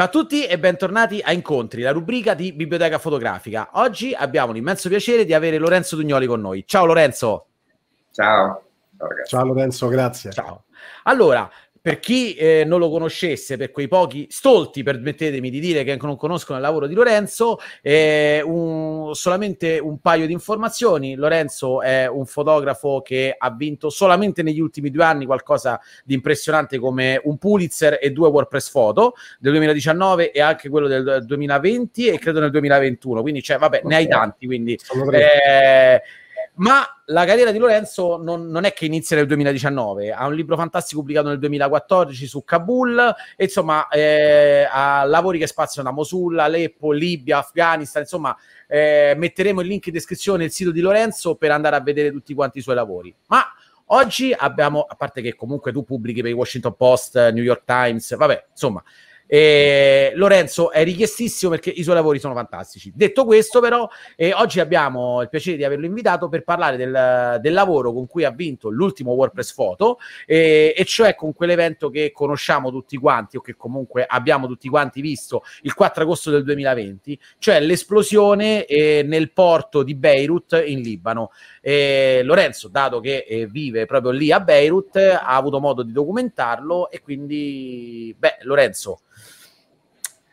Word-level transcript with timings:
Ciao 0.00 0.08
a 0.08 0.12
tutti 0.12 0.46
e 0.46 0.58
bentornati 0.58 1.20
a 1.22 1.30
Incontri, 1.30 1.82
la 1.82 1.92
rubrica 1.92 2.32
di 2.32 2.54
Biblioteca 2.54 2.98
Fotografica. 2.98 3.68
Oggi 3.72 4.14
abbiamo 4.14 4.50
l'immenso 4.50 4.88
piacere 4.88 5.26
di 5.26 5.34
avere 5.34 5.58
Lorenzo 5.58 5.94
Dugnoli 5.94 6.24
con 6.24 6.40
noi. 6.40 6.64
Ciao 6.66 6.86
Lorenzo. 6.86 7.48
Ciao. 8.10 8.62
Ciao, 8.96 9.08
Ciao 9.26 9.44
Lorenzo, 9.44 9.88
grazie. 9.88 10.32
Ciao. 10.32 10.64
Allora, 11.02 11.50
per 11.82 11.98
chi 11.98 12.34
eh, 12.34 12.64
non 12.66 12.78
lo 12.78 12.90
conoscesse, 12.90 13.56
per 13.56 13.70
quei 13.70 13.88
pochi 13.88 14.26
stolti, 14.28 14.82
permettetemi 14.82 15.48
di 15.48 15.60
dire 15.60 15.82
che 15.82 15.96
non 16.00 16.16
conoscono 16.16 16.58
il 16.58 16.64
lavoro 16.64 16.86
di 16.86 16.94
Lorenzo, 16.94 17.58
eh, 17.80 18.42
un, 18.44 19.14
solamente 19.14 19.78
un 19.78 19.98
paio 19.98 20.26
di 20.26 20.32
informazioni. 20.32 21.14
Lorenzo 21.14 21.80
è 21.80 22.06
un 22.06 22.26
fotografo 22.26 23.00
che 23.00 23.34
ha 23.36 23.50
vinto 23.50 23.88
solamente 23.88 24.42
negli 24.42 24.60
ultimi 24.60 24.90
due 24.90 25.04
anni 25.04 25.24
qualcosa 25.24 25.80
di 26.04 26.14
impressionante 26.14 26.78
come 26.78 27.20
un 27.24 27.38
Pulitzer 27.38 27.98
e 28.00 28.10
due 28.10 28.28
WordPress 28.28 28.70
Photo 28.70 29.14
del 29.38 29.52
2019 29.52 30.32
e 30.32 30.40
anche 30.40 30.68
quello 30.68 30.86
del 30.86 31.24
2020 31.24 32.08
e 32.08 32.18
credo 32.18 32.40
nel 32.40 32.50
2021. 32.50 33.22
Quindi, 33.22 33.42
cioè, 33.42 33.56
vabbè, 33.56 33.82
ne 33.84 33.96
hai 33.96 34.06
tanti. 34.06 34.44
Quindi, 34.44 34.78
eh, 35.12 36.02
ma 36.60 36.84
la 37.06 37.24
carriera 37.24 37.50
di 37.52 37.58
Lorenzo 37.58 38.18
non, 38.18 38.48
non, 38.48 38.64
è 38.64 38.72
che 38.74 38.84
inizia 38.84 39.16
nel 39.16 39.26
2019, 39.26 40.12
ha 40.12 40.26
un 40.26 40.34
libro 40.34 40.56
fantastico 40.56 41.00
pubblicato 41.00 41.28
nel 41.28 41.38
2014 41.38 42.26
su 42.26 42.44
Kabul, 42.44 43.14
e 43.36 43.44
insomma 43.44 43.88
eh, 43.88 44.68
ha 44.70 45.04
lavori 45.04 45.38
che 45.38 45.46
spaziano 45.46 45.88
da 45.88 45.94
Mosul, 45.94 46.38
Aleppo, 46.38 46.92
Libia, 46.92 47.38
Afghanistan, 47.38 48.02
insomma 48.02 48.36
eh, 48.68 49.14
metteremo 49.16 49.62
il 49.62 49.68
link 49.68 49.86
in 49.86 49.92
descrizione 49.94 50.44
il 50.44 50.52
sito 50.52 50.70
di 50.70 50.80
Lorenzo 50.80 51.34
per 51.36 51.50
andare 51.50 51.76
a 51.76 51.80
vedere 51.80 52.12
tutti 52.12 52.34
quanti 52.34 52.58
i 52.58 52.62
suoi 52.62 52.74
lavori. 52.74 53.14
Ma 53.28 53.42
oggi 53.86 54.34
abbiamo, 54.36 54.82
a 54.82 54.94
parte 54.96 55.22
che 55.22 55.34
comunque 55.34 55.72
tu 55.72 55.82
pubblichi 55.82 56.20
per 56.20 56.30
i 56.30 56.34
Washington 56.34 56.76
Post, 56.76 57.30
New 57.30 57.42
York 57.42 57.64
Times, 57.64 58.14
vabbè, 58.14 58.48
insomma, 58.50 58.82
eh, 59.32 60.10
Lorenzo 60.16 60.72
è 60.72 60.82
richiestissimo 60.82 61.52
perché 61.52 61.70
i 61.70 61.84
suoi 61.84 61.94
lavori 61.94 62.18
sono 62.18 62.34
fantastici. 62.34 62.90
Detto 62.92 63.24
questo, 63.24 63.60
però, 63.60 63.88
eh, 64.16 64.32
oggi 64.32 64.58
abbiamo 64.58 65.22
il 65.22 65.28
piacere 65.28 65.56
di 65.56 65.62
averlo 65.62 65.86
invitato 65.86 66.28
per 66.28 66.42
parlare 66.42 66.76
del, 66.76 67.38
del 67.40 67.52
lavoro 67.52 67.92
con 67.92 68.08
cui 68.08 68.24
ha 68.24 68.32
vinto 68.32 68.70
l'ultimo 68.70 69.12
WordPress 69.12 69.54
Photo, 69.54 69.98
eh, 70.26 70.74
e 70.76 70.84
cioè 70.84 71.14
con 71.14 71.32
quell'evento 71.32 71.90
che 71.90 72.10
conosciamo 72.10 72.72
tutti 72.72 72.96
quanti, 72.96 73.36
o 73.36 73.40
che 73.40 73.54
comunque 73.54 74.04
abbiamo 74.04 74.48
tutti 74.48 74.68
quanti 74.68 75.00
visto 75.00 75.44
il 75.62 75.74
4 75.74 76.02
agosto 76.02 76.32
del 76.32 76.42
2020, 76.42 77.16
cioè 77.38 77.60
l'esplosione 77.60 78.64
eh, 78.64 79.04
nel 79.04 79.30
porto 79.30 79.84
di 79.84 79.94
Beirut 79.94 80.60
in 80.66 80.80
Libano. 80.80 81.30
Lorenzo, 81.62 82.68
dato 82.68 82.98
che 83.00 83.26
eh, 83.28 83.46
vive 83.46 83.86
proprio 83.86 84.10
lì 84.10 84.32
a 84.32 84.40
Beirut, 84.40 84.96
ha 84.96 85.36
avuto 85.36 85.60
modo 85.60 85.82
di 85.82 85.92
documentarlo 85.92 86.90
e 86.90 87.00
quindi, 87.00 88.12
beh, 88.18 88.38
Lorenzo. 88.42 89.02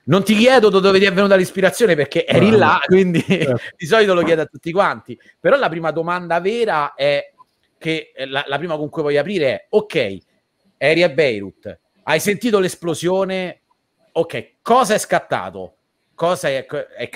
Non 0.08 0.24
ti 0.24 0.36
chiedo 0.36 0.70
da 0.70 0.80
dove 0.80 1.00
ti 1.00 1.06
è 1.06 1.12
venuta 1.12 1.36
l'ispirazione 1.36 1.96
perché 1.96 2.26
eri 2.26 2.50
no, 2.50 2.58
là, 2.58 2.80
quindi 2.86 3.22
certo. 3.28 3.60
di 3.76 3.86
solito 3.86 4.14
lo 4.14 4.24
chiedo 4.24 4.42
a 4.42 4.46
tutti 4.46 4.72
quanti. 4.72 5.20
Però 5.40 5.56
la 5.58 5.70
prima 5.70 5.92
domanda 5.92 6.40
vera 6.40 6.94
è 6.94 7.34
che 7.78 8.12
eh, 8.16 8.26
la, 8.26 8.44
la, 8.48 8.58
prima 8.58 8.78
con 8.78 8.90
cui 8.90 9.02
voglio 9.02 9.20
aprire 9.20 9.48
è: 9.48 9.66
ok, 9.70 10.18
eri 10.78 11.04
a 11.04 11.10
Beirut, 11.10 11.80
hai 12.04 12.20
sentito 12.20 12.60
l'esplosione? 12.60 13.62
Ok, 14.14 14.54
cosa 14.62 14.94
è 14.94 14.98
scattato? 14.98 15.74
Cosa 16.16 16.48
è, 16.48 16.66
è 16.66 17.10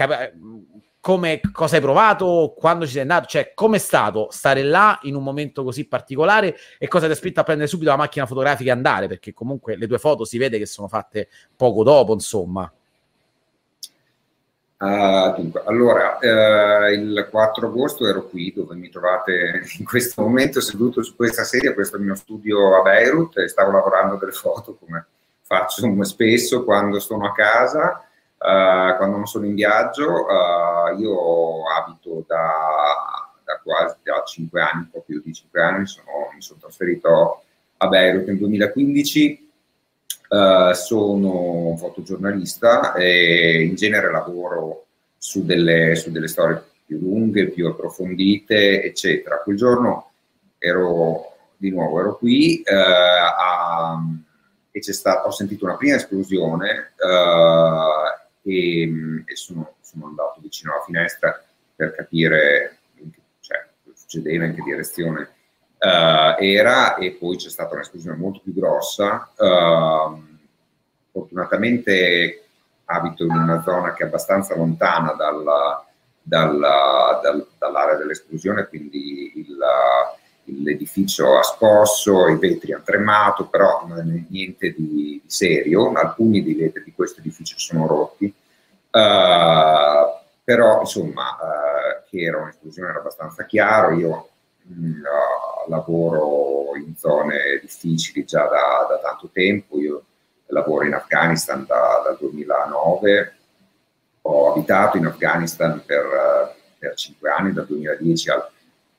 come, 0.99 1.41
cosa 1.51 1.77
hai 1.77 1.81
provato? 1.81 2.53
Quando 2.55 2.85
ci 2.85 2.91
sei 2.91 3.01
andato? 3.01 3.25
Cioè, 3.25 3.53
com'è 3.55 3.79
stato 3.79 4.27
stare 4.29 4.61
là 4.61 4.99
in 5.03 5.15
un 5.15 5.23
momento 5.23 5.63
così 5.63 5.87
particolare 5.87 6.55
e 6.77 6.87
cosa 6.87 7.07
ti 7.07 7.13
ha 7.13 7.15
spinto 7.15 7.39
a 7.39 7.43
prendere 7.43 7.67
subito 7.67 7.89
la 7.89 7.97
macchina 7.97 8.27
fotografica 8.27 8.69
e 8.69 8.73
andare? 8.73 9.07
Perché 9.07 9.33
comunque 9.33 9.75
le 9.77 9.87
tue 9.87 9.97
foto 9.97 10.25
si 10.25 10.37
vede 10.37 10.59
che 10.59 10.67
sono 10.67 10.87
fatte 10.87 11.29
poco 11.55 11.83
dopo, 11.83 12.13
insomma. 12.13 12.71
Uh, 14.81 15.35
dunque, 15.35 15.61
allora, 15.65 16.17
uh, 16.19 16.91
il 16.91 17.27
4 17.29 17.67
agosto 17.67 18.07
ero 18.07 18.27
qui 18.27 18.51
dove 18.51 18.73
mi 18.73 18.89
trovate 18.89 19.61
in 19.77 19.85
questo 19.85 20.23
momento 20.23 20.59
seduto 20.59 21.03
su 21.03 21.15
questa 21.15 21.43
sedia, 21.43 21.75
questo 21.75 21.97
è 21.97 21.99
il 21.99 22.05
mio 22.05 22.15
studio 22.15 22.75
a 22.75 22.81
Beirut 22.81 23.37
e 23.37 23.47
stavo 23.47 23.69
lavorando 23.69 24.15
delle 24.15 24.31
foto 24.31 24.75
come 24.79 25.05
faccio 25.43 26.03
spesso 26.03 26.63
quando 26.63 26.99
sono 26.99 27.27
a 27.27 27.31
casa, 27.31 28.03
uh, 28.37 28.97
quando 28.97 29.17
non 29.17 29.27
sono 29.27 29.45
in 29.45 29.53
viaggio. 29.53 30.25
io 30.97 31.69
abito 31.69 32.23
da, 32.25 33.29
da, 33.43 33.59
quasi 33.63 33.97
da 34.01 34.23
5 34.25 34.61
anni, 34.61 34.79
un 34.79 34.89
po' 34.89 35.03
più 35.05 35.21
di 35.23 35.31
5 35.31 35.61
anni, 35.61 35.85
sono, 35.85 36.07
mi 36.33 36.41
sono 36.41 36.59
trasferito 36.59 37.43
a 37.77 37.87
Beirut 37.87 38.25
nel 38.25 38.37
2015 38.37 39.50
Uh, 40.31 40.71
sono 40.71 41.67
un 41.67 41.77
fotogiornalista 41.77 42.93
e 42.93 43.63
in 43.63 43.75
genere 43.75 44.09
lavoro 44.09 44.85
su 45.17 45.43
delle, 45.43 45.97
su 45.97 46.09
delle, 46.09 46.29
storie 46.29 46.63
più 46.85 46.99
lunghe, 46.99 47.49
più 47.49 47.67
approfondite, 47.67 48.81
eccetera. 48.81 49.41
Quel 49.41 49.57
giorno 49.57 50.11
ero 50.57 51.35
di 51.57 51.69
nuovo 51.69 51.99
ero 51.99 52.15
qui 52.15 52.63
uh, 52.65 52.73
a, 52.73 54.01
e 54.71 54.79
c'è 54.79 54.93
stato, 54.93 55.27
ho 55.27 55.31
sentito 55.31 55.65
una 55.65 55.75
prima 55.75 55.97
esplosione 55.97 56.93
uh, 56.95 58.49
e, 58.49 58.83
e 59.25 59.35
sono, 59.35 59.73
sono, 59.81 60.05
andato 60.05 60.39
vicino 60.39 60.71
alla 60.71 60.83
finestra 60.85 61.43
per 61.75 61.93
capire 61.93 62.77
cioè, 63.41 63.67
cosa 63.83 63.97
succedeva, 63.97 64.45
in 64.45 64.55
che 64.55 64.61
direzione 64.61 65.29
uh, 65.81 66.35
era 66.39 66.95
e 66.95 67.11
poi 67.11 67.37
c'è 67.37 67.49
stata 67.49 67.73
un'esplosione 67.73 68.17
molto 68.17 68.39
più 68.43 68.53
grossa. 68.53 69.29
Uh, 69.35 70.29
fortunatamente 71.11 72.43
abito 72.85 73.23
in 73.23 73.31
una 73.31 73.61
zona 73.63 73.93
che 73.93 74.03
è 74.03 74.07
abbastanza 74.07 74.55
lontana 74.55 75.13
dalla, 75.13 75.85
dalla, 76.21 77.19
dal, 77.21 77.47
dall'area 77.57 77.95
dell'esplosione, 77.95 78.67
quindi 78.67 79.31
il, 79.35 79.57
l'edificio 80.63 81.37
ha 81.37 81.43
scosso, 81.43 82.27
i 82.27 82.37
vetri 82.37 82.73
hanno 82.73 82.83
tremato, 82.83 83.47
però 83.47 83.85
non 83.87 83.99
è 83.99 84.25
niente 84.29 84.73
di, 84.73 85.21
serio. 85.25 85.91
Alcuni 85.93 86.43
dei 86.43 86.55
vetri 86.55 86.83
di 86.83 86.93
questo 86.93 87.21
edificio 87.21 87.57
sono 87.57 87.87
rotti. 87.87 88.33
Uh, 88.91 90.19
però 90.43 90.81
insomma 90.81 91.37
uh, 91.39 92.09
che 92.09 92.23
era 92.23 92.41
un'esplosione 92.41 92.89
era 92.89 92.99
abbastanza 92.99 93.45
chiaro 93.45 93.95
io 93.95 94.30
lavoro 95.67 96.75
in 96.75 96.95
zone 96.95 97.59
difficili 97.61 98.25
già 98.25 98.43
da, 98.43 98.87
da, 98.89 98.99
tanto 99.01 99.29
tempo, 99.31 99.79
io 99.79 100.03
lavoro 100.47 100.85
in 100.85 100.93
Afghanistan 100.93 101.65
da, 101.65 102.01
dal 102.03 102.17
2009, 102.19 103.35
ho 104.23 104.51
abitato 104.51 104.97
in 104.97 105.05
Afghanistan 105.05 105.81
per, 105.85 106.55
per 106.77 106.93
5 106.93 107.29
anni, 107.29 107.53
dal 107.53 107.65
2010 107.65 108.29
al, 108.29 108.49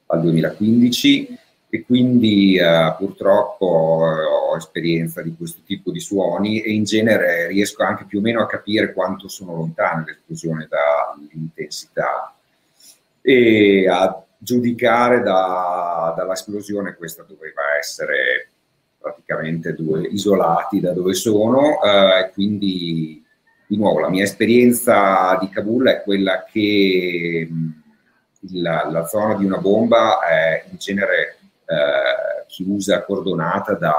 al 0.07 0.21
2015 0.21 1.39
e 1.75 1.85
quindi 1.85 2.57
eh, 2.59 2.95
purtroppo 2.99 4.05
eh, 4.07 4.25
ho 4.25 4.57
esperienza 4.57 5.23
di 5.23 5.35
questo 5.35 5.63
tipo 5.65 5.91
di 5.91 6.01
suoni 6.01 6.61
e 6.61 6.73
in 6.73 6.85
genere 6.85 7.47
riesco 7.47 7.83
anche 7.83 8.05
più 8.05 8.19
o 8.19 8.21
meno 8.21 8.43
a 8.43 8.47
capire 8.47 8.93
quanto 8.93 9.27
sono 9.29 9.55
lontane 9.55 10.05
l'esplosione 10.07 10.69
dall'intensità. 10.69 12.35
E 13.23 13.89
a 13.89 14.23
giudicare 14.43 15.23
da, 15.23 16.13
dall'esplosione 16.17 16.97
questa 16.97 17.23
doveva 17.23 17.77
essere 17.79 18.49
praticamente 18.99 19.73
due 19.75 20.03
isolati 20.03 20.81
da 20.81 20.93
dove 20.93 21.15
sono 21.15 21.81
eh, 21.81 22.31
quindi 22.33 23.25
di 23.69 23.77
nuovo 23.77 24.01
la 24.01 24.11
mia 24.11 24.25
esperienza 24.25 25.39
di 25.41 25.49
Kabul 25.49 25.87
è 25.87 26.03
quella 26.03 26.45
che 26.45 27.49
la, 28.51 28.89
la, 28.91 29.07
zona 29.07 29.37
di 29.37 29.45
una 29.45 29.59
bomba 29.59 30.19
è 30.27 30.65
in 30.69 30.77
genere 30.77 31.39
eh, 31.67 32.45
chiusa, 32.49 33.05
cordonata 33.05 33.75
da, 33.75 33.95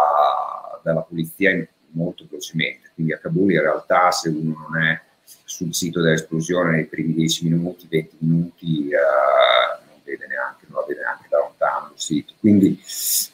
dalla 0.84 1.02
polizia 1.02 1.66
molto 1.92 2.26
velocemente, 2.30 2.92
quindi 2.94 3.14
a 3.14 3.18
Kabul 3.18 3.52
in 3.52 3.62
realtà 3.62 4.12
se 4.12 4.28
uno 4.28 4.68
non 4.70 4.82
è 4.84 5.00
sul 5.46 5.74
sito 5.74 6.02
dell'esplosione 6.02 6.72
nei 6.72 6.86
primi 6.86 7.14
10 7.14 7.48
minuti, 7.48 7.88
20 7.90 8.16
minuti 8.20 8.90
eh, 8.90 9.83
vede 10.16 10.28
neanche, 10.28 10.66
non 10.68 10.80
la 10.80 10.86
vede 10.88 11.02
neanche 11.02 11.28
da 11.30 11.40
lontano 11.40 11.92
il 11.94 12.00
sito. 12.00 12.34
Quindi, 12.40 12.80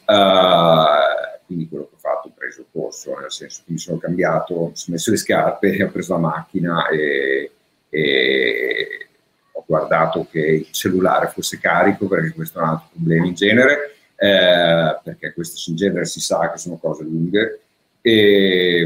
uh, 0.06 1.46
quindi 1.46 1.68
quello 1.68 1.88
che 1.90 1.96
ho 1.96 2.00
fatto, 2.00 2.28
ho 2.28 2.32
preso 2.36 2.62
il 2.62 2.68
corso, 2.72 3.18
nel 3.20 3.32
senso 3.32 3.62
che 3.66 3.72
mi 3.72 3.78
sono 3.78 3.98
cambiato, 3.98 4.54
mi 4.54 4.76
sono 4.76 4.96
messo 4.96 5.12
le 5.12 5.18
scarpe, 5.18 5.84
ho 5.84 5.90
preso 5.90 6.14
la 6.14 6.20
macchina 6.20 6.88
e, 6.88 7.52
e 7.90 9.08
ho 9.52 9.64
guardato 9.66 10.28
che 10.30 10.40
il 10.40 10.72
cellulare 10.72 11.28
fosse 11.28 11.60
carico, 11.60 12.08
perché 12.08 12.34
questo 12.34 12.60
è 12.60 12.62
un 12.64 12.70
altro 12.70 12.90
problema 12.94 13.26
in 13.26 13.34
genere, 13.34 13.96
eh, 14.16 15.00
perché 15.04 15.34
questi 15.34 15.70
in 15.70 15.76
genere 15.76 16.06
si 16.06 16.20
sa 16.20 16.52
che 16.52 16.58
sono 16.58 16.78
cose 16.78 17.04
lunghe, 17.04 17.62
e, 18.02 18.82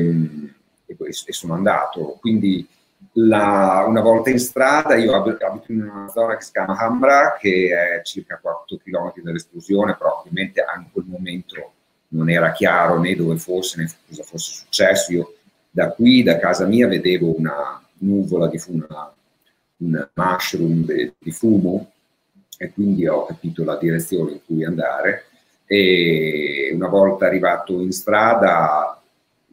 e, 0.86 0.98
e 0.98 1.34
sono 1.34 1.54
andato. 1.54 2.18
Quindi 2.19 2.68
la, 3.13 3.86
una 3.88 4.01
volta 4.01 4.30
in 4.30 4.39
strada, 4.39 4.95
io 4.95 5.15
abito 5.15 5.71
in 5.71 5.83
una 5.83 6.10
zona 6.10 6.36
che 6.36 6.44
si 6.44 6.51
chiama 6.51 6.77
Hamra, 6.77 7.38
che 7.39 7.69
è 7.69 8.01
circa 8.04 8.39
4 8.42 8.77
km 8.77 9.13
dall'esplosione, 9.21 9.95
però 9.95 10.19
ovviamente 10.19 10.63
in 10.77 10.92
quel 10.92 11.06
momento 11.07 11.71
non 12.10 12.30
era 12.30 12.51
chiaro 12.51 13.00
né 13.00 13.15
dove 13.15 13.38
fosse 13.38 13.81
né 13.81 13.89
cosa 14.07 14.24
fosse 14.24 14.54
successo. 14.54 15.12
Io 15.12 15.33
da 15.69 15.92
qui, 15.92 16.24
da 16.24 16.39
casa 16.39 16.65
mia, 16.65 16.88
vedevo 16.88 17.38
una 17.38 17.81
nuvola 18.00 18.48
di 18.48 18.62
una, 18.68 19.13
un 19.77 20.10
mushroom 20.13 20.86
di 21.18 21.31
fumo 21.31 21.92
e 22.57 22.71
quindi 22.71 23.07
ho 23.07 23.25
capito 23.25 23.63
la 23.63 23.77
direzione 23.77 24.33
in 24.33 24.39
cui 24.45 24.63
andare 24.63 25.25
e 25.65 26.71
una 26.74 26.88
volta 26.88 27.25
arrivato 27.25 27.80
in 27.81 27.92
strada 27.92 29.01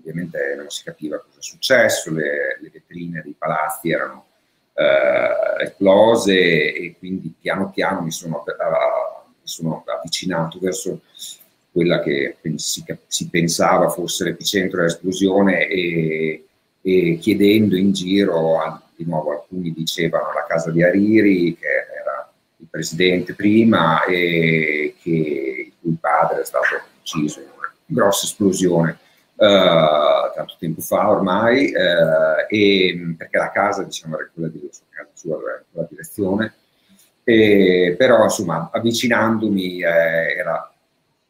ovviamente 0.01 0.55
non 0.57 0.69
si 0.71 0.83
capiva 0.83 1.19
cosa 1.19 1.39
è 1.39 1.43
successo, 1.43 2.13
le, 2.13 2.59
le 2.61 2.71
vetrine 2.73 3.23
dei 3.23 3.35
palazzi 3.37 3.91
erano 3.91 4.27
eh, 4.75 5.65
esplose 5.65 6.35
e 6.75 6.97
quindi 6.99 7.35
piano 7.39 7.71
piano 7.71 8.01
mi 8.01 8.11
sono, 8.11 8.45
uh, 8.47 9.29
mi 9.29 9.45
sono 9.45 9.85
avvicinato 9.87 10.59
verso 10.59 11.03
quella 11.71 12.01
che 12.01 12.37
si, 12.57 12.85
si 13.07 13.29
pensava 13.29 13.91
fosse 13.91 14.25
l'epicentro 14.25 14.79
dell'esplosione 14.79 15.69
e, 15.69 16.45
e 16.81 17.19
chiedendo 17.21 17.77
in 17.77 17.93
giro, 17.93 18.83
di 18.97 19.05
nuovo 19.05 19.33
alcuni 19.33 19.73
dicevano 19.73 20.33
la 20.33 20.45
casa 20.49 20.71
di 20.71 20.83
Hariri, 20.83 21.57
che 21.57 21.69
era 21.69 22.33
il 22.57 22.67
presidente 22.69 23.35
prima 23.35 24.05
e 24.05 24.95
che 25.01 25.73
il 25.81 25.97
padre 26.01 26.41
è 26.41 26.45
stato 26.45 26.81
ucciso 27.01 27.41
in 27.41 27.47
una 27.57 27.73
grossa 27.87 28.27
esplosione 28.27 28.99
tanto 29.47 30.57
tempo 30.59 30.81
fa 30.81 31.09
ormai, 31.11 31.73
uh, 31.73 32.47
e, 32.49 33.15
perché 33.17 33.39
la 33.39 33.51
casa 33.51 33.83
diciamo 33.83 34.17
era 34.17 34.29
quella 34.33 34.49
di 34.49 34.69
casa 34.91 35.09
sua, 35.15 35.39
quella 35.71 35.87
direzione, 35.89 36.55
e, 37.25 37.95
però 37.97 38.25
insomma 38.25 38.71
avvicinandomi 38.73 39.83
eh, 39.83 40.37
era 40.37 40.73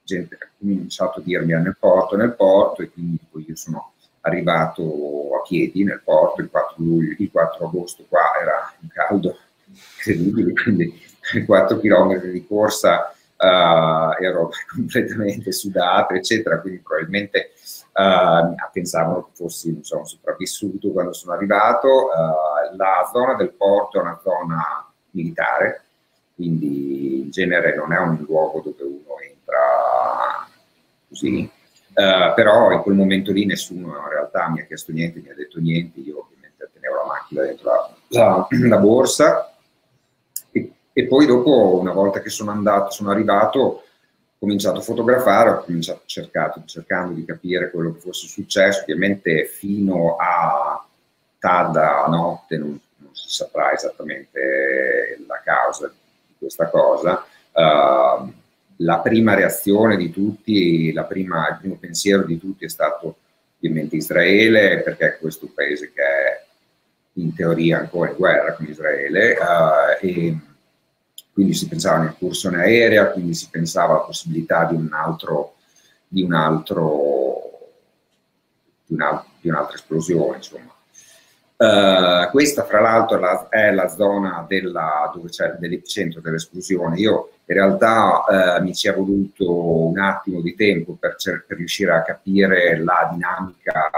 gente 0.03 0.37
che 0.37 0.45
ha 0.45 0.49
cominciato 0.59 1.21
a 1.21 1.23
dirmi 1.23 1.53
nel 1.53 1.77
porto, 1.79 2.17
nel 2.17 2.35
porto 2.35 2.83
e 2.83 2.91
quindi 2.91 3.19
poi 3.31 3.45
io 3.47 3.57
sono 3.57 3.93
arrivato 4.23 4.83
a 5.37 5.47
piedi 5.47 5.85
nel 5.85 6.01
porto 6.03 6.41
il 6.41 6.51
4, 6.51 6.75
luglio, 6.79 7.15
il 7.17 7.31
4 7.31 7.67
agosto 7.67 8.05
qua 8.09 8.33
era 8.41 8.75
un 8.81 8.89
caldo 8.89 9.39
incredibile, 9.67 10.53
quindi 10.53 11.01
4 11.47 11.79
km 11.79 12.21
di 12.25 12.47
corsa 12.47 13.15
uh, 13.37 14.23
ero 14.23 14.51
completamente 14.73 15.53
sudato, 15.53 16.15
eccetera, 16.15 16.61
quindi 16.61 16.81
probabilmente 16.81 17.53
uh, 17.93 18.55
pensavano 18.73 19.25
che 19.25 19.31
fossi 19.35 19.69
insomma, 19.69 20.05
sopravvissuto 20.05 20.91
quando 20.91 21.13
sono 21.13 21.35
arrivato. 21.35 21.89
Uh, 21.89 22.77
la 22.77 23.09
zona 23.13 23.35
del 23.35 23.53
porto 23.53 23.99
è 23.99 24.03
una 24.03 24.21
zona 24.23 24.91
militare, 25.11 25.85
quindi 26.35 27.23
in 27.23 27.31
genere 27.31 27.75
non 27.75 27.93
è 27.93 27.99
un 27.99 28.25
luogo 28.27 28.61
dove 28.61 28.83
uno 28.83 29.19
entra 29.21 30.49
così. 31.09 31.51
Uh, 31.93 32.33
però 32.35 32.71
in 32.71 32.83
quel 32.83 32.95
momento 32.95 33.33
lì 33.33 33.45
nessuno 33.45 33.89
in 33.89 34.09
realtà 34.09 34.49
mi 34.49 34.61
ha 34.61 34.65
chiesto 34.65 34.93
niente, 34.93 35.21
mi 35.21 35.29
ha 35.31 35.35
detto 35.35 35.59
niente, 35.59 35.99
io 35.99 36.21
ovviamente 36.21 36.71
tenevo 36.73 36.95
la 36.97 37.07
macchina 37.07 37.43
dentro 37.43 37.71
la, 37.71 38.47
la, 38.49 38.69
la 38.69 38.79
borsa 38.79 39.53
e, 40.53 40.73
e, 40.93 41.07
poi 41.07 41.27
dopo 41.27 41.79
una 41.79 41.93
volta 41.93 42.21
che 42.21 42.31
sono 42.31 42.53
andato, 42.53 42.93
sono 42.93 43.11
arrivato, 43.11 43.83
cominciato 44.41 44.79
a 44.79 44.83
fotografare, 44.83 45.51
ho 45.51 45.63
cominciato 45.63 46.01
cercato, 46.07 46.63
cercando 46.65 47.13
di 47.13 47.27
capire 47.27 47.71
quello 47.71 47.93
che 47.93 48.01
fosse 48.01 48.27
successo, 48.27 48.81
ovviamente 48.81 49.45
fino 49.45 50.17
a 50.17 50.83
tarda 51.39 52.07
notte 52.09 52.57
non, 52.57 52.81
non 52.97 53.15
si 53.15 53.29
saprà 53.29 53.75
esattamente 53.75 55.19
la 55.27 55.43
causa 55.45 55.89
di 55.89 56.35
questa 56.39 56.71
cosa. 56.71 57.23
Uh, 57.53 58.33
la 58.77 59.01
prima 59.01 59.35
reazione 59.35 59.99
di 59.99 60.11
tutti, 60.11 60.91
prima, 61.07 61.51
il 61.51 61.59
primo 61.61 61.77
pensiero 61.77 62.23
di 62.23 62.39
tutti 62.39 62.65
è 62.65 62.69
stato 62.71 63.17
ovviamente 63.57 63.97
Israele, 63.97 64.81
perché 64.81 65.19
questo 65.21 65.45
è 65.45 65.49
un 65.49 65.55
paese 65.55 65.93
che 65.93 66.03
è 66.03 66.45
in 67.15 67.35
teoria 67.35 67.79
ancora 67.79 68.09
in 68.09 68.17
guerra 68.17 68.55
con 68.55 68.65
Israele, 68.65 69.37
uh, 69.39 70.03
e 70.03 70.35
quindi 71.33 71.55
si 71.55 71.69
pensava 71.69 71.97
a 71.97 72.01
un'incursione 72.01 72.63
aerea, 72.63 73.11
quindi 73.11 73.35
si 73.35 73.49
pensava 73.51 73.95
alla 73.95 74.03
possibilità 74.03 74.65
di 74.65 74.75
un 74.75 74.93
altro, 74.93 75.55
di 76.07 76.23
un 76.23 76.33
altro, 76.33 77.71
di, 78.87 78.95
una, 78.95 79.25
di 79.41 79.49
un'altra 79.49 79.77
esplosione, 79.77 80.37
insomma. 80.37 80.75
Uh, 81.57 82.31
questa, 82.31 82.65
fra 82.65 82.81
l'altro, 82.81 83.19
è 83.19 83.21
la, 83.21 83.49
è 83.51 83.71
la 83.71 83.89
zona 83.89 84.47
della, 84.49 85.11
dove 85.15 85.29
c'è 85.29 85.57
dell'epicentro 85.59 86.23
dell'esplosione. 86.23 86.99
Io 86.99 87.33
in 87.45 87.55
realtà 87.55 88.25
uh, 88.59 88.63
mi 88.63 88.75
ci 88.75 88.89
è 88.89 88.95
voluto 88.95 89.87
un 89.89 89.99
attimo 89.99 90.41
di 90.41 90.55
tempo 90.55 90.95
per, 90.95 91.17
per 91.47 91.57
riuscire 91.59 91.93
a 91.93 92.03
capire 92.03 92.83
la 92.83 93.11
dinamica 93.13 93.91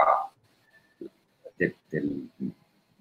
de, 1.55 1.77
del, 1.89 2.29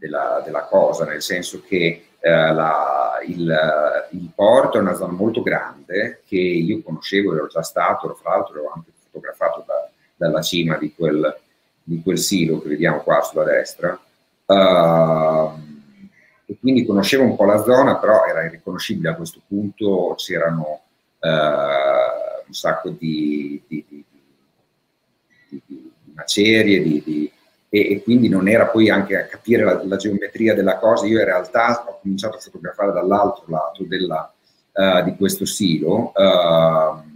della, 0.01 0.41
della, 0.43 0.63
cosa, 0.63 1.05
nel 1.05 1.21
senso 1.21 1.61
che 1.61 2.07
uh, 2.19 2.27
la, 2.27 3.19
il, 3.23 4.07
il, 4.09 4.31
porto 4.33 4.79
è 4.79 4.81
una 4.81 4.95
zona 4.95 5.13
molto 5.13 5.43
grande 5.43 6.23
che 6.25 6.39
io 6.39 6.81
conoscevo, 6.81 7.35
ero 7.35 7.45
già 7.45 7.61
stato, 7.61 8.11
fra 8.15 8.31
l'altro 8.31 8.55
ero 8.55 8.71
anche 8.73 8.89
fotografato 9.03 9.63
da, 9.67 9.87
dalla 10.15 10.41
cima 10.41 10.77
di 10.77 10.95
quel, 10.95 11.39
di 11.83 12.01
quel, 12.01 12.17
silo 12.17 12.59
che 12.59 12.69
vediamo 12.69 13.01
qua 13.01 13.21
sulla 13.21 13.43
destra. 13.43 13.99
Uh, 14.47 15.69
e 16.47 16.57
quindi 16.59 16.83
conoscevo 16.83 17.23
un 17.23 17.35
po' 17.35 17.45
la 17.45 17.61
zona, 17.61 17.97
però 17.97 18.25
era 18.25 18.43
irriconoscibile 18.43 19.09
a 19.09 19.15
questo 19.15 19.39
punto, 19.47 20.15
c'erano 20.17 20.81
uh, 21.19 21.27
un 22.47 22.53
sacco 22.53 22.89
di, 22.89 23.61
di, 23.67 23.85
di 23.87 24.03
macerie, 26.15 26.81
di, 26.81 27.31
e, 27.73 27.93
e, 27.93 28.03
quindi 28.03 28.27
non 28.27 28.49
era 28.49 28.67
poi 28.67 28.89
anche 28.89 29.17
a 29.17 29.25
capire 29.27 29.63
la, 29.63 29.81
la, 29.85 29.95
geometria 29.95 30.53
della 30.53 30.77
cosa. 30.77 31.05
Io 31.05 31.19
in 31.19 31.25
realtà 31.25 31.85
ho 31.87 31.99
cominciato 32.01 32.35
a 32.35 32.39
fotografare 32.39 32.91
dall'altro 32.91 33.45
lato 33.47 33.85
della, 33.85 34.29
uh, 34.73 35.03
di 35.03 35.15
questo 35.15 35.45
silo. 35.45 36.11
Uh, 36.13 37.09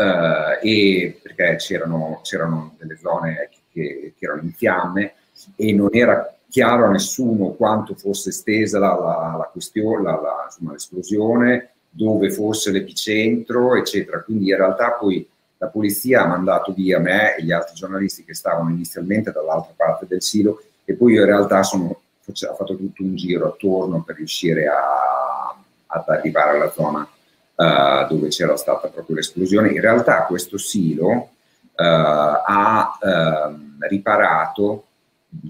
Uh, 0.00 0.56
e 0.62 1.20
perché 1.22 1.56
c'erano, 1.56 2.20
c'erano, 2.22 2.74
delle 2.78 2.96
zone 2.96 3.50
che, 3.70 4.14
che, 4.16 4.24
erano 4.24 4.40
in 4.40 4.52
fiamme 4.54 5.12
e 5.56 5.74
non 5.74 5.90
era 5.92 6.34
chiaro 6.48 6.86
a 6.86 6.90
nessuno 6.90 7.50
quanto 7.50 7.94
fosse 7.94 8.30
estesa 8.30 8.78
la, 8.78 8.94
la, 8.94 9.36
la 9.36 9.50
questione, 9.52 10.02
la, 10.02 10.44
insomma, 10.46 10.72
l'esplosione, 10.72 11.72
dove 11.90 12.30
fosse 12.30 12.70
l'epicentro, 12.70 13.76
eccetera. 13.76 14.22
Quindi 14.22 14.48
in 14.48 14.56
realtà 14.56 14.92
poi 14.92 15.28
la 15.60 15.66
polizia 15.68 16.22
ha 16.22 16.26
mandato 16.26 16.72
via 16.72 16.98
me 16.98 17.36
e 17.36 17.44
gli 17.44 17.52
altri 17.52 17.74
giornalisti 17.74 18.24
che 18.24 18.34
stavano 18.34 18.70
inizialmente 18.70 19.30
dall'altra 19.30 19.74
parte 19.76 20.06
del 20.08 20.22
silo 20.22 20.62
e 20.86 20.94
poi 20.94 21.12
io 21.12 21.20
in 21.20 21.26
realtà 21.26 21.62
sono, 21.62 21.84
ho 21.88 22.54
fatto 22.54 22.76
tutto 22.76 23.02
un 23.02 23.14
giro 23.14 23.48
attorno 23.48 24.02
per 24.02 24.16
riuscire 24.16 24.66
a, 24.68 25.54
ad 25.86 26.08
arrivare 26.08 26.56
alla 26.56 26.70
zona 26.70 27.00
uh, 27.02 28.08
dove 28.08 28.28
c'era 28.28 28.56
stata 28.56 28.88
proprio 28.88 29.16
l'esplosione. 29.16 29.68
In 29.68 29.82
realtà 29.82 30.24
questo 30.24 30.56
silo 30.56 31.10
uh, 31.10 31.28
ha 31.76 32.98
uh, 32.98 33.56
riparato 33.80 34.84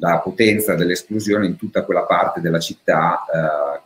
la 0.00 0.18
potenza 0.18 0.74
dell'esplosione 0.74 1.46
in 1.46 1.56
tutta 1.56 1.84
quella 1.84 2.02
parte 2.02 2.40
della 2.40 2.58
città 2.58 3.24
eh, 3.24 3.80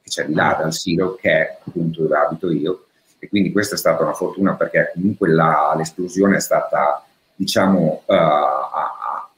che 0.00 0.08
c'è 0.08 0.24
di 0.24 0.32
là 0.32 0.56
dal 0.58 0.72
silo, 0.72 1.14
che 1.14 1.30
è 1.30 1.58
appunto 1.62 2.00
dove 2.00 2.16
abito 2.16 2.50
io, 2.50 2.85
e 3.26 3.28
quindi 3.28 3.50
questa 3.50 3.74
è 3.74 3.78
stata 3.78 4.04
una 4.04 4.12
fortuna 4.12 4.54
perché 4.54 4.92
comunque 4.94 5.28
la, 5.28 5.74
l'esplosione 5.76 6.36
è 6.36 6.40
stata, 6.40 7.04
diciamo, 7.34 8.02
uh, 8.06 8.12
ha, 8.12 9.30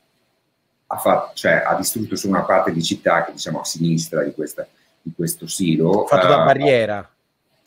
ha, 0.86 0.96
fatto, 0.98 1.30
cioè, 1.34 1.62
ha, 1.66 1.74
distrutto 1.74 2.14
su 2.14 2.28
una 2.28 2.42
parte 2.42 2.70
di 2.70 2.82
città 2.82 3.24
che 3.24 3.32
diciamo 3.32 3.60
a 3.60 3.64
sinistra 3.64 4.22
di, 4.22 4.32
questa, 4.32 4.66
di 5.00 5.12
questo 5.16 5.46
silo. 5.46 6.04
Fatto 6.06 6.26
uh, 6.26 6.28
da 6.28 6.44
barriera. 6.44 7.10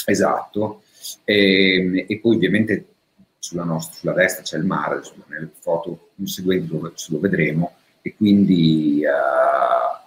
Esatto. 0.05 0.83
E, 1.23 2.05
e, 2.07 2.19
poi 2.19 2.35
ovviamente 2.35 2.85
sulla, 3.39 3.63
nostra, 3.63 3.95
sulla 3.95 4.13
destra 4.13 4.43
c'è 4.43 4.57
il 4.57 4.65
mare, 4.65 4.97
insomma, 4.97 5.23
nelle 5.27 5.49
foto 5.59 6.09
seguenti 6.23 6.67
lo, 6.67 6.93
lo 7.07 7.19
vedremo, 7.19 7.77
e 8.03 8.15
quindi 8.15 9.01
uh, 9.03 9.99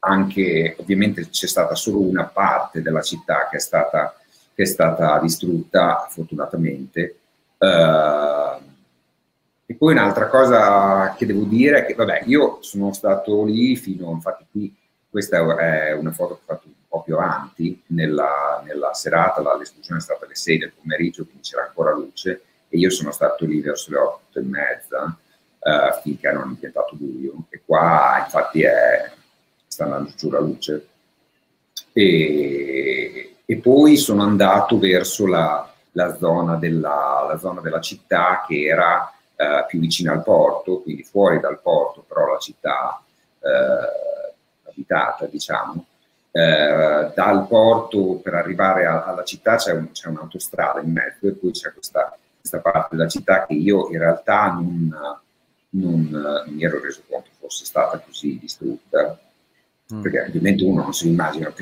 anche 0.00 0.74
ovviamente 0.80 1.28
c'è 1.28 1.46
stata 1.46 1.76
solo 1.76 2.00
una 2.00 2.24
parte 2.24 2.82
della 2.82 3.02
città 3.02 3.46
che 3.48 3.58
è 3.58 3.60
stata 3.60 4.16
che 4.54 4.62
è 4.62 4.66
stata 4.66 5.18
distrutta 5.20 6.06
fortunatamente. 6.10 7.16
Uh, 7.58 8.70
e 9.66 9.74
poi 9.74 9.92
un'altra 9.92 10.28
cosa 10.28 11.14
che 11.16 11.24
devo 11.24 11.44
dire 11.44 11.78
è 11.78 11.86
che, 11.86 11.94
vabbè, 11.94 12.24
io 12.26 12.58
sono 12.60 12.92
stato 12.92 13.44
lì 13.44 13.76
fino, 13.76 14.10
infatti 14.10 14.44
qui 14.50 14.76
questa 15.08 15.38
è 15.58 15.92
una 15.92 16.10
foto 16.10 16.34
che 16.34 16.40
ho 16.40 16.54
fatto 16.54 16.66
un 16.66 16.72
po' 16.88 17.02
più 17.02 17.14
avanti, 17.16 17.82
nella, 17.88 18.62
nella 18.64 18.94
serata, 18.94 19.42
la, 19.42 19.56
l'esplosione 19.56 20.00
è 20.00 20.02
stata 20.02 20.24
alle 20.24 20.34
6 20.34 20.58
del 20.58 20.72
pomeriggio, 20.72 21.24
quindi 21.24 21.42
c'era 21.42 21.64
ancora 21.64 21.92
luce, 21.92 22.42
e 22.68 22.78
io 22.78 22.90
sono 22.90 23.12
stato 23.12 23.44
lì 23.44 23.60
verso 23.60 23.90
le 23.90 23.98
8 23.98 24.38
e 24.38 24.42
mezza, 24.42 25.18
uh, 25.58 26.00
finché 26.02 26.32
non 26.32 26.50
è 26.50 26.54
diventato 26.54 26.96
buio, 26.96 27.44
e 27.50 27.60
qua 27.64 28.22
infatti 28.24 28.62
è, 28.62 29.10
sta 29.66 29.84
andando 29.84 30.12
giù 30.16 30.30
la 30.30 30.40
luce. 30.40 30.88
E, 31.92 33.31
e 33.44 33.56
poi 33.56 33.96
sono 33.96 34.22
andato 34.22 34.78
verso 34.78 35.26
la, 35.26 35.70
la, 35.92 36.16
zona, 36.16 36.56
della, 36.56 37.26
la 37.28 37.38
zona, 37.38 37.60
della, 37.60 37.80
città 37.80 38.44
che 38.46 38.64
era 38.64 39.12
eh, 39.36 39.64
più 39.66 39.80
vicina 39.80 40.12
al 40.12 40.22
porto, 40.22 40.80
quindi 40.80 41.02
fuori 41.02 41.40
dal 41.40 41.60
porto, 41.60 42.04
però 42.06 42.32
la 42.32 42.38
città 42.38 43.02
eh, 43.40 44.70
abitata, 44.70 45.26
diciamo. 45.26 45.86
Eh, 46.34 47.12
dal 47.14 47.46
porto 47.46 48.20
per 48.22 48.34
arrivare 48.34 48.86
a, 48.86 49.04
alla 49.04 49.22
città 49.22 49.56
c'è, 49.56 49.72
un, 49.72 49.90
c'è, 49.92 50.08
un'autostrada 50.08 50.80
in 50.80 50.90
mezzo 50.90 51.26
e 51.26 51.32
poi 51.32 51.50
c'è 51.50 51.74
questa, 51.74 52.16
questa, 52.38 52.60
parte 52.60 52.96
della 52.96 53.08
città 53.08 53.44
che 53.44 53.52
io 53.52 53.90
in 53.90 53.98
realtà 53.98 54.46
non, 54.46 54.98
non, 55.70 56.08
non 56.08 56.44
mi 56.46 56.64
ero 56.64 56.80
reso 56.80 57.02
conto 57.06 57.28
fosse 57.38 57.66
stata 57.66 57.98
così 57.98 58.38
distrutta, 58.38 59.18
mm. 59.92 60.00
perché 60.00 60.22
ovviamente 60.22 60.64
uno 60.64 60.82
non 60.82 60.94
si 60.94 61.08
immagina 61.08 61.48
il 61.48 61.54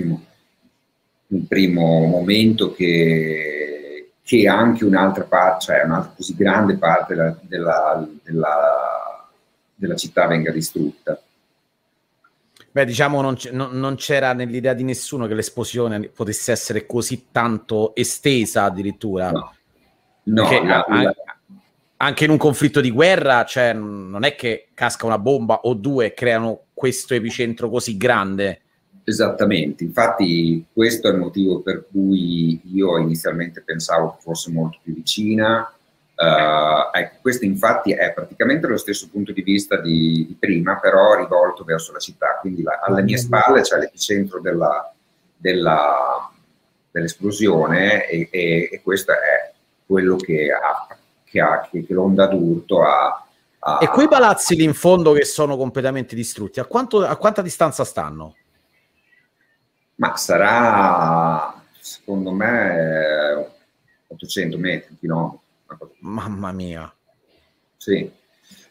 il 1.32 1.46
primo 1.46 2.06
momento 2.06 2.72
che, 2.72 4.12
che, 4.22 4.48
anche 4.48 4.84
un'altra 4.84 5.24
parte, 5.24 5.66
cioè 5.66 5.84
un'altra 5.84 6.12
così 6.16 6.34
grande 6.34 6.76
parte 6.76 7.14
della, 7.14 7.38
della, 7.42 8.08
della, 8.22 9.28
della 9.74 9.96
città 9.96 10.26
venga 10.26 10.50
distrutta. 10.50 11.20
Beh, 12.72 12.84
diciamo 12.84 13.20
non, 13.20 13.34
c- 13.34 13.50
non, 13.50 13.94
c'era 13.96 14.32
nell'idea 14.32 14.74
di 14.74 14.84
nessuno 14.84 15.26
che 15.26 15.34
l'esplosione 15.34 16.08
potesse 16.08 16.52
essere 16.52 16.86
così 16.86 17.26
tanto 17.32 17.94
estesa 17.96 18.64
addirittura. 18.64 19.30
No, 19.30 19.52
no 20.22 20.64
la, 20.64 20.84
la... 20.88 21.14
anche 21.96 22.24
in 22.24 22.30
un 22.30 22.36
conflitto 22.36 22.80
di 22.80 22.92
guerra, 22.92 23.44
cioè, 23.44 23.72
non 23.72 24.22
è 24.22 24.36
che 24.36 24.68
casca 24.72 25.06
una 25.06 25.18
bomba 25.18 25.62
o 25.62 25.74
due 25.74 26.06
e 26.06 26.14
creano 26.14 26.66
questo 26.72 27.14
epicentro 27.14 27.68
così 27.68 27.96
grande. 27.96 28.60
Esattamente, 29.10 29.82
infatti 29.82 30.64
questo 30.72 31.08
è 31.08 31.10
il 31.10 31.18
motivo 31.18 31.60
per 31.60 31.86
cui 31.90 32.60
io 32.72 32.96
inizialmente 32.96 33.60
pensavo 33.60 34.12
che 34.12 34.22
fosse 34.22 34.52
molto 34.52 34.78
più 34.82 34.94
vicina, 34.94 35.68
Uh, 36.20 36.94
ecco, 36.94 37.16
questo 37.22 37.46
infatti 37.46 37.92
è 37.92 38.12
praticamente 38.12 38.66
lo 38.66 38.76
stesso 38.76 39.08
punto 39.10 39.32
di 39.32 39.40
vista 39.40 39.80
di, 39.80 40.26
di 40.28 40.36
prima, 40.38 40.78
però 40.78 41.14
rivolto 41.14 41.64
verso 41.64 41.92
la 41.92 41.98
città, 41.98 42.36
quindi 42.42 42.60
la, 42.60 42.78
alle 42.84 43.00
mie 43.00 43.16
spalle 43.16 43.62
c'è 43.62 43.78
l'epicentro 43.78 44.38
della, 44.38 44.92
della, 45.34 46.30
dell'esplosione 46.90 48.06
e, 48.06 48.28
e, 48.30 48.68
e, 48.70 48.82
questo 48.82 49.12
è 49.12 49.50
quello 49.86 50.16
che, 50.16 50.52
ha, 50.52 50.94
che, 51.24 51.40
ha, 51.40 51.66
che, 51.70 51.86
che 51.86 51.94
l'onda 51.94 52.26
d'urto 52.26 52.82
ha, 52.82 53.26
ha, 53.60 53.78
E 53.80 53.88
quei 53.88 54.06
palazzi 54.06 54.54
lì 54.56 54.64
in 54.64 54.74
fondo 54.74 55.12
che 55.12 55.24
sono 55.24 55.56
completamente 55.56 56.14
distrutti, 56.14 56.60
a, 56.60 56.66
quanto, 56.66 57.02
a 57.02 57.16
quanta 57.16 57.40
distanza 57.40 57.82
stanno? 57.82 58.34
Ma 60.00 60.16
sarà, 60.16 61.62
secondo 61.78 62.32
me, 62.32 63.50
800 64.06 64.56
metri, 64.56 64.96
chilometri. 64.98 65.40
Mamma 65.98 66.52
mia. 66.52 66.90
Sì. 67.76 68.10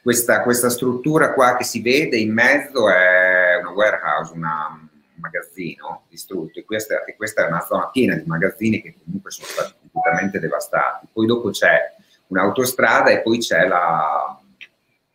Questa, 0.01 0.41
questa, 0.41 0.71
struttura 0.71 1.33
qua 1.33 1.55
che 1.55 1.63
si 1.63 1.83
vede 1.83 2.17
in 2.17 2.33
mezzo 2.33 2.89
è 2.89 3.57
una 3.59 3.69
warehouse, 3.69 4.33
una, 4.33 4.69
un 4.71 5.19
magazzino 5.21 6.05
distrutto 6.09 6.57
e 6.57 6.65
questa, 6.65 7.03
e 7.03 7.15
questa, 7.15 7.45
è 7.45 7.47
una 7.47 7.61
zona 7.61 7.89
piena 7.89 8.15
di 8.15 8.23
magazzini 8.25 8.81
che 8.81 8.95
comunque 9.03 9.29
sono 9.29 9.47
stati 9.49 9.73
completamente 9.91 10.39
devastati. 10.39 11.09
Poi 11.13 11.27
dopo 11.27 11.51
c'è 11.51 11.93
un'autostrada 12.27 13.11
e 13.11 13.21
poi 13.21 13.37
c'è 13.37 13.67
la, 13.67 14.39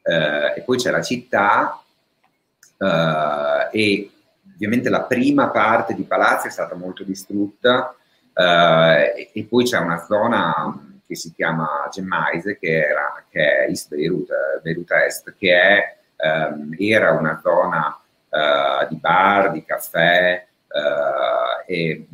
eh, 0.01 0.55
e 0.59 0.63
poi 0.63 0.77
c'è 0.77 0.93
la 0.93 1.03
città 1.03 1.83
eh, 2.79 3.69
e 3.73 4.11
ovviamente 4.65 4.89
la 4.89 5.03
prima 5.03 5.51
parte 5.51 5.95
di 5.95 6.05
Palazzo 6.05 6.47
è 6.47 6.51
stata 6.51 6.75
molto 6.75 7.05
distrutta 7.05 7.95
eh, 8.35 9.31
e 9.33 9.45
poi 9.45 9.65
c'è 9.65 9.79
una 9.79 10.05
zona 10.05 10.95
che 11.07 11.15
si 11.15 11.33
chiama 11.35 11.89
Gemmaise, 11.91 12.59
che, 12.59 12.87
era, 12.87 13.23
che 13.29 13.41
è 13.41 13.69
East 13.69 13.89
Beirut, 13.91 14.29
eh, 14.31 14.61
Beirut 14.63 14.91
Est, 14.91 15.35
che 15.39 15.61
è, 15.61 15.97
ehm, 16.17 16.75
era 16.79 17.13
una 17.13 17.41
zona 17.43 17.99
eh, 18.31 18.87
di 18.89 18.97
bar, 18.97 19.53
di 19.53 19.65
caffè 19.65 20.47
eh, 20.67 21.73
e 21.73 22.07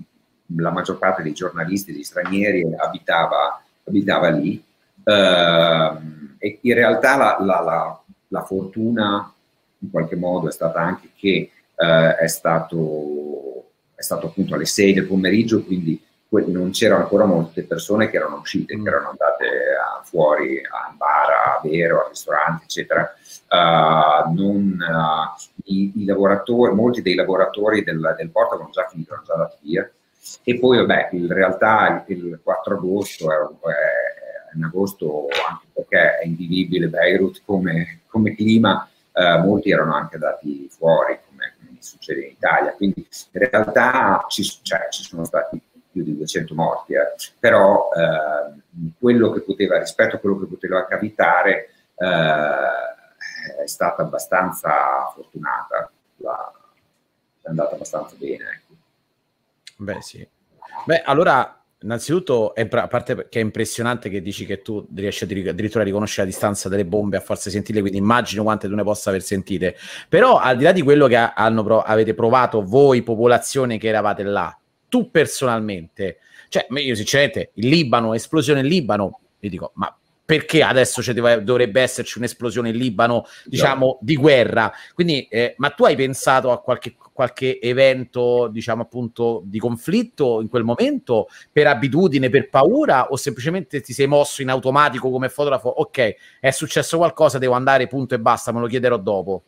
la 0.57 0.71
maggior 0.71 0.99
parte 0.99 1.23
dei 1.23 1.33
giornalisti, 1.33 1.93
degli 1.93 2.03
stranieri 2.03 2.67
abitava, 2.77 3.63
abitava 3.85 4.29
lì. 4.31 4.63
Ehm, 5.05 6.37
e 6.39 6.59
in 6.63 6.75
realtà 6.75 7.17
la, 7.17 7.37
la, 7.41 7.61
la, 7.61 8.03
la, 8.29 8.43
fortuna 8.43 9.33
in 9.79 9.91
qualche 9.91 10.17
modo 10.17 10.49
è 10.49 10.53
stata 10.53 10.81
anche 10.81 11.11
che 11.15 11.51
eh, 11.81 12.17
è 12.17 12.27
stato, 12.29 13.71
è 13.95 14.03
stato 14.03 14.27
appunto 14.27 14.55
alle 14.55 14.67
6 14.67 14.93
del 14.93 15.07
pomeriggio, 15.07 15.65
quindi 15.65 16.01
non 16.47 16.71
c'erano 16.71 17.03
ancora 17.03 17.25
molte 17.25 17.65
persone 17.65 18.09
che 18.09 18.17
erano 18.17 18.39
uscite, 18.39 18.77
mm. 18.77 18.83
che 18.85 18.89
erano 18.89 19.09
andate 19.11 19.47
a, 19.47 20.03
fuori 20.05 20.59
al 20.59 20.95
bar, 20.97 21.31
a 21.31 21.61
bere, 21.63 21.93
al 21.93 22.09
ristorante, 22.09 22.65
eccetera. 22.65 23.13
Uh, 23.49 24.33
non, 24.33 24.79
uh, 24.79 25.63
i, 25.65 25.93
i, 25.97 26.05
lavoratori, 26.05 26.73
molti 26.73 27.03
dei 27.03 27.15
lavoratori 27.15 27.83
del, 27.83 28.15
del 28.17 28.31
porto 28.31 28.55
avevano 28.55 28.73
già 28.73 28.87
finito, 28.89 29.11
erano 29.11 29.27
già 29.27 29.33
andati 29.35 29.57
via. 29.63 29.91
E 30.45 30.59
poi, 30.59 30.77
vabbè, 30.79 31.09
in 31.13 31.33
realtà 31.33 32.05
il, 32.07 32.17
il 32.17 32.41
4 32.43 32.75
agosto 32.75 33.33
è, 33.33 33.37
è, 33.37 34.55
un 34.55 34.65
agosto 34.65 35.27
anche 35.49 35.67
perché 35.73 36.19
è 36.19 36.27
invivibile 36.27 36.89
Beirut 36.89 37.43
come, 37.45 38.03
come 38.07 38.35
clima, 38.37 38.89
uh, 39.13 39.41
molti 39.45 39.71
erano 39.71 39.95
anche 39.95 40.15
andati 40.15 40.69
fuori, 40.71 41.19
succede 41.83 42.23
in 42.23 42.31
Italia. 42.31 42.73
Quindi 42.73 43.07
in 43.33 43.49
realtà 43.49 44.25
ci, 44.29 44.45
cioè, 44.63 44.89
ci 44.91 45.03
sono 45.03 45.25
stati 45.25 45.61
più 45.91 46.05
di 46.05 46.17
200 46.17 46.55
morti, 46.55 46.95
eh. 46.95 47.15
però 47.39 47.91
eh, 47.93 48.93
quello 48.99 49.33
che 49.33 49.41
poteva, 49.41 49.79
rispetto 49.79 50.17
a 50.17 50.19
quello 50.19 50.39
che 50.39 50.47
poteva 50.47 50.87
capitare, 50.87 51.71
eh, 51.97 53.63
è 53.63 53.67
stata 53.67 54.03
abbastanza 54.03 55.11
fortunata, 55.15 55.91
la, 56.17 56.53
è 57.43 57.49
andata 57.49 57.75
abbastanza 57.75 58.15
bene. 58.17 58.45
Ecco. 58.45 58.75
Beh 59.77 60.03
sì. 60.03 60.27
Beh, 60.85 61.03
allora 61.03 61.60
Innanzitutto, 61.83 62.55
è, 62.55 62.69
a 62.71 62.89
parte 62.89 63.29
che 63.31 63.41
è 63.41 63.43
impressionante 63.43 64.11
che 64.11 64.21
dici 64.21 64.45
che 64.45 64.61
tu 64.61 64.87
riesci 64.95 65.25
addirittura 65.25 65.81
a 65.81 65.87
riconoscere 65.87 66.27
la 66.27 66.33
distanza 66.33 66.69
delle 66.69 66.85
bombe 66.85 67.17
a 67.17 67.21
farsi 67.21 67.51
sentire, 67.51 67.81
quindi 67.81 67.99
immagino 67.99 68.43
quante 68.43 68.69
tu 68.69 68.75
ne 68.75 68.83
possa 68.83 69.09
aver 69.09 69.23
sentite. 69.23 69.77
Però, 70.09 70.37
al 70.37 70.59
di 70.59 70.65
là 70.65 70.73
di 70.73 70.83
quello 70.83 71.07
che 71.07 71.17
hanno, 71.17 71.81
avete 71.81 72.13
provato 72.13 72.63
voi, 72.63 73.03
popolazione 73.03 73.79
che 73.79 73.89
eravate 73.89 74.23
là, 74.25 74.55
tu 74.89 75.11
personalmente, 75.11 76.19
cioè 76.49 76.67
io 76.69 76.95
sinceramente, 76.95 77.53
il 77.55 77.69
Libano, 77.69 78.13
esplosione 78.13 78.61
in 78.61 78.67
Libano, 78.67 79.21
vi 79.39 79.49
dico, 79.49 79.73
ma 79.77 79.95
perché 80.31 80.63
adesso 80.63 81.03
deve, 81.13 81.43
dovrebbe 81.43 81.81
esserci 81.81 82.19
un'esplosione 82.19 82.69
in 82.69 82.77
Libano, 82.77 83.25
diciamo, 83.45 83.87
no. 83.87 83.99
di 84.01 84.15
guerra? 84.15 84.73
Quindi, 84.95 85.27
eh, 85.29 85.57
ma 85.57 85.71
tu 85.71 85.85
hai 85.85 85.97
pensato 85.97 86.53
a 86.53 86.61
qualche, 86.61 86.95
qualche 87.13 87.59
evento, 87.61 88.47
diciamo 88.47 88.83
appunto, 88.83 89.43
di 89.45 89.59
conflitto 89.59 90.41
in 90.41 90.49
quel 90.49 90.63
momento, 90.63 91.27
per 91.51 91.67
abitudine, 91.67 92.31
per 92.31 92.49
paura, 92.49 93.09
o 93.09 93.17
semplicemente 93.17 93.81
ti 93.81 93.93
sei 93.93 94.07
mosso 94.07 94.41
in 94.41 94.51
automatico 94.51 95.11
come 95.11 95.29
fotografo? 95.29 95.69
Ok, 95.69 96.15
è 96.39 96.51
successo 96.53 96.99
qualcosa, 96.99 97.39
devo 97.39 97.55
andare, 97.55 97.89
punto 97.89 98.15
e 98.15 98.21
basta, 98.21 98.53
me 98.53 98.61
lo 98.61 98.69
chiederò 98.69 98.99
dopo. 98.99 99.43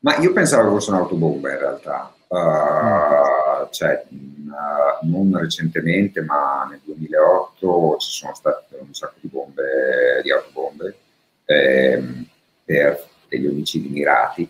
Ma 0.00 0.16
io 0.16 0.32
pensavo 0.32 0.64
che 0.64 0.68
fosse 0.70 0.90
un'autobomba 0.90 1.52
in 1.52 1.58
realtà. 1.58 2.12
Uh, 2.26 3.29
cioè, 3.70 4.04
uh, 4.08 5.06
non 5.06 5.36
recentemente, 5.36 6.22
ma 6.22 6.66
nel 6.70 6.80
2008 6.84 7.96
ci 7.98 8.10
sono 8.10 8.34
state 8.34 8.76
un 8.80 8.92
sacco 8.94 9.16
di 9.20 9.28
bombe, 9.28 10.20
di 10.22 10.30
autobombe 10.30 10.96
ehm, 11.44 12.26
per 12.64 13.08
degli 13.28 13.46
omicidi 13.46 13.88
mirati. 13.88 14.48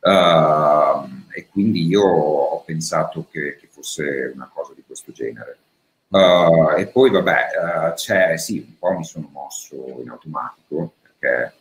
Uh, 0.00 1.24
e 1.32 1.48
quindi 1.50 1.84
io 1.86 2.02
ho 2.02 2.62
pensato 2.62 3.26
che, 3.30 3.56
che, 3.58 3.66
fosse 3.68 4.30
una 4.32 4.48
cosa 4.52 4.72
di 4.74 4.82
questo 4.86 5.10
genere. 5.12 5.58
Uh, 6.08 6.76
e 6.76 6.86
poi, 6.86 7.10
vabbè, 7.10 7.46
uh, 7.90 7.94
c'è, 7.94 8.36
sì, 8.36 8.64
un 8.66 8.78
po' 8.78 8.92
mi 8.92 9.04
sono 9.04 9.28
mosso 9.32 9.74
in 10.00 10.08
automatico 10.08 10.92
perché. 11.02 11.52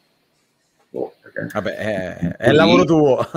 Boh, 0.89 1.13
perché 1.19 1.47
vabbè, 1.51 1.75
è, 1.75 2.35
è 2.37 2.49
il 2.49 2.55
lavoro 2.55 2.85
tuo. 2.85 3.27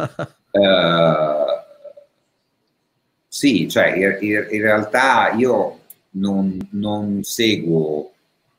Sì, 3.38 3.68
cioè 3.68 3.94
in, 3.94 4.48
in 4.50 4.62
realtà 4.62 5.30
io 5.30 5.78
non, 6.14 6.58
non, 6.72 7.22
seguo 7.22 8.10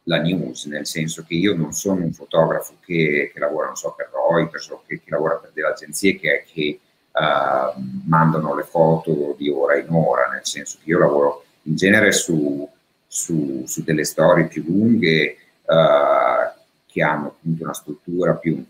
la 0.03 0.21
news, 0.21 0.67
nel 0.67 0.87
senso 0.87 1.25
che 1.27 1.33
io 1.33 1.53
non 1.53 1.73
sono 1.73 2.05
un 2.05 2.13
fotografo 2.13 2.75
che, 2.85 3.29
che 3.33 3.39
lavora, 3.41 3.65
non 3.65 3.75
so, 3.75 3.93
per 3.93 4.09
Reuters 4.09 4.69
o 4.69 4.83
che, 4.87 5.01
che 5.03 5.09
lavora 5.09 5.35
per 5.35 5.51
delle 5.53 5.67
agenzie 5.67 6.17
che, 6.17 6.45
che 6.49 6.79
uh, 7.11 7.77
mandano 8.07 8.55
le 8.55 8.63
foto 8.63 9.35
di 9.37 9.49
ora 9.49 9.77
in 9.77 9.89
ora, 9.89 10.29
nel 10.29 10.45
senso 10.45 10.77
che 10.81 10.91
io 10.91 10.99
lavoro 10.99 11.43
in 11.63 11.75
genere 11.75 12.13
su, 12.13 12.65
su, 13.05 13.63
su 13.65 13.83
delle 13.83 14.05
storie 14.05 14.47
più 14.47 14.63
lunghe 14.65 15.35
uh, 15.65 16.57
che 16.85 17.03
hanno 17.03 17.27
appunto 17.27 17.63
una 17.63 17.73
struttura 17.73 18.33
più, 18.35 18.63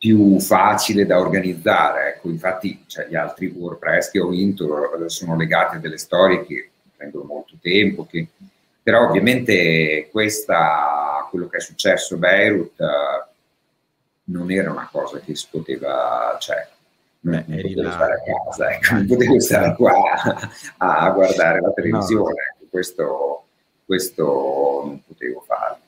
più 0.00 0.40
facile 0.40 1.04
da 1.04 1.18
organizzare. 1.18 2.14
Ecco, 2.14 2.30
infatti 2.30 2.84
cioè, 2.86 3.06
gli 3.06 3.14
altri 3.14 3.48
WordPress 3.54 4.10
che 4.10 4.18
ho 4.18 4.28
vinto 4.28 5.04
eh, 5.04 5.10
sono 5.10 5.36
legati 5.36 5.76
a 5.76 5.78
delle 5.78 5.98
storie 5.98 6.46
che 6.46 6.70
prendono 6.96 7.24
molto 7.24 7.56
tempo, 7.60 8.06
che... 8.06 8.26
però 8.82 9.06
ovviamente 9.06 10.08
questa, 10.10 11.28
quello 11.28 11.48
che 11.48 11.58
è 11.58 11.60
successo 11.60 12.14
a 12.14 12.18
Beirut 12.18 12.78
uh, 12.78 13.28
non 14.32 14.50
era 14.50 14.70
una 14.70 14.88
cosa 14.90 15.20
che 15.20 15.36
si 15.36 15.46
poteva, 15.50 16.34
cioè, 16.40 16.66
non, 17.20 17.44
Beh, 17.46 17.60
potevo 17.60 17.90
stare 17.90 18.14
a 18.14 18.22
casa, 18.22 18.70
ecco, 18.70 18.94
non 18.94 19.06
potevo 19.06 19.40
stare 19.40 19.74
qua 19.74 19.92
a, 20.78 20.96
a 20.96 21.10
guardare 21.10 21.60
la 21.60 21.72
televisione, 21.72 22.56
no. 22.58 22.66
questo, 22.70 23.44
questo 23.84 24.24
non 24.86 25.02
potevo 25.06 25.44
fare. 25.46 25.79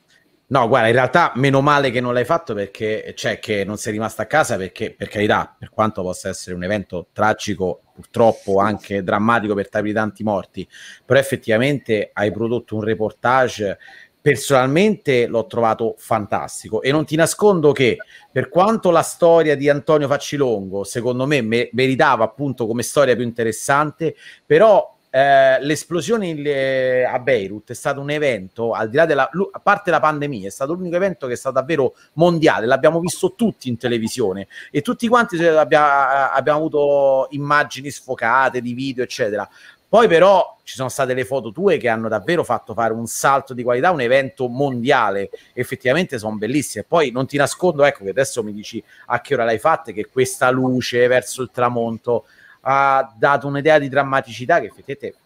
No, 0.53 0.67
guarda, 0.67 0.87
in 0.87 0.93
realtà 0.93 1.31
meno 1.33 1.61
male 1.61 1.89
che 1.89 1.99
non 1.99 2.13
l'hai 2.13 2.25
fatto 2.25 2.53
perché, 2.53 3.13
cioè, 3.15 3.39
che 3.39 3.63
non 3.65 3.77
sei 3.77 3.93
rimasto 3.93 4.21
a 4.21 4.25
casa 4.25 4.55
perché, 4.55 4.93
per 4.93 5.07
carità, 5.07 5.55
per 5.57 5.71
quanto 5.71 6.03
possa 6.03 6.29
essere 6.29 6.55
un 6.55 6.63
evento 6.63 7.07
tragico, 7.11 7.81
purtroppo 7.91 8.59
anche 8.59 9.01
drammatico 9.01 9.55
per 9.55 9.67
tanti 9.69 10.23
morti, 10.23 10.67
però 11.03 11.19
effettivamente 11.19 12.11
hai 12.13 12.31
prodotto 12.31 12.75
un 12.75 12.83
reportage 12.83 13.79
personalmente 14.21 15.25
l'ho 15.25 15.47
trovato 15.47 15.95
fantastico. 15.97 16.83
E 16.83 16.91
non 16.91 17.03
ti 17.03 17.15
nascondo 17.15 17.71
che 17.71 17.97
per 18.31 18.47
quanto 18.49 18.91
la 18.91 19.01
storia 19.01 19.55
di 19.55 19.69
Antonio 19.69 20.07
Faccilongo 20.07 20.83
secondo 20.83 21.25
me- 21.25 21.41
meritava 21.71 22.23
appunto 22.25 22.67
come 22.67 22.83
storia 22.83 23.15
più 23.15 23.25
interessante 23.25 24.15
però 24.45 24.92
eh, 25.15 25.59
l'esplosione 25.61 26.25
in, 26.25 26.41
eh, 26.43 27.03
a 27.03 27.19
Beirut 27.19 27.69
è 27.69 27.75
stato 27.75 28.01
un 28.01 28.09
evento 28.09 28.71
al 28.71 28.89
di 28.89 28.95
là 28.95 29.05
della 29.05 29.29
a 29.51 29.59
parte 29.59 29.91
la 29.91 29.99
pandemia 29.99 30.47
è 30.47 30.49
stato 30.49 30.73
l'unico 30.73 30.95
evento 30.95 31.27
che 31.27 31.33
è 31.33 31.35
stato 31.35 31.53
davvero 31.53 31.93
mondiale 32.13 32.65
l'abbiamo 32.65 32.99
visto 32.99 33.35
tutti 33.35 33.69
in 33.69 33.77
televisione 33.77 34.47
e 34.71 34.81
tutti 34.81 35.07
quanti 35.07 35.37
abbiamo, 35.45 35.85
abbiamo 36.31 36.57
avuto 36.57 37.27
immagini 37.29 37.91
sfocate 37.91 38.59
di 38.59 38.73
video 38.73 39.03
eccetera 39.03 39.47
poi 39.87 40.07
però 40.07 40.57
ci 40.63 40.73
sono 40.73 40.89
state 40.89 41.13
le 41.13 41.25
foto 41.25 41.51
tue 41.51 41.77
che 41.77 41.89
hanno 41.89 42.07
davvero 42.07 42.43
fatto 42.43 42.73
fare 42.73 42.93
un 42.93 43.05
salto 43.05 43.53
di 43.53 43.61
qualità, 43.61 43.91
un 43.91 44.01
evento 44.01 44.47
mondiale, 44.47 45.29
effettivamente 45.53 46.17
sono 46.17 46.35
bellissime. 46.35 46.83
Poi 46.83 47.11
non 47.11 47.27
ti 47.27 47.37
nascondo, 47.37 47.83
ecco 47.83 48.03
che 48.03 48.09
adesso 48.09 48.41
mi 48.41 48.51
dici 48.51 48.83
a 49.05 49.21
che 49.21 49.35
ora 49.35 49.43
l'hai 49.45 49.59
fatta, 49.59 49.91
che 49.91 50.07
questa 50.07 50.49
luce 50.49 51.05
verso 51.05 51.43
il 51.43 51.51
tramonto 51.51 52.25
ha 52.65 53.13
dato 53.17 53.47
un'idea 53.47 53.79
di 53.79 53.89
drammaticità 53.89 54.59
che 54.59 54.67
effettivamente 54.67 55.17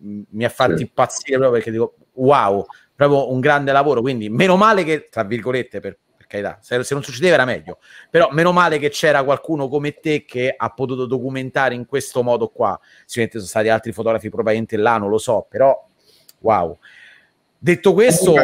mi 0.00 0.44
ha 0.44 0.48
fatto 0.48 0.76
sì. 0.76 0.82
impazzire 0.82 1.36
proprio 1.36 1.50
perché 1.50 1.70
dico 1.70 1.94
wow, 2.14 2.66
proprio 2.94 3.32
un 3.32 3.40
grande 3.40 3.72
lavoro, 3.72 4.00
quindi 4.00 4.28
meno 4.28 4.56
male 4.56 4.84
che, 4.84 5.08
tra 5.10 5.24
virgolette, 5.24 5.80
per 5.80 5.98
carità, 6.26 6.58
se, 6.60 6.82
se, 6.84 6.94
non 6.94 7.02
succedeva 7.02 7.34
era 7.34 7.44
meglio, 7.44 7.78
però 8.08 8.28
meno 8.30 8.52
male 8.52 8.78
che 8.78 8.88
c'era 8.90 9.24
qualcuno 9.24 9.68
come 9.68 9.94
te 9.94 10.24
che 10.24 10.54
ha 10.56 10.70
potuto 10.70 11.06
documentare 11.06 11.74
in 11.74 11.86
questo 11.86 12.22
modo 12.22 12.48
qua, 12.48 12.78
sicuramente 13.04 13.38
sono 13.38 13.48
stati 13.50 13.68
altri 13.68 13.92
fotografi 13.92 14.28
probabilmente 14.28 14.76
là, 14.76 14.96
non 14.96 15.08
lo 15.08 15.18
so, 15.18 15.46
però 15.48 15.84
wow. 16.40 16.78
Detto 17.58 17.92
questo... 17.92 18.34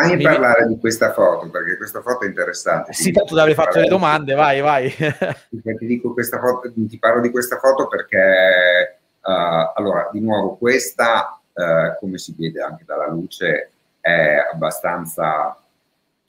Fammi 0.00 0.16
mi... 0.16 0.22
parlare 0.22 0.66
di 0.66 0.78
questa 0.78 1.12
foto, 1.12 1.48
perché 1.50 1.76
questa 1.76 2.00
foto 2.00 2.24
è 2.24 2.28
interessante. 2.28 2.92
Sì, 2.92 3.12
tanto 3.12 3.34
ti 3.34 3.40
avrei 3.40 3.54
fatto 3.54 3.80
le 3.80 3.86
domande, 3.86 4.34
vai, 4.34 4.60
vai. 4.60 4.90
ti, 4.90 5.86
dico 5.86 6.12
questa 6.12 6.38
foto, 6.38 6.72
ti 6.72 6.98
parlo 6.98 7.20
di 7.20 7.30
questa 7.30 7.58
foto 7.58 7.88
perché, 7.88 8.98
uh, 9.22 9.72
allora, 9.74 10.08
di 10.12 10.20
nuovo, 10.20 10.56
questa, 10.56 11.40
uh, 11.52 11.98
come 11.98 12.18
si 12.18 12.34
vede 12.36 12.62
anche 12.62 12.84
dalla 12.84 13.08
luce, 13.08 13.70
è 14.00 14.46
abbastanza 14.52 15.56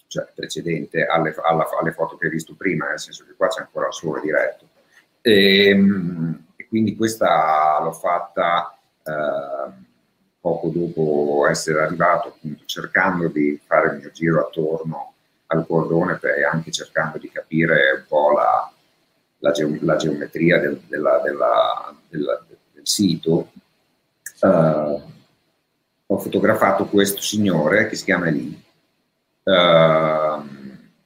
cioè 0.08 0.28
precedente 0.34 1.06
alle, 1.06 1.36
alla, 1.44 1.68
alle, 1.80 1.92
foto 1.92 2.18
che 2.18 2.26
hai 2.26 2.32
visto 2.32 2.56
prima, 2.56 2.88
nel 2.88 3.00
senso 3.00 3.26
che 3.26 3.36
qua 3.38 3.48
c'è 3.48 3.62
ancora 3.62 3.88
il 3.88 3.94
sole 3.94 4.22
diretto. 4.22 4.66
E, 5.22 5.70
ehm, 5.70 6.46
e 6.56 6.68
quindi 6.68 6.96
questa 6.96 7.80
l'ho 7.82 7.92
fatta 7.92 8.76
eh, 9.04 9.88
poco 10.40 10.70
dopo 10.70 11.48
essere 11.48 11.82
arrivato, 11.82 12.30
appunto, 12.30 12.64
cercando 12.66 13.28
di 13.28 13.60
fare 13.66 13.94
il 13.94 14.00
mio 14.00 14.12
giro 14.12 14.42
attorno 14.42 15.14
al 15.48 15.66
cordone 15.66 16.20
e 16.22 16.44
anche 16.44 16.72
cercando 16.72 17.18
di 17.18 17.30
capire 17.30 17.92
un 17.98 18.04
po' 18.08 18.32
la, 18.32 18.72
la, 19.40 19.52
ge- 19.52 19.80
la 19.82 19.96
geometria 19.96 20.60
del, 20.60 20.80
della, 20.88 21.20
della, 21.24 21.96
della, 22.08 22.46
del 22.74 22.88
sito. 22.88 23.52
Uh, 24.42 25.02
ho 26.06 26.18
fotografato 26.18 26.86
questo 26.86 27.22
signore 27.22 27.88
che 27.88 27.96
si 27.96 28.06
chiama 28.06 28.30
Lee 28.30 28.68
Uh, 29.42 30.46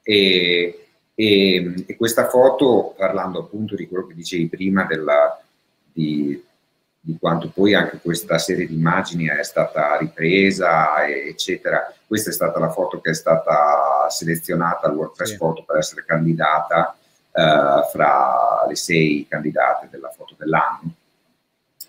e, 0.02 0.86
e, 1.14 1.84
e, 1.86 1.96
questa 1.96 2.28
foto, 2.28 2.94
parlando 2.94 3.38
appunto 3.40 3.74
di 3.74 3.88
quello 3.88 4.06
che 4.06 4.12
dicevi 4.12 4.48
prima, 4.48 4.84
della, 4.84 5.40
di, 5.90 6.44
di, 7.04 7.16
quanto 7.18 7.50
poi 7.50 7.74
anche 7.74 7.98
questa 8.00 8.38
serie 8.38 8.66
di 8.66 8.74
immagini 8.74 9.26
è 9.26 9.42
stata 9.42 9.96
ripresa, 9.98 11.04
eccetera, 11.06 11.92
questa 12.06 12.30
è 12.30 12.32
stata 12.32 12.58
la 12.58 12.70
foto 12.70 13.00
che 13.00 13.10
è 13.10 13.14
stata 13.14 14.06
selezionata 14.08 14.86
al 14.86 14.96
WordPress 14.96 15.30
sì. 15.30 15.36
Photo 15.36 15.64
per 15.64 15.76
essere 15.76 16.04
candidata 16.06 16.96
uh, 17.30 17.88
fra 17.90 18.64
le 18.66 18.74
sei 18.74 19.26
candidate 19.28 19.88
della 19.90 20.08
foto 20.08 20.34
dell'anno. 20.38 20.94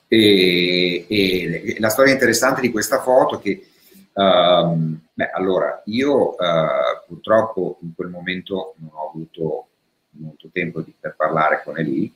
E, 0.07 1.05
e, 1.07 1.75
la 1.79 1.89
storia 1.89 2.13
interessante 2.13 2.61
di 2.61 2.71
questa 2.71 2.99
foto 3.01 3.39
è 3.39 3.41
che 3.41 3.69
Um, 4.15 4.97
beh, 5.13 5.31
allora, 5.31 5.81
io 5.87 6.35
uh, 6.35 7.03
purtroppo 7.05 7.79
in 7.81 7.93
quel 7.93 8.07
momento 8.07 8.75
non 8.77 8.91
ho 8.93 9.09
avuto 9.09 9.67
molto 10.11 10.49
tempo 10.53 10.79
di, 10.79 10.93
per 10.97 11.15
parlare 11.17 11.61
con 11.63 11.77
Eli, 11.77 12.13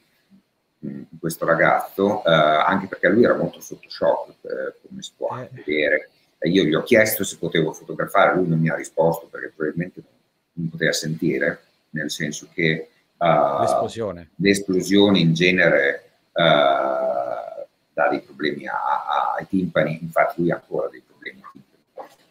questo 1.20 1.46
ragazzo, 1.46 2.22
uh, 2.24 2.24
anche 2.26 2.88
perché 2.88 3.10
lui 3.10 3.24
era 3.24 3.36
molto 3.36 3.60
sotto 3.60 3.90
shock, 3.90 4.30
eh, 4.44 4.76
come 4.88 5.02
si 5.02 5.12
può 5.16 5.38
eh. 5.38 5.50
vedere. 5.52 6.10
io 6.44 6.64
gli 6.64 6.74
ho 6.74 6.84
chiesto 6.84 7.24
se 7.24 7.38
potevo 7.38 7.74
fotografare, 7.74 8.36
lui 8.36 8.48
non 8.48 8.60
mi 8.60 8.70
ha 8.70 8.76
risposto 8.76 9.28
perché 9.28 9.52
probabilmente 9.56 10.02
non 10.54 10.70
poteva 10.70 10.94
sentire, 10.94 11.64
nel 11.92 12.10
senso 12.10 12.48
che 12.54 12.90
uh, 13.18 13.64
le 14.36 14.50
esplosioni 14.50 15.22
in 15.22 15.34
genere 15.34 16.04
dà 16.32 18.08
dei 18.10 18.22
problemi 18.22 18.66
a, 18.66 18.76
a, 18.76 19.36
ai 19.38 19.48
timpani, 19.48 20.00
infatti 20.02 20.42
lui 20.42 20.52
ha 20.52 20.56
ancora 20.56 20.88
dei 20.88 21.02
problemi 21.02 21.10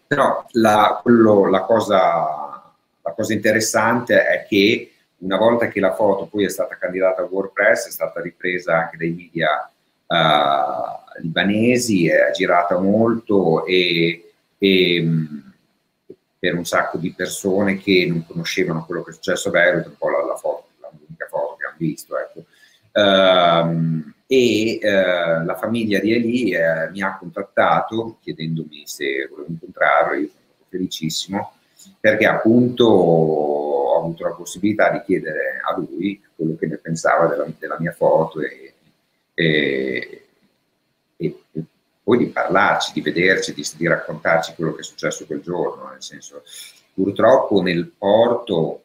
però 0.08 0.42
la, 0.52 0.98
quello, 1.02 1.50
la, 1.50 1.60
cosa, 1.60 2.72
la 3.02 3.12
cosa 3.14 3.32
interessante 3.34 4.26
è 4.26 4.46
che 4.48 4.94
una 5.18 5.36
volta 5.36 5.68
che 5.68 5.80
la 5.80 5.94
foto 5.94 6.26
poi 6.26 6.44
è 6.44 6.48
stata 6.48 6.76
candidata 6.76 7.22
a 7.22 7.28
WordPress, 7.28 7.88
è 7.88 7.90
stata 7.90 8.20
ripresa 8.20 8.78
anche 8.78 8.96
dai 8.96 9.10
media 9.10 9.70
uh, 10.06 11.20
libanesi, 11.20 12.08
è 12.08 12.30
girata 12.32 12.78
molto 12.78 13.64
e, 13.66 14.32
e 14.58 15.00
um, 15.00 15.52
per 16.38 16.54
un 16.54 16.64
sacco 16.64 16.98
di 16.98 17.12
persone 17.12 17.78
che 17.78 18.06
non 18.08 18.24
conoscevano 18.26 18.84
quello 18.84 19.02
che 19.02 19.10
è 19.10 19.14
successo 19.14 19.48
a 19.48 19.52
Beirut, 19.52 19.86
un 19.86 19.96
po' 19.98 20.10
la, 20.10 20.24
la 20.24 20.36
foto, 20.36 20.68
l'unica 20.80 21.26
foto 21.28 21.56
che 21.56 21.66
hanno 21.66 21.76
visto. 21.78 22.16
Ecco. 22.16 22.44
Um, 22.92 24.12
e 24.30 24.78
eh, 24.80 25.44
la 25.44 25.56
famiglia 25.56 26.00
di 26.00 26.12
Eli 26.12 26.50
eh, 26.50 26.90
mi 26.90 27.00
ha 27.00 27.16
contattato 27.16 28.18
chiedendomi 28.20 28.82
se 28.84 29.26
volevo 29.30 29.48
incontrarlo, 29.48 30.18
io 30.18 30.28
sono 30.28 30.66
felicissimo 30.68 31.52
perché 31.98 32.26
appunto 32.26 33.87
ho 33.98 34.04
avuto 34.04 34.24
la 34.24 34.34
possibilità 34.34 34.90
di 34.90 35.02
chiedere 35.04 35.60
a 35.62 35.76
lui 35.76 36.22
quello 36.34 36.56
che 36.56 36.66
ne 36.66 36.76
pensava 36.76 37.26
della, 37.26 37.46
della 37.58 37.76
mia 37.78 37.92
foto 37.92 38.40
e, 38.40 38.74
e, 39.34 40.26
e, 41.16 41.42
e, 41.52 41.64
poi 42.02 42.18
di 42.18 42.26
parlarci, 42.26 42.92
di 42.92 43.02
vederci, 43.02 43.52
di, 43.52 43.62
di, 43.76 43.86
raccontarci 43.86 44.54
quello 44.54 44.74
che 44.74 44.80
è 44.80 44.84
successo 44.84 45.26
quel 45.26 45.40
giorno, 45.40 45.90
nel 45.90 46.02
senso 46.02 46.42
purtroppo 46.94 47.60
nel 47.60 47.86
porto 47.86 48.82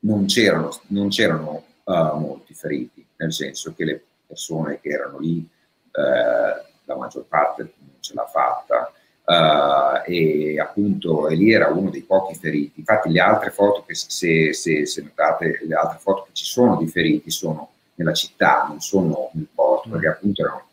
non 0.00 0.26
c'erano, 0.26 0.70
non 0.88 1.08
c'erano 1.08 1.64
uh, 1.84 2.18
molti 2.18 2.52
feriti, 2.54 3.06
nel 3.16 3.32
senso 3.32 3.72
che 3.74 3.84
le 3.84 4.04
persone 4.26 4.80
che 4.80 4.88
erano 4.88 5.18
lì, 5.18 5.46
eh, 5.92 6.64
la 6.84 6.96
maggior 6.96 7.24
parte 7.26 7.72
non 7.78 7.96
ce 8.00 8.14
l'ha 8.14 8.26
fatta. 8.26 8.92
Uh, 9.26 10.02
e 10.04 10.60
appunto 10.60 11.28
e 11.28 11.34
lì 11.34 11.50
era 11.50 11.68
uno 11.68 11.90
dei 11.90 12.02
pochi 12.02 12.34
feriti. 12.34 12.80
Infatti, 12.80 13.10
le 13.10 13.20
altre 13.20 13.50
foto 13.50 13.84
che 13.86 13.94
se, 13.94 14.52
se, 14.52 14.84
se, 14.84 15.02
notate, 15.02 15.60
le 15.62 15.74
altre 15.74 15.98
foto 15.98 16.24
che 16.24 16.30
ci 16.32 16.44
sono 16.44 16.76
di 16.76 16.86
feriti 16.86 17.30
sono 17.30 17.70
nella 17.94 18.12
città, 18.12 18.66
non 18.68 18.80
sono 18.80 19.30
nel 19.32 19.48
porto, 19.54 19.88
perché 19.88 20.08
appunto 20.08 20.42
erano 20.42 20.66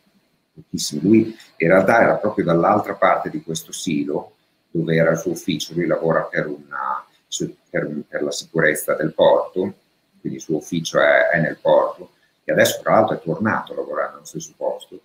pochissimi. 0.53 1.01
Lui 1.01 1.37
in 1.57 1.67
realtà 1.67 2.01
era 2.01 2.15
proprio 2.15 2.45
dall'altra 2.45 2.95
parte 2.95 3.29
di 3.29 3.41
questo 3.41 3.71
silo 3.71 4.33
dove 4.69 4.95
era 4.95 5.11
il 5.11 5.17
suo 5.17 5.31
ufficio, 5.31 5.73
lui 5.73 5.85
lavora 5.85 6.21
per, 6.21 6.47
una, 6.47 7.05
per, 7.69 7.89
per 8.07 8.23
la 8.23 8.31
sicurezza 8.31 8.95
del 8.95 9.13
porto, 9.13 9.73
quindi 10.19 10.37
il 10.37 10.43
suo 10.43 10.57
ufficio 10.57 10.99
è, 10.99 11.27
è 11.27 11.39
nel 11.39 11.57
porto 11.61 12.11
che 12.43 12.51
adesso 12.51 12.81
tra 12.81 12.93
l'altro 12.93 13.15
è 13.15 13.21
tornato 13.21 13.73
a 13.73 13.75
lavorare 13.75 14.11
nello 14.13 14.25
stesso 14.25 14.53
posto. 14.55 14.99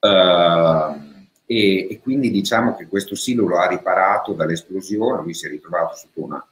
Uh, 0.00 1.17
e, 1.50 1.88
e, 1.90 2.00
quindi 2.02 2.30
diciamo 2.30 2.76
che 2.76 2.86
questo 2.86 3.14
silo 3.14 3.46
lo 3.46 3.56
ha 3.56 3.66
riparato 3.66 4.34
dall'esplosione, 4.34 5.22
lui 5.22 5.32
si 5.32 5.46
è 5.46 5.48
ritrovato 5.48 5.96
sotto 5.96 6.22
una 6.22 6.46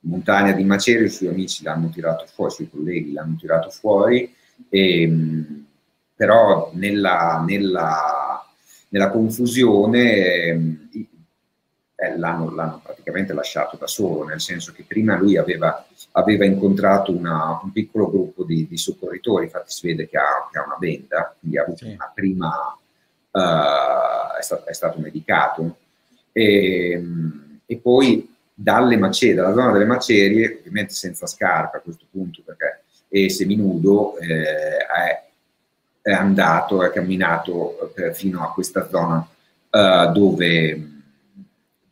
montagna 0.00 0.50
di 0.50 0.64
macerie, 0.64 1.06
i 1.06 1.10
suoi 1.10 1.28
amici 1.28 1.62
l'hanno 1.62 1.88
tirato 1.88 2.26
fuori, 2.26 2.50
i 2.50 2.54
suoi 2.56 2.70
colleghi 2.70 3.12
l'hanno 3.12 3.36
tirato 3.38 3.70
fuori, 3.70 4.34
e, 4.68 5.12
però 6.16 6.72
nella, 6.74 7.44
nella, 7.46 8.44
nella 8.88 9.10
confusione 9.10 10.88
eh, 11.96 12.18
l'hanno, 12.18 12.52
l'hanno, 12.52 12.80
praticamente 12.82 13.32
lasciato 13.32 13.76
da 13.76 13.86
solo, 13.86 14.24
nel 14.24 14.40
senso 14.40 14.72
che 14.72 14.84
prima 14.84 15.16
lui 15.16 15.36
aveva, 15.36 15.86
aveva 16.12 16.44
incontrato 16.44 17.16
una, 17.16 17.60
un 17.62 17.70
piccolo 17.70 18.10
gruppo 18.10 18.42
di, 18.42 18.66
di, 18.66 18.76
soccorritori, 18.76 19.44
infatti 19.44 19.70
si 19.70 19.86
vede 19.86 20.08
che 20.08 20.18
ha, 20.18 20.48
che 20.50 20.58
ha 20.58 20.64
una 20.64 20.76
benda, 20.76 21.36
quindi 21.38 21.56
ha 21.56 21.62
avuto 21.62 21.84
sì. 21.84 21.92
una 21.92 22.10
prima, 22.12 22.78
è, 23.40 24.42
stato, 24.42 24.66
è, 24.66 24.72
stato, 24.72 24.98
medicato, 25.00 25.76
e, 26.32 27.02
e 27.66 27.76
poi 27.76 28.32
dalle 28.54 28.96
macerie, 28.96 29.34
dalla 29.34 29.54
zona 29.54 29.72
delle 29.72 29.84
macerie, 29.84 30.58
ovviamente 30.60 30.92
senza 30.92 31.26
scarpe 31.26 31.78
a 31.78 31.80
questo 31.80 32.04
punto 32.10 32.42
perché 32.44 32.82
è 33.08 33.28
seminudo, 33.28 34.16
eh, 34.18 34.76
è, 34.76 35.22
è, 36.00 36.12
andato, 36.12 36.82
è 36.84 36.90
camminato 36.90 37.94
eh, 37.96 38.14
fino 38.14 38.42
a 38.42 38.52
questa 38.52 38.88
zona 38.88 39.26
uh, 39.70 40.12
dove 40.12 40.92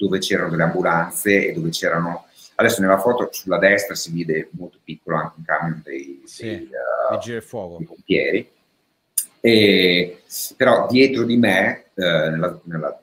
dove 0.03 0.19
c'erano 0.19 0.51
delle 0.51 0.65
ambulanze 0.65 1.47
e 1.47 1.53
dove 1.53 1.71
c'erano 1.71 2.27
adesso 2.57 2.81
nella 2.81 2.99
foto 2.99 3.29
sulla 3.31 3.59
destra 3.59 3.95
si 3.95 4.13
vede 4.13 4.49
molto 4.51 4.79
piccolo 4.83 5.17
anche 5.17 5.35
un 5.37 5.45
camion 5.45 5.81
dei, 5.85 6.23
sì, 6.25 6.45
dei, 6.45 6.69
uh, 6.69 7.19
dei 7.25 7.87
pompieri 7.87 8.51
e, 9.45 10.23
però 10.57 10.87
dietro 10.89 11.25
di 11.25 11.37
me 11.37 11.87
uh, 11.95 12.03
nella, 12.03 12.61
nella, 12.63 13.01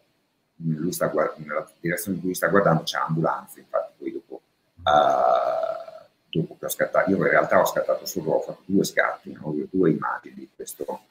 guard- 1.12 1.38
nella, 1.38 1.70
direzione 1.82 2.16
in 2.16 2.24
cui 2.24 2.34
sta 2.34 2.48
guardando 2.48 2.84
c'è 2.84 2.98
ambulanze 2.98 3.60
infatti 3.60 3.92
poi 3.98 4.12
dopo 4.14 4.42
uh, 4.78 6.08
dopo 6.30 6.56
che 6.58 6.66
ho 6.66 6.70
scattato 6.70 7.10
io 7.10 7.18
in 7.18 7.24
realtà 7.24 7.60
ho 7.60 7.66
scattato 7.66 8.06
solo 8.06 8.32
ho 8.32 8.40
fatto 8.40 8.62
due 8.64 8.86
scatti 8.86 9.34
no? 9.34 9.54
due 9.70 9.90
immagini 9.90 10.36
di, 10.36 10.50
questo, 10.56 11.02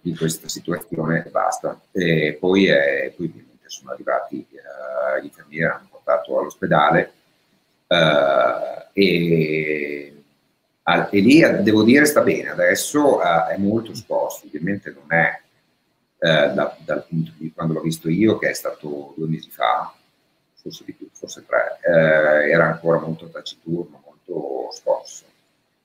di 0.00 0.16
questa 0.16 0.48
situazione 0.48 1.24
e 1.26 1.28
basta 1.28 1.78
e 1.92 2.38
poi, 2.40 2.68
è, 2.68 3.12
poi 3.14 3.48
sono 3.70 3.92
arrivati 3.92 4.46
uh, 4.50 5.20
gli 5.20 5.26
infermieri, 5.26 5.72
hanno 5.72 5.88
portato 5.90 6.38
all'ospedale 6.38 7.12
uh, 7.86 8.88
e, 8.92 10.19
e, 11.10 11.20
lì 11.20 11.40
devo 11.62 11.82
dire 11.82 12.04
sta 12.04 12.22
bene, 12.22 12.50
adesso 12.50 13.20
è 13.22 13.56
molto 13.56 13.94
scosso, 13.94 14.46
ovviamente 14.46 14.90
non 14.92 15.12
è 15.12 15.40
da, 16.18 16.76
dal 16.84 17.06
punto 17.08 17.32
di 17.36 17.52
quando 17.52 17.74
l'ho 17.74 17.80
visto 17.80 18.08
io, 18.10 18.38
che 18.38 18.50
è 18.50 18.54
stato 18.54 19.14
due 19.16 19.28
mesi 19.28 19.50
fa, 19.50 19.94
forse 20.54 20.84
di 20.84 20.92
più, 20.92 21.08
forse 21.12 21.44
tre, 21.46 21.78
era 21.82 22.66
ancora 22.66 22.98
molto 22.98 23.28
taciturno, 23.28 24.02
molto 24.04 24.68
scosso. 24.72 25.24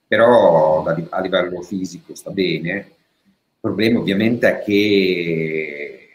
Però 0.08 0.84
da, 0.84 0.96
a 1.10 1.22
livello 1.22 1.62
fisico 1.62 2.14
sta 2.16 2.32
bene, 2.32 2.72
il 2.72 3.58
problema 3.60 4.00
ovviamente 4.00 4.48
è 4.48 4.64
che 4.64 6.06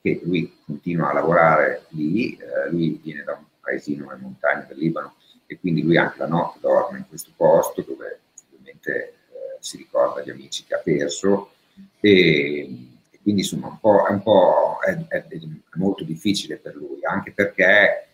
che 0.00 0.20
lui 0.24 0.56
continua 0.64 1.10
a 1.10 1.14
lavorare 1.14 1.84
lì, 1.90 2.36
eh, 2.36 2.70
lui 2.70 2.98
viene 3.02 3.22
da 3.22 3.32
un 3.32 3.44
paesino 3.60 4.06
nelle 4.06 4.20
montagne 4.20 4.66
del 4.66 4.78
Libano 4.78 5.14
e 5.50 5.58
quindi 5.58 5.82
lui 5.82 5.96
anche 5.96 6.18
la 6.18 6.28
notte 6.28 6.60
dorme 6.60 6.98
in 6.98 7.08
questo 7.08 7.32
posto 7.34 7.82
dove 7.82 8.20
ovviamente 8.46 8.92
eh, 8.92 9.56
si 9.58 9.78
ricorda 9.78 10.22
gli 10.22 10.30
amici 10.30 10.64
che 10.64 10.74
ha 10.76 10.78
perso. 10.78 11.50
E, 11.98 12.60
e 13.10 13.18
quindi 13.20 13.40
insomma 13.40 13.66
un 13.66 13.80
po', 13.80 14.06
è, 14.06 14.12
un 14.12 14.22
po' 14.22 14.78
è, 14.86 14.96
è, 15.08 15.26
è, 15.26 15.38
molto 15.74 16.04
difficile 16.04 16.56
per 16.56 16.76
lui 16.76 16.98
anche 17.04 17.32
perché 17.32 18.06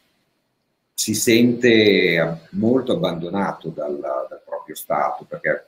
si 0.94 1.14
sente 1.14 2.48
molto 2.50 2.92
abbandonato 2.92 3.68
dal, 3.68 3.98
dal 3.98 4.42
proprio 4.42 4.74
Stato 4.74 5.24
perché 5.24 5.66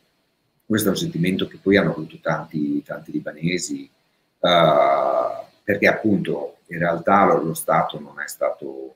questo 0.65 0.89
è 0.89 0.91
un 0.93 0.97
sentimento 0.97 1.47
che 1.47 1.59
poi 1.61 1.77
hanno 1.77 1.91
avuto 1.91 2.19
tanti, 2.21 2.83
tanti 2.83 3.13
libanesi 3.13 3.91
uh, 4.39 5.45
perché 5.63 5.87
appunto 5.87 6.59
in 6.69 6.79
realtà 6.79 7.25
lo, 7.25 7.43
lo 7.43 7.55
Stato 7.55 8.01
non 8.01 8.21
è 8.21 8.29
stato, 8.29 8.95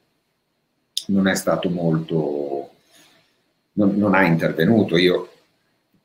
non 1.08 1.28
è 1.28 1.34
stato 1.34 1.68
molto, 1.70 2.70
non, 3.72 3.96
non, 3.96 4.14
ha 4.14 4.24
intervenuto. 4.24 4.96
Io 4.96 5.30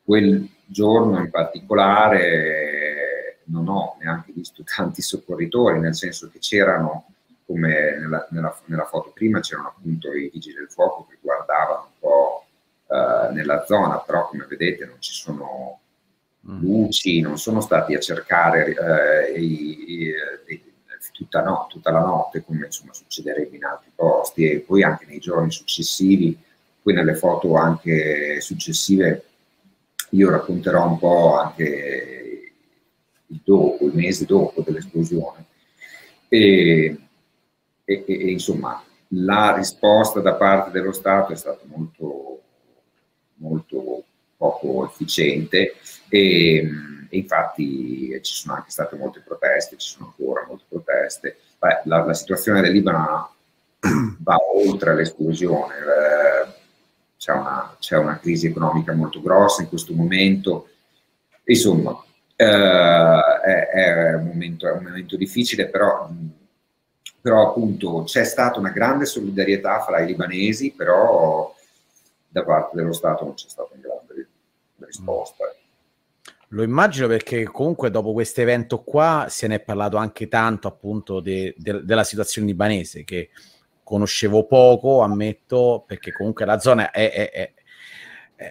quel 0.03 0.47
giorno 0.65 1.19
in 1.19 1.29
particolare 1.29 3.39
non 3.45 3.67
ho 3.67 3.97
neanche 3.99 4.31
visto 4.33 4.63
tanti 4.65 5.01
soccorritori, 5.01 5.79
nel 5.79 5.95
senso 5.95 6.29
che 6.31 6.39
c'erano, 6.39 7.05
come 7.45 7.97
nella, 7.99 8.27
nella, 8.31 8.57
nella 8.65 8.85
foto 8.85 9.11
prima, 9.13 9.39
c'erano 9.39 9.69
appunto 9.69 10.11
i 10.13 10.29
vigili 10.31 10.55
del 10.55 10.69
fuoco 10.69 11.07
che 11.09 11.17
guardavano 11.21 11.83
un 11.83 11.99
po' 11.99 12.45
uh, 12.87 13.33
nella 13.33 13.65
zona, 13.65 13.99
però 13.99 14.27
come 14.27 14.45
vedete 14.47 14.85
non 14.85 14.97
ci 14.99 15.13
sono 15.13 15.79
Mm. 16.49 16.61
luci, 16.61 17.19
non 17.19 17.37
sono 17.37 17.59
stati 17.59 17.93
a 17.93 17.99
cercare 17.99 18.73
eh, 18.73 19.39
i, 19.39 19.85
i, 19.87 20.09
eh, 20.09 20.61
tutta, 21.17 21.41
no, 21.41 21.65
tutta, 21.67 21.89
la 21.89 22.01
notte 22.01 22.43
come 22.43 22.67
insomma, 22.67 22.93
succederebbe 22.93 23.55
in 23.55 23.63
altri 23.63 23.89
posti 23.95 24.51
e 24.51 24.59
poi 24.59 24.83
anche 24.83 25.07
nei 25.07 25.17
giorni 25.17 25.49
successivi, 25.49 26.37
poi 26.79 26.93
nelle 26.93 27.15
foto 27.15 27.55
anche 27.55 28.39
successive 28.39 29.23
io 30.11 30.29
racconterò 30.29 30.87
un 30.87 30.99
po' 30.99 31.35
anche 31.35 32.53
il 33.25 33.41
dopo, 33.43 33.85
il 33.87 33.95
mese 33.95 34.25
dopo 34.25 34.61
dell'esplosione. 34.61 35.45
E, 36.29 36.97
e, 37.83 38.03
e, 38.05 38.31
insomma 38.31 38.83
la 39.11 39.55
risposta 39.55 40.19
da 40.19 40.35
parte 40.35 40.69
dello 40.69 40.91
Stato 40.91 41.31
è 41.31 41.35
stata 41.35 41.61
molto, 41.65 42.41
molto 43.35 44.03
poco 44.37 44.85
efficiente 44.85 45.77
e, 46.09 46.69
e, 47.09 47.17
infatti 47.17 48.19
ci 48.21 48.33
sono 48.33 48.55
anche 48.55 48.71
state 48.71 48.95
molte 48.95 49.21
proteste, 49.21 49.77
ci 49.77 49.89
sono 49.89 50.13
ancora 50.17 50.45
molte 50.47 50.65
proteste. 50.67 51.37
Beh, 51.59 51.81
la, 51.85 52.05
la, 52.05 52.13
situazione 52.13 52.61
del 52.61 52.71
Libano 52.71 53.33
va 54.19 54.37
oltre 54.55 54.95
l'esplosione, 54.95 55.75
eh, 55.75 56.53
c'è, 57.17 57.31
una, 57.31 57.75
c'è, 57.79 57.97
una, 57.97 58.19
crisi 58.19 58.47
economica 58.47 58.93
molto 58.93 59.21
grossa 59.21 59.61
in 59.61 59.69
questo 59.69 59.93
momento, 59.93 60.69
insomma 61.45 61.99
eh, 62.35 62.45
è, 62.45 63.67
è, 63.69 64.13
un 64.13 64.25
momento, 64.25 64.67
è, 64.67 64.71
un 64.71 64.83
momento, 64.83 65.17
difficile, 65.17 65.67
però, 65.67 66.09
però 67.19 67.49
appunto 67.49 68.03
c'è 68.03 68.23
stata 68.23 68.59
una 68.59 68.69
grande 68.69 69.05
solidarietà 69.05 69.81
fra 69.81 69.99
i 70.01 70.05
libanesi, 70.05 70.71
però 70.71 71.53
da 72.27 72.43
parte 72.43 72.75
dello 72.75 72.93
Stato 72.93 73.23
non 73.25 73.33
c'è 73.33 73.47
stata 73.49 73.69
una 73.73 73.81
grande 73.81 74.27
risposta. 74.85 75.45
Lo 76.51 76.63
immagino 76.63 77.07
perché 77.07 77.43
comunque 77.43 77.91
dopo 77.91 78.13
questo 78.13 78.39
evento 78.41 78.81
qua 78.81 79.25
se 79.29 79.47
ne 79.47 79.55
è 79.55 79.59
parlato 79.59 79.97
anche 79.97 80.29
tanto 80.29 80.69
appunto 80.69 81.19
de, 81.19 81.53
de, 81.57 81.83
della 81.83 82.05
situazione 82.05 82.47
libanese 82.47 83.03
che 83.03 83.29
conoscevo 83.83 84.45
poco, 84.45 85.01
ammetto, 85.01 85.83
perché 85.85 86.11
comunque 86.11 86.45
la 86.45 86.59
zona 86.59 86.91
è, 86.91 87.11
è, 87.11 87.31
è, 87.31 87.53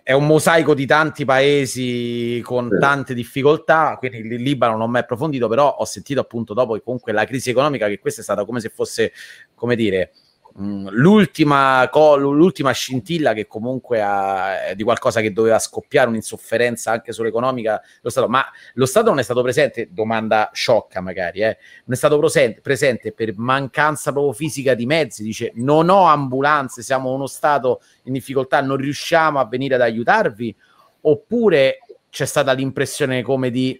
è 0.03 0.13
un 0.13 0.27
mosaico 0.27 0.75
di 0.75 0.85
tanti 0.85 1.25
paesi 1.25 2.41
con 2.43 2.69
sì. 2.73 2.79
tante 2.79 3.15
difficoltà, 3.15 3.97
quindi 3.99 4.19
il 4.19 4.43
Libano 4.43 4.77
non 4.77 4.91
mi 4.91 4.97
è 4.97 5.01
approfondito, 5.01 5.47
però 5.47 5.77
ho 5.79 5.85
sentito 5.85 6.21
appunto 6.21 6.55
dopo 6.55 6.75
che 6.75 6.83
comunque 6.83 7.13
la 7.13 7.25
crisi 7.25 7.51
economica, 7.51 7.87
che 7.87 7.99
questa 7.99 8.21
è 8.21 8.25
stata 8.25 8.45
come 8.45 8.61
se 8.61 8.69
fosse, 8.71 9.13
come 9.55 9.77
dire, 9.77 10.13
l'ultima, 10.59 11.87
co- 11.91 12.17
l'ultima 12.17 12.71
scintilla 12.73 13.35
che 13.35 13.47
comunque 13.47 14.01
ha, 14.01 14.73
di 14.75 14.83
qualcosa 14.83 15.21
che 15.21 15.33
doveva 15.33 15.59
scoppiare 15.59 16.09
un'insofferenza 16.09 16.91
anche 16.91 17.13
sull'economica 17.13 17.83
lo 18.01 18.11
Stato, 18.11 18.29
ma 18.29 18.45
lo 18.75 18.87
Stato 18.87 19.11
non 19.11 19.19
è 19.19 19.23
stato 19.23 19.43
presente, 19.43 19.89
domanda 19.91 20.51
sciocca 20.53 21.01
magari, 21.01 21.41
eh, 21.41 21.59
non 21.85 21.95
è 21.95 21.97
stato 21.97 22.19
presente, 22.19 22.61
presente 22.63 23.13
per 23.13 23.35
mancanza 23.37 24.13
proprio 24.13 24.33
fisica 24.33 24.75
di 24.75 24.87
mezzi, 24.87 25.23
dice 25.23 25.53
non 25.57 25.91
ho 25.91 26.05
ambulanze, 26.05 26.83
siamo 26.83 27.13
uno 27.13 27.27
Stato 27.27 27.83
in 28.05 28.15
difficoltà, 28.15 28.61
non 28.63 28.79
riusciamo 28.79 29.39
a 29.39 29.47
venire 29.47 29.75
ad 29.75 29.83
aiutarvi, 29.83 30.57
oppure 31.03 31.79
c'è 32.09 32.25
stata 32.25 32.53
l'impressione 32.53 33.23
come 33.23 33.51
di... 33.51 33.79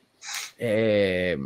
Eh, 0.57 1.39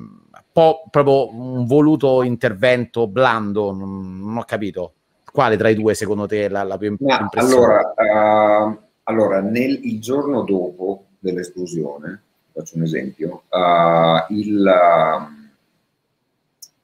po- 0.53 0.83
proprio 0.91 1.33
un 1.33 1.67
voluto 1.67 2.23
intervento 2.23 3.07
blando, 3.07 3.73
non, 3.73 4.21
non 4.21 4.39
ho 4.39 4.45
capito. 4.45 4.95
Quale 5.33 5.57
tra 5.57 5.69
i 5.69 5.75
due 5.75 5.95
secondo 5.95 6.27
te 6.27 6.47
è 6.47 6.49
la, 6.49 6.63
la 6.65 6.77
più 6.77 6.89
importante? 6.89 7.39
Allora, 7.39 7.95
uh, 7.97 8.79
allora 9.05 9.41
nel, 9.41 9.85
il 9.85 10.01
giorno 10.01 10.43
dopo 10.43 11.07
dell'esplosione, 11.19 12.23
faccio 12.53 12.77
un 12.77 12.83
esempio, 12.83 13.45
uh, 13.49 14.33
il, 14.33 14.67
uh, 14.67 15.49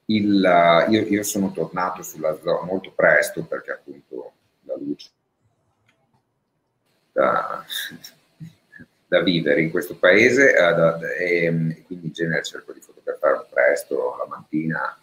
il, 0.05 0.85
io, 0.89 1.01
io, 1.01 1.23
sono 1.23 1.51
tornato 1.51 2.01
sulla 2.03 2.37
zona 2.41 2.65
molto 2.65 2.91
presto 2.95 3.43
perché 3.43 3.71
appunto 3.71 4.31
la 4.63 4.75
luce 4.77 5.09
da, 7.11 7.65
da 9.07 9.21
vivere 9.21 9.61
in 9.61 9.71
questo 9.71 9.97
paese 9.97 10.53
da, 10.53 10.99
e, 11.17 11.45
e, 11.45 11.83
quindi 11.85 12.07
in 12.07 12.13
genere 12.13 12.43
cerco 12.43 12.71
di 12.71 12.79
fotografare 12.79 13.45
presto 13.49 14.15
la 14.17 14.27
mattina 14.27 14.97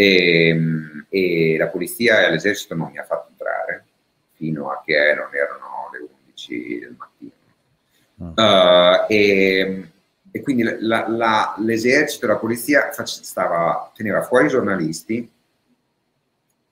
e, 0.00 0.48
ehm, 0.48 1.06
e 1.10 1.56
la 1.58 1.68
polizia 1.68 2.24
e 2.24 2.30
l'esercito 2.30 2.74
non 2.74 2.90
mi 2.90 2.98
ha 2.98 3.04
fatto 3.04 3.28
entrare 3.30 3.84
fino 4.32 4.70
a 4.70 4.82
che 4.84 5.14
non 5.14 5.28
erano 5.34 5.90
le 5.92 6.08
11 6.26 6.78
del 6.78 6.96
mattino. 6.96 7.32
Uh, 8.20 9.06
e, 9.08 9.90
e 10.30 10.42
quindi 10.42 10.62
la, 10.80 11.08
la, 11.08 11.54
l'esercito, 11.58 12.26
la 12.26 12.36
polizia 12.36 12.90
stava, 13.04 13.90
teneva 13.94 14.22
fuori 14.22 14.46
i 14.46 14.50
giornalisti, 14.50 15.30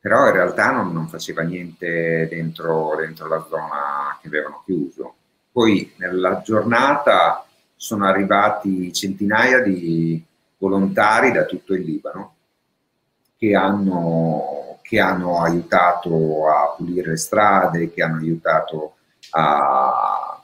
però 0.00 0.26
in 0.26 0.32
realtà 0.32 0.70
non, 0.70 0.92
non 0.92 1.08
faceva 1.08 1.42
niente 1.42 2.28
dentro, 2.30 2.94
dentro, 2.96 3.28
la 3.28 3.46
zona 3.48 4.18
che 4.20 4.28
avevano 4.28 4.62
chiuso. 4.64 5.14
Poi 5.50 5.92
nella 5.96 6.40
giornata 6.44 7.46
sono 7.74 8.06
arrivati 8.06 8.92
centinaia 8.92 9.60
di 9.60 10.22
volontari 10.58 11.32
da 11.32 11.44
tutto 11.44 11.74
il 11.74 11.82
Libano 11.82 12.36
che 13.38 13.54
hanno, 13.54 14.78
che 14.82 14.98
hanno 14.98 15.40
aiutato 15.40 16.48
a 16.48 16.74
pulire 16.76 17.10
le 17.10 17.16
strade, 17.16 17.92
che 17.92 18.02
hanno 18.02 18.16
aiutato 18.16 18.96
a, 19.30 20.42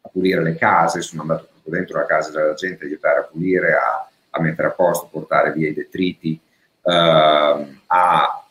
a 0.00 0.08
pulire 0.12 0.42
le 0.42 0.54
case, 0.54 1.00
sono 1.00 1.22
andato 1.22 1.48
proprio 1.50 1.72
dentro 1.72 1.98
la 1.98 2.04
casa 2.04 2.30
della 2.30 2.52
gente, 2.52 2.84
aiutare 2.84 3.20
a 3.20 3.22
pulire, 3.24 3.72
a, 3.72 4.08
a 4.30 4.40
mettere 4.42 4.68
a 4.68 4.72
posto, 4.72 5.08
portare 5.10 5.52
via 5.52 5.70
i 5.70 5.74
detriti, 5.74 6.38
uh, 6.82 6.90
a, 6.90 8.44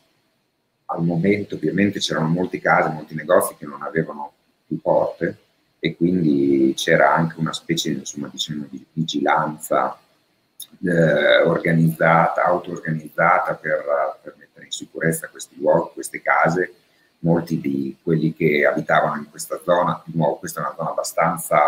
al 0.85 1.03
momento 1.03 1.53
ovviamente 1.53 1.99
c'erano 1.99 2.29
molte 2.29 2.59
case, 2.59 2.89
molti 2.89 3.13
negozi 3.13 3.55
che 3.57 3.67
non 3.67 3.83
avevano 3.83 4.33
più 4.65 4.81
porte 4.81 5.37
e 5.79 5.95
quindi 5.95 6.73
c'era 6.75 7.13
anche 7.13 7.35
una 7.37 7.53
specie 7.53 7.91
insomma, 7.91 8.27
diciamo, 8.31 8.65
di 8.69 8.83
vigilanza 8.91 9.99
eh, 10.85 11.41
organizzata, 11.43 12.43
auto-organizzata 12.43 13.55
per, 13.55 13.83
per, 14.21 14.35
mettere 14.37 14.65
in 14.65 14.71
sicurezza 14.71 15.27
questi 15.29 15.55
luoghi, 15.59 15.91
queste 15.93 16.21
case. 16.21 16.73
Molti 17.19 17.59
di 17.59 17.97
quelli 18.03 18.33
che 18.33 18.65
abitavano 18.65 19.17
in 19.17 19.29
questa 19.29 19.59
zona, 19.63 20.01
di 20.05 20.13
nuovo 20.15 20.37
questa 20.37 20.61
è 20.61 20.63
una 20.63 20.75
zona 20.75 20.89
abbastanza, 20.91 21.59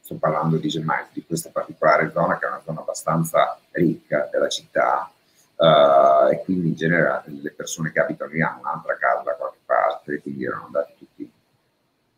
sto 0.00 0.16
parlando 0.16 0.56
di 0.56 0.68
Gemelli, 0.68 1.06
di 1.12 1.24
questa 1.24 1.50
particolare 1.52 2.10
zona 2.12 2.36
che 2.38 2.46
è 2.46 2.48
una 2.48 2.62
zona 2.64 2.80
abbastanza 2.80 3.58
ricca 3.70 4.28
della 4.30 4.48
città, 4.48 5.08
uh, 5.56 6.30
e 6.30 6.42
quindi 6.44 6.68
in 6.68 6.74
genere 6.74 7.22
le 7.26 7.52
persone 7.52 7.92
che 7.92 8.00
abitano 8.00 8.32
lì 8.32 8.42
hanno 8.42 8.60
un'altra 8.60 8.96
casa 8.96 9.22
da 9.22 9.34
qualche 9.34 9.58
parte, 9.64 10.20
quindi 10.20 10.44
erano 10.44 10.66
andati 10.66 10.94
tutti 10.98 11.30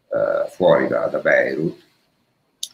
uh, 0.09 0.49
fuori 0.49 0.89
da, 0.89 1.07
da, 1.07 1.19
Beirut. 1.19 1.87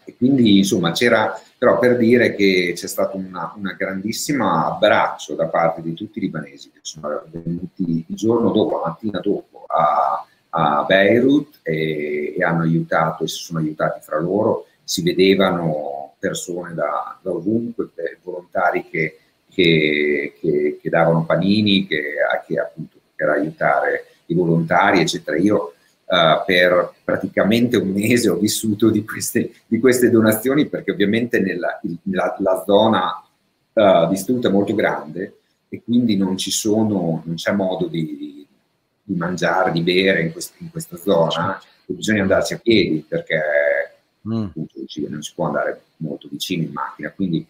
E 0.04 0.16
quindi 0.16 0.58
insomma 0.58 0.92
c'era 0.92 1.40
però 1.56 1.78
per 1.78 1.96
dire 1.96 2.34
che 2.34 2.72
c'è 2.74 2.86
stato 2.86 3.16
una 3.16 3.54
grandissimo 3.76 4.66
abbraccio 4.66 5.34
da 5.34 5.46
parte 5.46 5.80
di 5.80 5.94
tutti 5.94 6.18
i 6.18 6.22
libanesi 6.22 6.70
che 6.70 6.80
sono 6.82 7.22
venuti 7.30 8.04
il 8.06 8.14
giorno 8.14 8.50
dopo, 8.50 8.80
la 8.80 8.88
mattina 8.88 9.20
dopo 9.20 9.64
a, 9.66 10.26
a 10.50 10.84
Beirut 10.84 11.60
e, 11.62 12.34
e, 12.36 12.44
hanno 12.44 12.62
aiutato 12.62 13.24
e 13.24 13.28
si 13.28 13.42
sono 13.42 13.60
aiutati 13.60 14.00
fra 14.02 14.20
loro, 14.20 14.66
si 14.84 15.02
vedevano 15.02 16.14
persone 16.18 16.74
da, 16.74 17.18
da 17.22 17.30
ovunque, 17.30 17.90
volontari 18.22 18.86
che 18.90 19.18
che, 19.54 20.34
che, 20.40 20.78
che 20.82 20.90
davano 20.90 21.24
panini, 21.24 21.86
che, 21.86 22.02
che, 22.46 22.58
appunto 22.58 22.98
per 23.14 23.28
aiutare 23.28 24.06
i 24.26 24.34
volontari, 24.34 25.00
eccetera. 25.00 25.38
Io 25.38 25.74
uh, 26.06 26.44
per 26.44 26.94
praticamente 27.02 27.76
un 27.76 27.88
mese 27.88 28.28
ho 28.28 28.36
vissuto 28.36 28.90
di 28.90 29.04
queste, 29.04 29.52
di 29.66 29.78
queste 29.78 30.10
donazioni 30.10 30.66
perché 30.66 30.90
ovviamente 30.90 31.40
nella, 31.40 31.80
la, 32.04 32.36
la 32.38 32.64
zona 32.66 33.24
uh, 33.72 34.08
distrutta 34.08 34.48
è 34.48 34.52
molto 34.52 34.74
grande 34.74 35.38
e 35.68 35.82
quindi 35.82 36.16
non 36.16 36.36
ci 36.36 36.50
sono, 36.50 37.22
non 37.24 37.34
c'è 37.34 37.52
modo 37.52 37.86
di, 37.86 38.46
di 39.02 39.14
mangiare, 39.14 39.72
di 39.72 39.82
bere 39.82 40.22
in, 40.22 40.32
quest, 40.32 40.54
in 40.58 40.70
questa 40.70 40.96
zona, 40.96 41.60
bisogna 41.86 42.22
andarci 42.22 42.54
a 42.54 42.58
piedi 42.58 43.04
perché 43.06 43.40
mm. 44.26 44.46
non 45.08 45.22
si 45.22 45.32
può 45.34 45.46
andare 45.46 45.82
molto 45.96 46.28
vicino 46.30 46.62
in 46.62 46.72
macchina, 46.72 47.10
quindi 47.10 47.46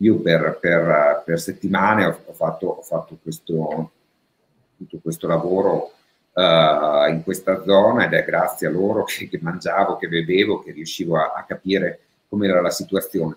io 0.00 0.20
per, 0.20 0.58
per, 0.60 1.22
per 1.24 1.40
settimane 1.40 2.04
ho, 2.04 2.20
ho, 2.26 2.32
fatto, 2.32 2.66
ho 2.66 2.82
fatto 2.82 3.18
questo, 3.20 3.90
tutto 4.76 4.98
questo 5.02 5.26
lavoro 5.26 5.92
uh, 6.36 7.10
in 7.10 7.22
questa 7.24 7.62
zona 7.64 8.04
ed 8.04 8.12
è 8.12 8.24
grazie 8.24 8.66
a 8.66 8.70
loro 8.70 9.04
che, 9.04 9.28
che 9.28 9.38
mangiavo, 9.40 9.96
che 9.96 10.08
bevevo, 10.08 10.62
che 10.62 10.72
riuscivo 10.72 11.16
a, 11.16 11.32
a 11.34 11.44
capire 11.44 12.00
com'era 12.28 12.60
la 12.60 12.70
situazione. 12.70 13.36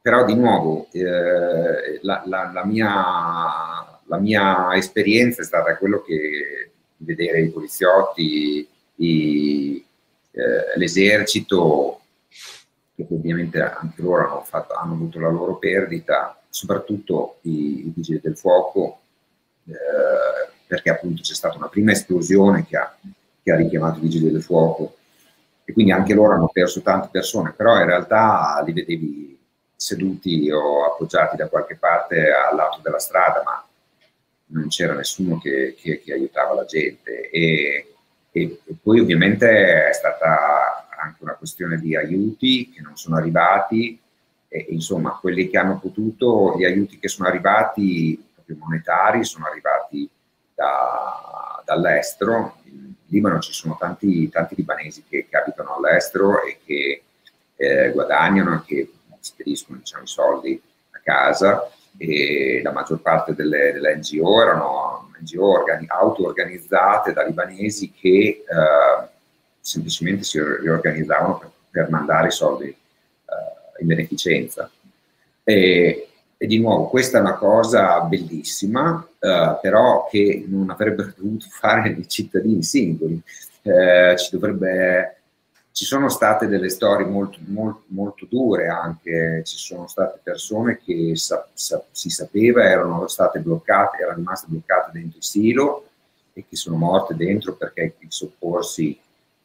Però 0.00 0.24
di 0.24 0.34
nuovo 0.34 0.88
eh, 0.92 1.98
la, 2.02 2.22
la, 2.26 2.50
la, 2.52 2.64
mia, 2.64 4.00
la, 4.04 4.18
mia, 4.18 4.76
esperienza 4.76 5.42
è 5.42 5.44
stata 5.44 5.76
quello 5.76 6.02
che 6.02 6.70
vedere 6.98 7.40
i 7.40 7.50
poliziotti, 7.50 8.68
i, 8.96 9.84
eh, 10.30 10.78
l'esercito 10.78 12.00
che 12.94 13.06
ovviamente 13.10 13.60
anche 13.60 14.00
loro 14.00 14.30
hanno, 14.30 14.42
fatto, 14.44 14.74
hanno 14.74 14.94
avuto 14.94 15.18
la 15.18 15.28
loro 15.28 15.56
perdita, 15.56 16.40
soprattutto 16.48 17.38
i, 17.42 17.86
i 17.86 17.92
vigili 17.94 18.20
del 18.22 18.36
fuoco, 18.36 19.00
eh, 19.66 20.54
perché 20.66 20.90
appunto 20.90 21.22
c'è 21.22 21.34
stata 21.34 21.56
una 21.56 21.68
prima 21.68 21.92
esplosione 21.92 22.66
che 22.66 22.76
ha, 22.76 22.96
che 23.42 23.52
ha 23.52 23.56
richiamato 23.56 23.98
i 23.98 24.02
vigili 24.02 24.30
del 24.30 24.42
fuoco 24.42 24.96
e 25.64 25.72
quindi 25.72 25.92
anche 25.92 26.14
loro 26.14 26.34
hanno 26.34 26.48
perso 26.52 26.80
tante 26.80 27.08
persone, 27.10 27.52
però 27.56 27.78
in 27.78 27.86
realtà 27.86 28.62
li 28.64 28.72
vedevi 28.72 29.38
seduti 29.74 30.50
o 30.50 30.84
appoggiati 30.84 31.36
da 31.36 31.48
qualche 31.48 31.76
parte 31.76 32.30
al 32.30 32.56
lato 32.56 32.80
della 32.82 32.98
strada, 32.98 33.42
ma 33.44 33.64
non 34.48 34.68
c'era 34.68 34.94
nessuno 34.94 35.38
che, 35.38 35.74
che, 35.78 36.00
che 36.00 36.12
aiutava 36.12 36.54
la 36.54 36.64
gente. 36.64 37.30
E, 37.30 37.94
e, 38.30 38.60
e, 38.64 38.74
poi 38.80 39.00
ovviamente 39.00 39.88
è 39.88 39.92
stata 39.92 40.86
anche 40.98 41.22
una 41.22 41.34
questione 41.34 41.78
di 41.78 41.96
aiuti 41.96 42.70
che 42.70 42.80
non 42.80 42.96
sono 42.96 43.16
arrivati 43.16 43.98
e 44.48 44.66
insomma 44.70 45.18
quelli 45.20 45.48
che 45.48 45.58
hanno 45.58 45.78
potuto, 45.78 46.54
gli 46.56 46.64
aiuti 46.64 46.98
che 46.98 47.08
sono 47.08 47.28
arrivati 47.28 48.22
proprio 48.32 48.56
monetari 48.58 49.24
sono 49.24 49.46
arrivati 49.46 50.08
da, 50.56 51.62
dall'estero. 51.64 52.56
In 52.64 52.94
Libano 53.08 53.38
ci 53.38 53.52
sono 53.52 53.76
tanti, 53.78 54.28
tanti 54.30 54.56
libanesi 54.56 55.04
che, 55.08 55.26
che, 55.28 55.36
abitano 55.36 55.76
all'estero 55.76 56.42
e 56.42 56.58
che 56.64 57.02
eh, 57.54 57.92
guadagnano 57.92 58.64
che 58.66 58.90
spediscono 59.20 59.78
diciamo, 59.78 60.02
i 60.02 60.08
soldi 60.08 60.60
a 60.90 61.00
casa 61.02 61.70
e 61.96 62.60
la 62.62 62.72
maggior 62.72 63.00
parte 63.00 63.34
delle, 63.34 63.72
delle 63.72 63.96
NGO 63.96 64.42
erano 64.42 65.10
NGO 65.20 65.60
organi- 65.60 65.88
auto-organizzate 65.88 67.12
da 67.12 67.22
libanesi 67.22 67.92
che 67.92 68.44
eh, 68.46 69.08
semplicemente 69.60 70.24
si 70.24 70.40
riorganizzavano 70.40 71.38
per, 71.38 71.50
per 71.70 71.90
mandare 71.90 72.28
i 72.28 72.32
soldi 72.32 72.66
uh, 72.66 73.80
in 73.82 73.86
beneficenza. 73.86 74.70
E, 75.42 76.08
e, 76.38 76.46
di 76.46 76.58
nuovo, 76.58 76.88
questa 76.88 77.18
è 77.18 77.20
una 77.20 77.34
cosa 77.34 78.00
bellissima, 78.00 78.94
uh, 78.94 79.58
però 79.60 80.06
che 80.10 80.44
non 80.46 80.70
avrebbero 80.70 81.12
dovuto 81.16 81.46
fare 81.48 81.90
i 81.90 82.06
cittadini 82.08 82.62
singoli. 82.62 83.20
Uh, 83.62 84.16
ci, 84.16 84.28
dovrebbe, 84.30 85.16
ci 85.72 85.84
sono 85.84 86.08
state 86.08 86.46
delle 86.46 86.68
storie 86.68 87.06
molto, 87.06 87.38
molto, 87.46 87.82
molto 87.88 88.26
dure 88.28 88.68
anche, 88.68 89.42
ci 89.44 89.56
sono 89.56 89.86
state 89.88 90.20
persone 90.22 90.78
che 90.78 91.12
sa, 91.16 91.48
sa, 91.52 91.82
si 91.90 92.10
sapeva 92.10 92.62
erano 92.62 93.08
state 93.08 93.40
bloccate, 93.40 93.98
erano 93.98 94.16
rimaste 94.16 94.46
bloccate 94.48 94.90
dentro 94.92 95.18
il 95.18 95.24
silo 95.24 95.88
e 96.32 96.44
che 96.48 96.54
sono 96.54 96.76
morte 96.76 97.16
dentro 97.16 97.54
perché 97.54 97.94
i 97.98 98.06
soccorsi 98.08 98.96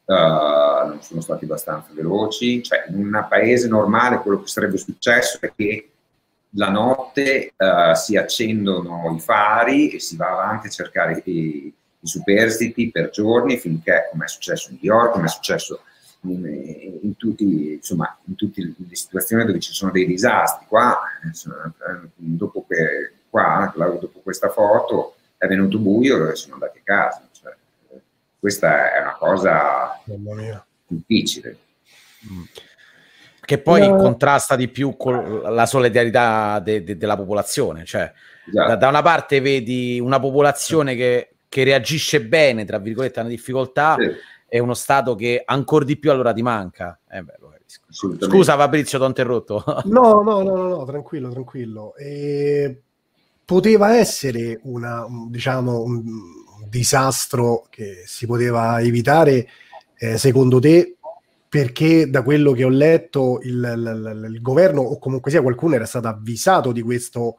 uh, 0.04 0.12
non 0.12 0.98
sono 1.00 1.20
stati 1.20 1.44
abbastanza 1.44 1.88
veloci, 1.92 2.62
cioè 2.62 2.84
in 2.88 2.96
un 2.96 3.26
paese 3.28 3.66
normale 3.66 4.18
quello 4.18 4.42
che 4.42 4.48
sarebbe 4.48 4.76
successo 4.76 5.38
è 5.40 5.52
che 5.56 5.88
la 6.54 6.68
notte 6.68 7.54
uh, 7.56 7.94
si 7.94 8.16
accendono 8.16 9.14
i 9.16 9.20
fari 9.20 9.90
e 9.90 10.00
si 10.00 10.16
va 10.16 10.30
avanti 10.30 10.66
a 10.66 10.70
cercare 10.70 11.22
i, 11.24 11.72
i 12.00 12.06
superstiti 12.06 12.90
per 12.90 13.10
giorni 13.10 13.58
finché, 13.58 14.08
come 14.10 14.24
è 14.24 14.28
successo 14.28 14.70
in 14.70 14.78
New 14.80 14.92
York, 14.92 15.12
come 15.12 15.26
è 15.26 15.28
successo 15.28 15.80
in, 16.22 16.98
in, 17.02 17.16
tutti, 17.16 17.74
insomma, 17.74 18.16
in 18.24 18.34
tutte 18.34 18.60
le 18.76 18.94
situazioni 18.94 19.44
dove 19.44 19.60
ci 19.60 19.72
sono 19.72 19.92
dei 19.92 20.06
disastri. 20.06 20.66
Qua, 20.68 21.00
eh, 21.22 22.08
dopo, 22.14 22.66
che, 22.68 23.12
qua, 23.30 23.72
dopo 23.74 24.20
questa 24.20 24.50
foto, 24.50 25.16
è 25.36 25.46
venuto 25.46 25.78
buio 25.78 26.30
e 26.30 26.36
sono 26.36 26.54
andati 26.54 26.78
a 26.78 26.82
casa. 26.84 27.28
Questa 28.38 28.92
è 28.92 29.00
una 29.00 29.14
cosa 29.14 30.00
difficile. 30.86 31.56
Mm. 32.30 32.42
Che 33.44 33.58
poi 33.58 33.88
no. 33.88 33.96
contrasta 33.96 34.54
di 34.54 34.68
più 34.68 34.96
con 34.96 35.42
la 35.42 35.66
solidarietà 35.66 36.60
de- 36.60 36.84
de- 36.84 36.96
della 36.96 37.16
popolazione. 37.16 37.84
Cioè, 37.84 38.12
esatto. 38.48 38.68
da-, 38.68 38.76
da, 38.76 38.88
una 38.88 39.02
parte 39.02 39.40
vedi 39.40 39.98
una 39.98 40.20
popolazione 40.20 40.94
che, 40.94 41.34
che 41.48 41.64
reagisce 41.64 42.22
bene, 42.22 42.64
tra 42.64 42.78
virgolette, 42.78 43.18
a 43.18 43.22
una 43.22 43.30
difficoltà, 43.30 43.96
sì. 43.98 44.10
e 44.48 44.58
uno 44.60 44.74
Stato 44.74 45.16
che 45.16 45.42
ancora 45.44 45.84
di 45.84 45.98
più 45.98 46.10
allora 46.10 46.32
ti 46.32 46.42
manca. 46.42 46.98
Eh 47.10 47.22
beh, 47.22 47.34
Scusa 47.88 48.56
Fabrizio, 48.56 48.98
ti 48.98 49.04
ho 49.04 49.08
interrotto. 49.08 49.64
No, 49.86 50.22
no, 50.22 50.42
no, 50.42 50.54
no, 50.54 50.68
no 50.68 50.84
tranquillo, 50.84 51.30
tranquillo. 51.30 51.94
E 51.96 52.80
poteva 53.44 53.96
essere 53.96 54.60
una, 54.62 55.06
diciamo, 55.28 55.82
un, 55.82 56.02
disastro 56.68 57.66
che 57.68 58.04
si 58.06 58.26
poteva 58.26 58.80
evitare, 58.80 59.46
eh, 59.98 60.16
secondo 60.16 60.58
te, 60.58 60.96
perché 61.52 62.08
da 62.08 62.22
quello 62.22 62.52
che 62.52 62.64
ho 62.64 62.70
letto 62.70 63.38
il, 63.42 63.50
il, 63.52 64.30
il, 64.32 64.40
governo 64.40 64.80
o 64.80 64.98
comunque 64.98 65.30
sia 65.30 65.42
qualcuno 65.42 65.74
era 65.74 65.84
stato 65.84 66.08
avvisato 66.08 66.72
di 66.72 66.80
questo 66.80 67.36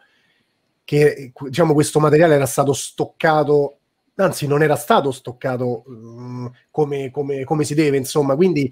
che 0.83 1.31
diciamo 1.35 1.73
questo 1.73 1.99
materiale 1.99 2.35
era 2.35 2.45
stato 2.45 2.73
stoccato 2.73 3.79
anzi 4.17 4.45
non 4.45 4.61
era 4.61 4.75
stato 4.75 5.11
stoccato 5.11 5.81
um, 5.87 6.51
come, 6.69 7.09
come, 7.09 7.43
come, 7.43 7.63
si 7.63 7.73
deve 7.73 7.97
insomma. 7.97 8.35
Quindi 8.35 8.71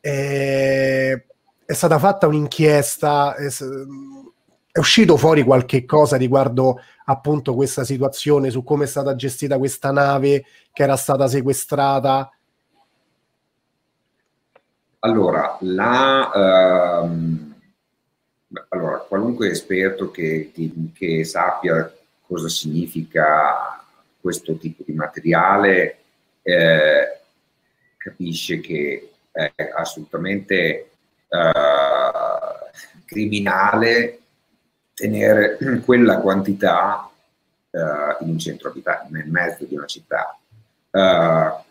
eh, 0.00 1.24
è 1.64 1.72
stata 1.72 2.00
fatta 2.00 2.26
un'inchiesta 2.26 3.36
è, 3.36 3.46
è 4.72 4.78
uscito 4.80 5.16
fuori 5.16 5.44
qualche 5.44 5.84
cosa 5.84 6.16
riguardo 6.16 6.80
appunto 7.04 7.54
questa 7.54 7.84
situazione 7.84 8.50
su 8.50 8.64
come 8.64 8.86
è 8.86 8.88
stata 8.88 9.14
gestita 9.14 9.56
questa 9.56 9.92
nave 9.92 10.44
che 10.72 10.82
era 10.82 10.96
stata 10.96 11.28
sequestrata 11.28 12.28
allora, 15.00 15.56
la, 15.60 17.02
ehm, 17.02 17.54
allora 18.68 18.98
qualunque 18.98 19.50
esperto 19.50 20.10
che, 20.10 20.52
che, 20.94 21.24
sappia 21.24 21.92
cosa 22.26 22.48
significa 22.48 23.82
questo 24.20 24.56
tipo 24.56 24.82
di 24.86 24.92
materiale 24.92 25.98
eh, 26.42 27.20
capisce 27.96 28.60
che 28.60 29.10
è 29.32 29.52
assolutamente 29.74 30.90
eh, 31.28 31.50
criminale 33.04 34.18
tenere 34.94 35.56
quella 35.84 36.18
quantità 36.18 37.10
eh, 37.70 38.24
in 38.24 38.30
un 38.30 38.38
centro 38.38 38.68
abitato, 38.68 39.06
nel 39.10 39.28
mezzo 39.28 39.64
di 39.64 39.74
una 39.74 39.86
città. 39.86 40.36
Uh, 40.92 41.68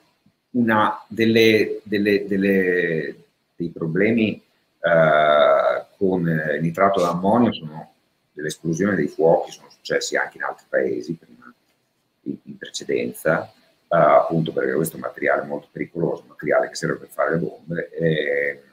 una 0.51 1.03
delle, 1.07 1.81
delle, 1.83 2.25
delle, 2.25 3.18
dei 3.59 3.69
problemi 3.69 4.41
eh, 4.79 5.85
con 5.97 6.21
il 6.21 6.61
nitrato 6.61 7.01
d'ammonio 7.01 7.51
sono 7.51 7.93
dell'esplosione 8.31 8.95
dei 8.95 9.07
fuochi, 9.09 9.51
sono 9.51 9.69
successi 9.69 10.15
anche 10.15 10.37
in 10.37 10.43
altri 10.43 10.65
paesi 10.69 11.13
prima, 11.15 11.53
in, 12.23 12.37
in 12.43 12.57
precedenza, 12.57 13.43
eh, 13.45 13.97
appunto 13.97 14.53
perché 14.53 14.73
questo 14.73 14.95
è 14.95 14.99
un 14.99 15.05
materiale 15.05 15.45
molto 15.45 15.67
pericoloso, 15.71 16.21
un 16.21 16.29
materiale 16.29 16.69
che 16.69 16.75
serve 16.75 16.95
per 16.95 17.09
fare 17.09 17.31
le 17.31 17.37
bombe, 17.37 17.89
eh, 17.89 18.63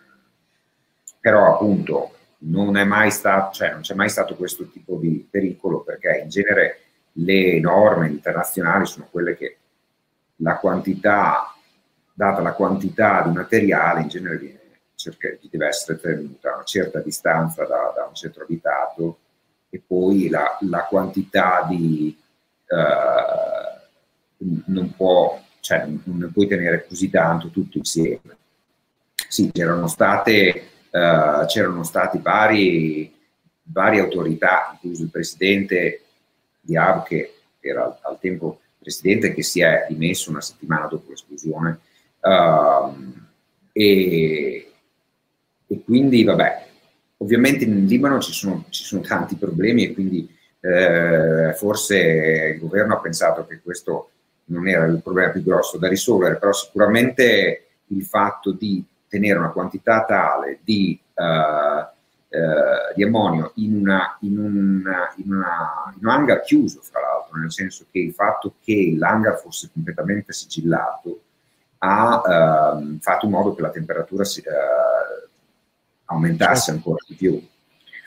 però 1.20 1.54
appunto 1.54 2.12
non, 2.38 2.76
è 2.76 2.84
mai 2.84 3.10
stato, 3.10 3.52
cioè, 3.54 3.72
non 3.72 3.80
c'è 3.80 3.94
mai 3.94 4.08
stato 4.08 4.36
questo 4.36 4.68
tipo 4.68 4.96
di 4.98 5.26
pericolo 5.28 5.80
perché 5.80 6.20
in 6.22 6.28
genere 6.28 6.80
le 7.18 7.58
norme 7.58 8.08
internazionali 8.08 8.86
sono 8.86 9.08
quelle 9.10 9.36
che 9.36 9.56
la 10.36 10.58
quantità 10.58 11.50
data 12.16 12.40
la 12.40 12.54
quantità 12.54 13.20
di 13.26 13.30
materiale, 13.30 14.00
in 14.00 14.08
genere 14.08 14.38
viene, 14.38 14.55
cerca, 14.96 15.28
deve 15.40 15.66
essere 15.68 16.00
tenuta 16.00 16.50
a 16.50 16.54
una 16.56 16.64
certa 16.64 16.98
distanza 17.00 17.64
da, 17.64 17.92
da 17.94 18.06
un 18.08 18.14
centro 18.14 18.42
abitato 18.42 19.18
e 19.70 19.80
poi 19.86 20.28
la, 20.28 20.58
la 20.62 20.84
quantità 20.84 21.64
di... 21.68 22.16
Uh, 22.68 23.74
non 24.38 24.94
può, 24.94 25.40
cioè, 25.60 25.86
non 25.86 26.30
puoi 26.32 26.46
tenere 26.46 26.86
così 26.86 27.08
tanto 27.10 27.48
tutto 27.48 27.78
insieme. 27.78 28.36
Sì, 29.28 29.50
c'erano 29.52 29.86
state, 29.86 30.62
uh, 30.90 31.46
c'erano 31.46 31.82
stati 31.84 32.18
vari, 32.18 33.14
varie 33.62 34.00
autorità, 34.00 34.70
incluso 34.72 35.04
il 35.04 35.10
presidente 35.10 36.02
di 36.60 36.76
AV, 36.76 37.04
che 37.04 37.34
era 37.60 37.84
al, 37.84 37.98
al 38.02 38.18
tempo 38.20 38.60
presidente, 38.78 39.32
che 39.32 39.42
si 39.42 39.60
è 39.60 39.86
dimesso 39.88 40.30
una 40.30 40.40
settimana 40.40 40.86
dopo 40.86 41.10
l'esplosione, 41.10 41.80
Uh, 42.18 43.12
e, 43.70 43.84
e, 43.84 44.55
quindi, 45.86 46.24
vabbè, 46.24 46.66
ovviamente 47.18 47.64
in 47.64 47.86
Libano 47.86 48.18
ci 48.18 48.32
sono, 48.32 48.64
ci 48.70 48.82
sono 48.82 49.02
tanti 49.02 49.36
problemi 49.36 49.84
e 49.84 49.94
quindi 49.94 50.28
eh, 50.60 51.54
forse 51.54 52.54
il 52.54 52.58
governo 52.58 52.94
ha 52.94 53.00
pensato 53.00 53.46
che 53.46 53.60
questo 53.62 54.10
non 54.46 54.66
era 54.66 54.84
il 54.86 55.00
problema 55.00 55.30
più 55.30 55.44
grosso 55.44 55.78
da 55.78 55.86
risolvere, 55.86 56.38
però 56.38 56.52
sicuramente 56.52 57.68
il 57.86 58.04
fatto 58.04 58.50
di 58.50 58.84
tenere 59.08 59.38
una 59.38 59.50
quantità 59.50 60.04
tale 60.04 60.58
di, 60.64 60.98
uh, 61.14 61.22
uh, 61.22 62.94
di 62.96 63.04
ammonio 63.04 63.52
in, 63.56 63.76
una, 63.76 64.18
in, 64.22 64.38
una, 64.38 65.14
in, 65.16 65.32
una, 65.32 65.94
in 65.96 66.04
un 66.04 66.10
hangar 66.10 66.42
chiuso, 66.42 66.80
fra 66.82 67.00
l'altro, 67.00 67.38
nel 67.38 67.52
senso 67.52 67.86
che 67.92 68.00
il 68.00 68.12
fatto 68.12 68.54
che 68.60 68.94
l'hangar 68.98 69.38
fosse 69.38 69.70
completamente 69.72 70.32
sigillato 70.32 71.20
ha 71.78 72.74
ehm, 72.78 72.98
fatto 73.00 73.26
in 73.26 73.32
modo 73.32 73.54
che 73.54 73.62
la 73.62 73.70
temperatura 73.70 74.24
si, 74.24 74.40
eh, 74.40 75.25
aumentasse 76.06 76.72
certo. 76.72 76.72
ancora 76.72 77.04
di 77.06 77.14
più. 77.14 77.46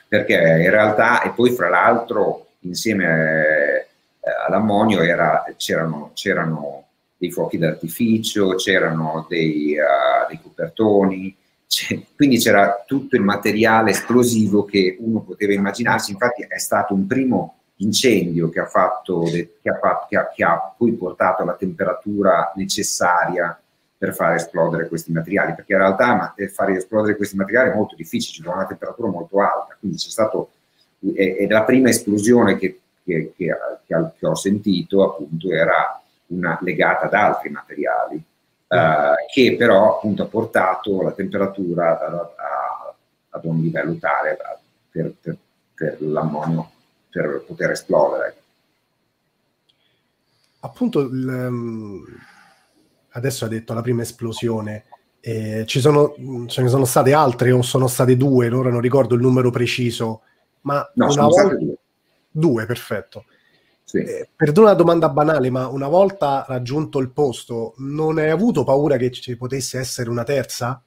Perché 0.08 0.34
in 0.34 0.70
realtà, 0.70 1.22
e 1.22 1.30
poi 1.30 1.52
fra 1.52 1.68
l'altro 1.68 2.48
insieme 2.60 3.86
eh, 4.20 4.30
all'ammonio 4.46 5.00
era, 5.02 5.44
c'erano, 5.56 6.10
c'erano, 6.14 6.84
dei 7.16 7.30
fuochi 7.30 7.58
d'artificio, 7.58 8.54
c'erano 8.54 9.26
dei, 9.28 9.76
uh, 9.76 10.26
dei 10.26 10.40
copertoni, 10.40 11.36
quindi 12.16 12.38
c'era 12.38 12.82
tutto 12.86 13.14
il 13.14 13.22
materiale 13.22 13.90
esplosivo 13.90 14.64
che 14.64 14.96
uno 14.98 15.20
poteva 15.20 15.52
immaginarsi. 15.52 16.12
Infatti 16.12 16.46
è 16.48 16.58
stato 16.58 16.94
un 16.94 17.06
primo 17.06 17.56
incendio 17.76 18.48
che 18.48 18.60
ha, 18.60 18.66
fatto, 18.66 19.22
che 19.24 19.50
ha, 19.64 20.06
che 20.08 20.16
ha, 20.16 20.30
che 20.34 20.44
ha 20.44 20.74
poi 20.76 20.92
portato 20.92 21.42
alla 21.42 21.54
temperatura 21.54 22.52
necessaria 22.56 23.58
per 24.00 24.14
far 24.14 24.32
esplodere 24.32 24.88
questi 24.88 25.12
materiali, 25.12 25.52
perché 25.54 25.74
in 25.74 25.78
realtà 25.80 26.34
fare 26.54 26.74
esplodere 26.74 27.16
questi 27.16 27.36
materiali 27.36 27.68
è 27.68 27.74
molto 27.74 27.94
difficile, 27.96 28.32
ci 28.32 28.42
vuole 28.42 28.60
una 28.60 28.66
temperatura 28.66 29.10
molto 29.10 29.40
alta, 29.42 29.76
quindi 29.78 29.98
c'è 29.98 30.08
stato, 30.08 30.52
è, 31.14 31.36
è 31.36 31.46
la 31.46 31.64
prima 31.64 31.90
esplosione 31.90 32.56
che, 32.56 32.80
che, 33.04 33.34
che, 33.36 33.54
che, 33.86 34.26
ho 34.26 34.34
sentito 34.34 35.04
appunto 35.04 35.52
era 35.52 36.00
una 36.28 36.58
legata 36.62 37.08
ad 37.08 37.12
altri 37.12 37.50
materiali, 37.50 38.16
mm. 38.16 38.78
eh, 38.78 39.14
che 39.30 39.56
però 39.58 39.96
appunto 39.96 40.22
ha 40.22 40.28
portato 40.28 41.02
la 41.02 41.12
temperatura 41.12 42.00
a, 42.00 42.06
a, 42.06 42.94
ad 43.28 43.44
un 43.44 43.60
livello 43.60 43.96
tale 43.96 44.38
per, 44.90 45.12
per, 45.20 45.36
per 45.74 46.00
l'ammonio 46.00 46.70
per 47.10 47.44
poter 47.46 47.72
esplodere. 47.72 48.36
Appunto, 50.60 51.00
il, 51.00 52.00
adesso 53.10 53.44
ha 53.44 53.48
detto 53.48 53.74
la 53.74 53.82
prima 53.82 54.02
esplosione, 54.02 54.84
eh, 55.20 55.64
ci 55.66 55.80
sono, 55.80 56.14
ce 56.46 56.62
ne 56.62 56.68
sono 56.68 56.84
state 56.84 57.12
altre 57.12 57.52
o 57.52 57.62
sono 57.62 57.86
state 57.86 58.16
due, 58.16 58.50
ora 58.50 58.70
non 58.70 58.80
ricordo 58.80 59.14
il 59.14 59.20
numero 59.20 59.50
preciso, 59.50 60.22
ma 60.62 60.88
no, 60.94 61.12
una 61.12 61.26
volta... 61.26 61.54
Due. 61.54 61.78
due. 62.30 62.66
perfetto. 62.66 63.24
Sì. 63.84 63.98
Eh, 63.98 64.28
perdona 64.34 64.68
la 64.68 64.74
domanda 64.74 65.08
banale, 65.08 65.50
ma 65.50 65.66
una 65.66 65.88
volta 65.88 66.44
raggiunto 66.46 67.00
il 67.00 67.10
posto, 67.10 67.74
non 67.78 68.18
hai 68.18 68.30
avuto 68.30 68.64
paura 68.64 68.96
che 68.96 69.10
ci 69.10 69.36
potesse 69.36 69.78
essere 69.78 70.08
una 70.08 70.22
terza? 70.22 70.82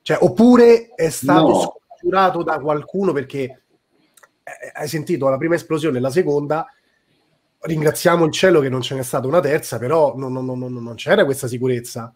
Cioè, 0.00 0.18
oppure 0.20 0.88
è 0.94 1.10
stato 1.10 1.48
no. 1.48 1.60
scongiurato 1.60 2.42
da 2.42 2.58
qualcuno 2.58 3.12
perché 3.12 3.40
eh, 4.42 4.72
hai 4.72 4.88
sentito 4.88 5.28
la 5.28 5.36
prima 5.36 5.54
esplosione 5.54 5.98
e 5.98 6.00
la 6.00 6.10
seconda, 6.10 6.66
ringraziamo 7.62 8.24
il 8.24 8.32
cielo 8.32 8.60
che 8.60 8.68
non 8.68 8.82
ce 8.82 8.94
n'è 8.94 9.02
stata 9.02 9.26
una 9.26 9.40
terza, 9.40 9.78
però 9.78 10.14
non, 10.16 10.32
non, 10.32 10.44
non, 10.44 10.72
non 10.72 10.94
c'era 10.94 11.24
questa 11.24 11.46
sicurezza. 11.46 12.12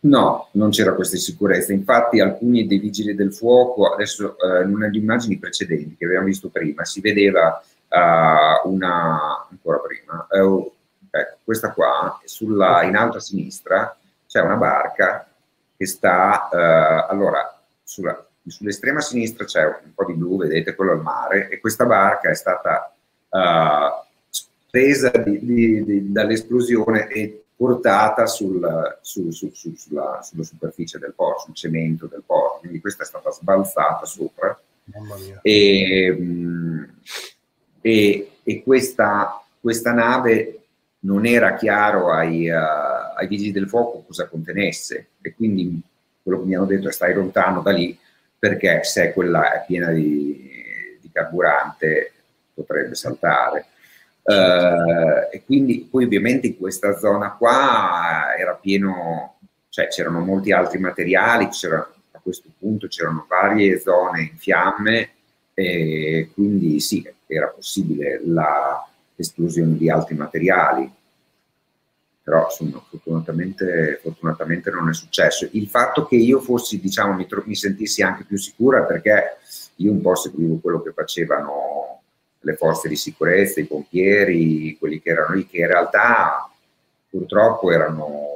No, 0.00 0.48
non 0.52 0.70
c'era 0.70 0.94
questa 0.94 1.16
sicurezza. 1.16 1.72
Infatti, 1.72 2.20
alcuni 2.20 2.66
dei 2.66 2.78
vigili 2.78 3.14
del 3.14 3.34
fuoco, 3.34 3.92
adesso 3.92 4.36
eh, 4.38 4.62
in 4.62 4.74
una 4.74 4.86
delle 4.86 4.98
immagini 4.98 5.38
precedenti 5.38 5.96
che 5.96 6.04
abbiamo 6.04 6.26
visto 6.26 6.48
prima, 6.48 6.84
si 6.84 7.00
vedeva 7.00 7.60
uh, 7.88 8.68
una 8.68 9.46
ancora 9.50 9.78
prima, 9.78 10.26
uh, 10.30 10.72
ecco, 11.10 11.36
questa 11.42 11.72
qua, 11.72 12.20
sulla, 12.24 12.82
in 12.84 12.96
alto 12.96 13.16
a 13.16 13.20
sinistra 13.20 13.96
c'è 14.26 14.40
una 14.40 14.56
barca 14.56 15.26
che 15.76 15.86
sta 15.86 16.48
uh, 16.52 17.10
allora 17.10 17.60
sulla, 17.82 18.24
sull'estrema 18.46 19.00
sinistra 19.00 19.44
c'è 19.44 19.64
un 19.64 19.94
po' 19.94 20.04
di 20.04 20.14
blu, 20.14 20.36
vedete 20.36 20.74
quello 20.74 20.92
al 20.92 21.02
mare, 21.02 21.48
e 21.48 21.58
questa 21.60 21.86
barca 21.86 22.30
è 22.30 22.34
stata 22.34 22.92
presa 24.70 25.10
di, 25.10 25.38
di, 25.44 25.84
di, 25.84 26.12
dall'esplosione 26.12 27.08
e 27.08 27.44
portata 27.56 28.26
sul, 28.26 28.98
su, 29.00 29.30
su, 29.30 29.50
su, 29.52 29.74
sulla, 29.74 30.20
sulla, 30.22 30.44
superficie 30.44 30.98
del 30.98 31.12
porto, 31.14 31.44
sul 31.44 31.54
cemento 31.54 32.06
del 32.06 32.22
porto. 32.24 32.60
Quindi 32.60 32.80
questa 32.80 33.02
è 33.02 33.06
stata 33.06 33.30
sbalzata 33.30 34.04
sopra. 34.04 34.58
E, 35.42 36.16
e, 37.80 38.30
e 38.42 38.62
questa, 38.62 39.42
questa, 39.60 39.92
nave 39.92 40.60
non 41.00 41.26
era 41.26 41.54
chiaro 41.54 42.10
ai, 42.10 42.48
uh, 42.48 43.16
ai 43.16 43.26
vigili 43.26 43.52
del 43.52 43.68
fuoco 43.68 44.04
cosa 44.06 44.26
contenesse 44.28 45.08
e 45.20 45.34
quindi 45.34 45.80
quello 46.22 46.40
che 46.40 46.46
mi 46.46 46.54
hanno 46.54 46.64
detto 46.64 46.88
è 46.88 46.92
stai 46.92 47.14
lontano 47.14 47.60
da 47.60 47.70
lì 47.70 47.96
perché 48.38 48.82
se 48.84 49.12
quella 49.12 49.52
è 49.52 49.64
piena 49.66 49.90
di, 49.90 50.50
di 51.00 51.10
carburante 51.12 52.12
potrebbe 52.54 52.94
saltare. 52.94 53.66
Uh, 54.28 55.34
e 55.34 55.42
quindi 55.46 55.88
poi 55.90 56.04
ovviamente 56.04 56.48
in 56.48 56.58
questa 56.58 56.98
zona 56.98 57.32
qua 57.32 58.36
era 58.36 58.52
pieno, 58.52 59.38
cioè 59.70 59.88
c'erano 59.88 60.20
molti 60.20 60.52
altri 60.52 60.78
materiali, 60.78 61.44
a 61.46 62.20
questo 62.22 62.50
punto 62.58 62.88
c'erano 62.88 63.24
varie 63.26 63.80
zone 63.80 64.20
in 64.20 64.36
fiamme 64.36 65.10
e 65.54 66.28
quindi 66.34 66.78
sì, 66.78 67.10
era 67.26 67.46
possibile 67.46 68.20
l'esplosione 68.22 69.78
di 69.78 69.88
altri 69.88 70.14
materiali, 70.14 70.92
però 72.22 72.44
insomma, 72.44 72.84
fortunatamente, 72.86 73.98
fortunatamente, 74.02 74.70
non 74.70 74.90
è 74.90 74.92
successo. 74.92 75.48
Il 75.52 75.68
fatto 75.68 76.04
che 76.04 76.16
io 76.16 76.40
fossi, 76.40 76.78
diciamo, 76.78 77.14
mi, 77.14 77.26
mi 77.44 77.54
sentissi 77.54 78.02
anche 78.02 78.24
più 78.24 78.36
sicura 78.36 78.82
perché 78.82 79.38
io 79.76 79.92
un 79.92 80.02
po' 80.02 80.14
seguivo 80.14 80.58
quello 80.58 80.82
che 80.82 80.92
facevano 80.92 81.77
le 82.40 82.54
forze 82.54 82.88
di 82.88 82.96
sicurezza, 82.96 83.60
i 83.60 83.66
pompieri, 83.66 84.76
quelli 84.78 85.00
che 85.00 85.10
erano 85.10 85.34
lì, 85.34 85.46
che 85.46 85.58
in 85.58 85.66
realtà 85.66 86.48
purtroppo 87.10 87.70
erano, 87.70 88.26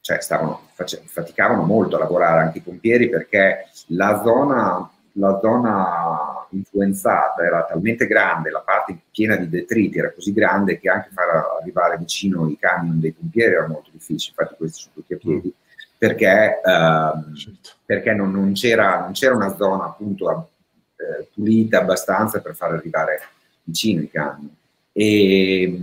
cioè 0.00 0.20
stavano, 0.20 0.68
face, 0.72 1.02
faticavano 1.04 1.62
molto 1.62 1.96
a 1.96 2.00
lavorare 2.00 2.40
anche 2.40 2.58
i 2.58 2.62
pompieri 2.62 3.08
perché 3.08 3.68
la 3.88 4.20
zona, 4.24 4.90
la 5.12 5.38
zona 5.40 6.46
influenzata 6.50 7.42
era 7.44 7.64
talmente 7.64 8.06
grande, 8.06 8.50
la 8.50 8.62
parte 8.64 8.96
piena 9.10 9.36
di 9.36 9.48
detriti 9.48 9.98
era 9.98 10.12
così 10.12 10.32
grande 10.32 10.78
che 10.78 10.88
anche 10.88 11.10
far 11.12 11.58
arrivare 11.60 11.98
vicino 11.98 12.48
i 12.48 12.58
camion 12.58 13.00
dei 13.00 13.12
pompieri 13.12 13.54
era 13.54 13.68
molto 13.68 13.90
difficile, 13.92 14.34
infatti 14.36 14.56
questi 14.56 14.82
sono 14.82 14.94
tutti 14.94 15.14
a 15.14 15.16
piedi, 15.18 15.52
perché, 15.96 16.60
ehm, 16.64 17.34
certo. 17.34 17.70
perché 17.84 18.12
non, 18.12 18.30
non, 18.30 18.52
c'era, 18.52 19.00
non, 19.00 19.12
c'era, 19.12 19.34
una 19.34 19.54
zona 19.56 19.84
appunto 19.84 20.50
eh, 20.98 21.28
pulita 21.32 21.78
abbastanza 21.78 22.40
per 22.40 22.54
far 22.54 22.72
arrivare 22.72 23.20
vicino 23.62 24.02
i 24.02 24.10
camion. 24.10 24.54
E, 24.92 25.80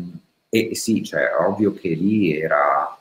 e 0.49 0.75
sì, 0.75 1.03
cioè, 1.03 1.31
ovvio 1.39 1.73
che 1.73 1.89
lì 1.89 2.37
era, 2.37 2.97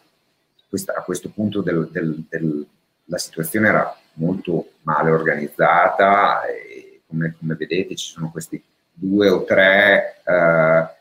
questa, 0.68 0.94
a 0.94 1.02
questo 1.02 1.30
punto 1.30 1.60
del, 1.60 1.88
del, 1.90 2.24
del, 2.28 2.66
la 3.06 3.18
situazione 3.18 3.68
era 3.68 3.96
molto 4.14 4.70
male 4.82 5.10
organizzata 5.10 6.44
e 6.44 7.00
come, 7.06 7.34
come 7.38 7.54
vedete 7.54 7.96
ci 7.96 8.12
sono 8.12 8.30
questi 8.30 8.62
due 8.92 9.28
o 9.28 9.44
tre 9.44 10.20
eh, 10.24 10.93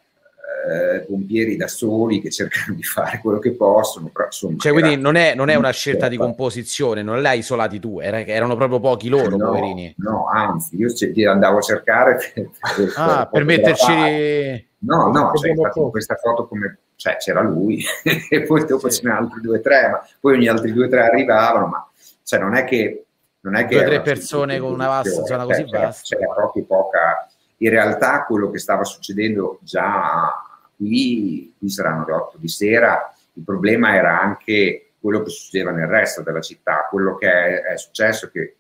eh, 0.63 1.01
pompieri 1.01 1.55
da 1.55 1.67
soli 1.67 2.21
che 2.21 2.29
cercano 2.29 2.75
di 2.75 2.83
fare 2.83 3.19
quello 3.19 3.39
che 3.39 3.53
possono. 3.53 4.09
Però, 4.13 4.25
insomma, 4.25 4.57
cioè, 4.57 4.71
quindi 4.71 4.97
non 4.97 5.15
è, 5.15 5.35
non 5.35 5.49
è, 5.49 5.55
una 5.55 5.71
scelta 5.71 6.07
di 6.07 6.17
composizione, 6.17 7.01
non 7.01 7.21
l'hai 7.21 7.39
isolati 7.39 7.79
tu, 7.79 7.99
era, 7.99 8.19
erano 8.19 8.55
proprio 8.55 8.79
pochi 8.79 9.09
loro, 9.09 9.35
no, 9.35 9.45
poverini. 9.47 9.93
No, 9.97 10.27
anzi, 10.31 10.77
io 10.77 11.31
andavo 11.31 11.57
a 11.57 11.61
cercare 11.61 12.17
per, 12.33 12.49
per, 12.75 12.93
ah, 12.95 13.27
per 13.31 13.43
metterci... 13.43 14.71
No, 14.83 15.09
no, 15.11 15.31
cioè, 15.35 15.53
questa 15.89 16.15
foto 16.15 16.45
come 16.45 16.79
cioè, 16.97 17.15
c'era 17.15 17.41
lui 17.41 17.81
e 18.29 18.41
poi 18.43 18.65
dopo 18.65 18.89
sì. 18.89 18.99
ce 18.99 19.07
n'erano 19.07 19.25
altri 19.27 19.41
due 19.41 19.57
o 19.57 19.61
tre, 19.61 19.89
ma 19.89 20.07
poi 20.19 20.35
ogni 20.35 20.47
altri 20.47 20.73
due 20.73 20.85
o 20.85 20.89
tre 20.89 21.05
arrivavano, 21.05 21.67
ma 21.67 21.87
cioè, 22.23 22.39
non 22.39 22.55
è 22.55 22.63
che... 22.63 23.05
Non 23.41 23.55
è 23.55 23.65
che 23.65 23.75
due 23.75 23.83
o 23.83 23.87
tre 23.87 24.01
persone 24.01 24.57
con 24.59 24.71
una 24.71 24.87
vasta 24.87 25.25
zona 25.25 25.43
così 25.43 25.65
c'era, 25.65 25.85
vasta. 25.85 26.15
C'era 26.15 26.33
proprio 26.33 26.63
poca... 26.63 27.27
In 27.63 27.69
realtà 27.69 28.25
quello 28.25 28.51
che 28.51 28.59
stava 28.59 28.83
succedendo 28.83 29.59
già 29.61 30.33
qui, 30.75 31.53
qui 31.57 31.69
saranno 31.69 32.03
le 32.05 32.11
8 32.11 32.37
di 32.37 32.49
sera, 32.49 33.13
il 33.35 33.43
problema 33.43 33.95
era 33.95 34.19
anche 34.19 34.91
quello 34.99 35.23
che 35.23 35.29
succedeva 35.29 35.71
nel 35.71 35.87
resto 35.87 36.21
della 36.21 36.41
città, 36.41 36.87
quello 36.89 37.15
che 37.15 37.31
è, 37.31 37.61
è 37.61 37.77
successo 37.77 38.29
che 38.29 38.55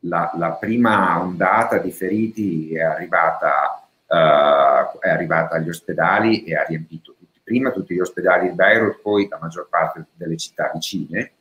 la, 0.00 0.30
la, 0.36 0.52
prima 0.52 1.20
ondata 1.20 1.78
di 1.78 1.90
feriti 1.90 2.76
è 2.76 2.82
arrivata, 2.82 3.88
uh, 4.06 4.98
è 5.00 5.08
arrivata 5.08 5.56
agli 5.56 5.68
ospedali 5.68 6.44
e 6.44 6.54
ha 6.54 6.62
riempito 6.62 7.16
tutti, 7.18 7.40
prima 7.42 7.72
tutti 7.72 7.92
gli 7.92 8.00
ospedali 8.00 8.50
di 8.50 8.54
Beirut, 8.54 9.00
poi 9.00 9.26
la 9.28 9.38
maggior 9.40 9.66
parte 9.68 10.06
delle 10.14 10.36
città 10.36 10.70
vicine. 10.72 11.32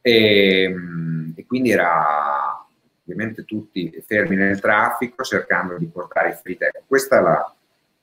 E, 0.00 0.74
e 1.34 1.46
quindi 1.46 1.70
era 1.72 2.51
ovviamente 3.02 3.44
tutti 3.44 4.02
fermi 4.06 4.36
nel 4.36 4.60
traffico 4.60 5.22
cercando 5.22 5.76
di 5.76 5.86
portare 5.86 6.30
i 6.30 6.34
feriti. 6.34 6.64
Ecco, 6.64 6.82
questa 6.86 7.18
è 7.18 7.22
la, 7.22 7.54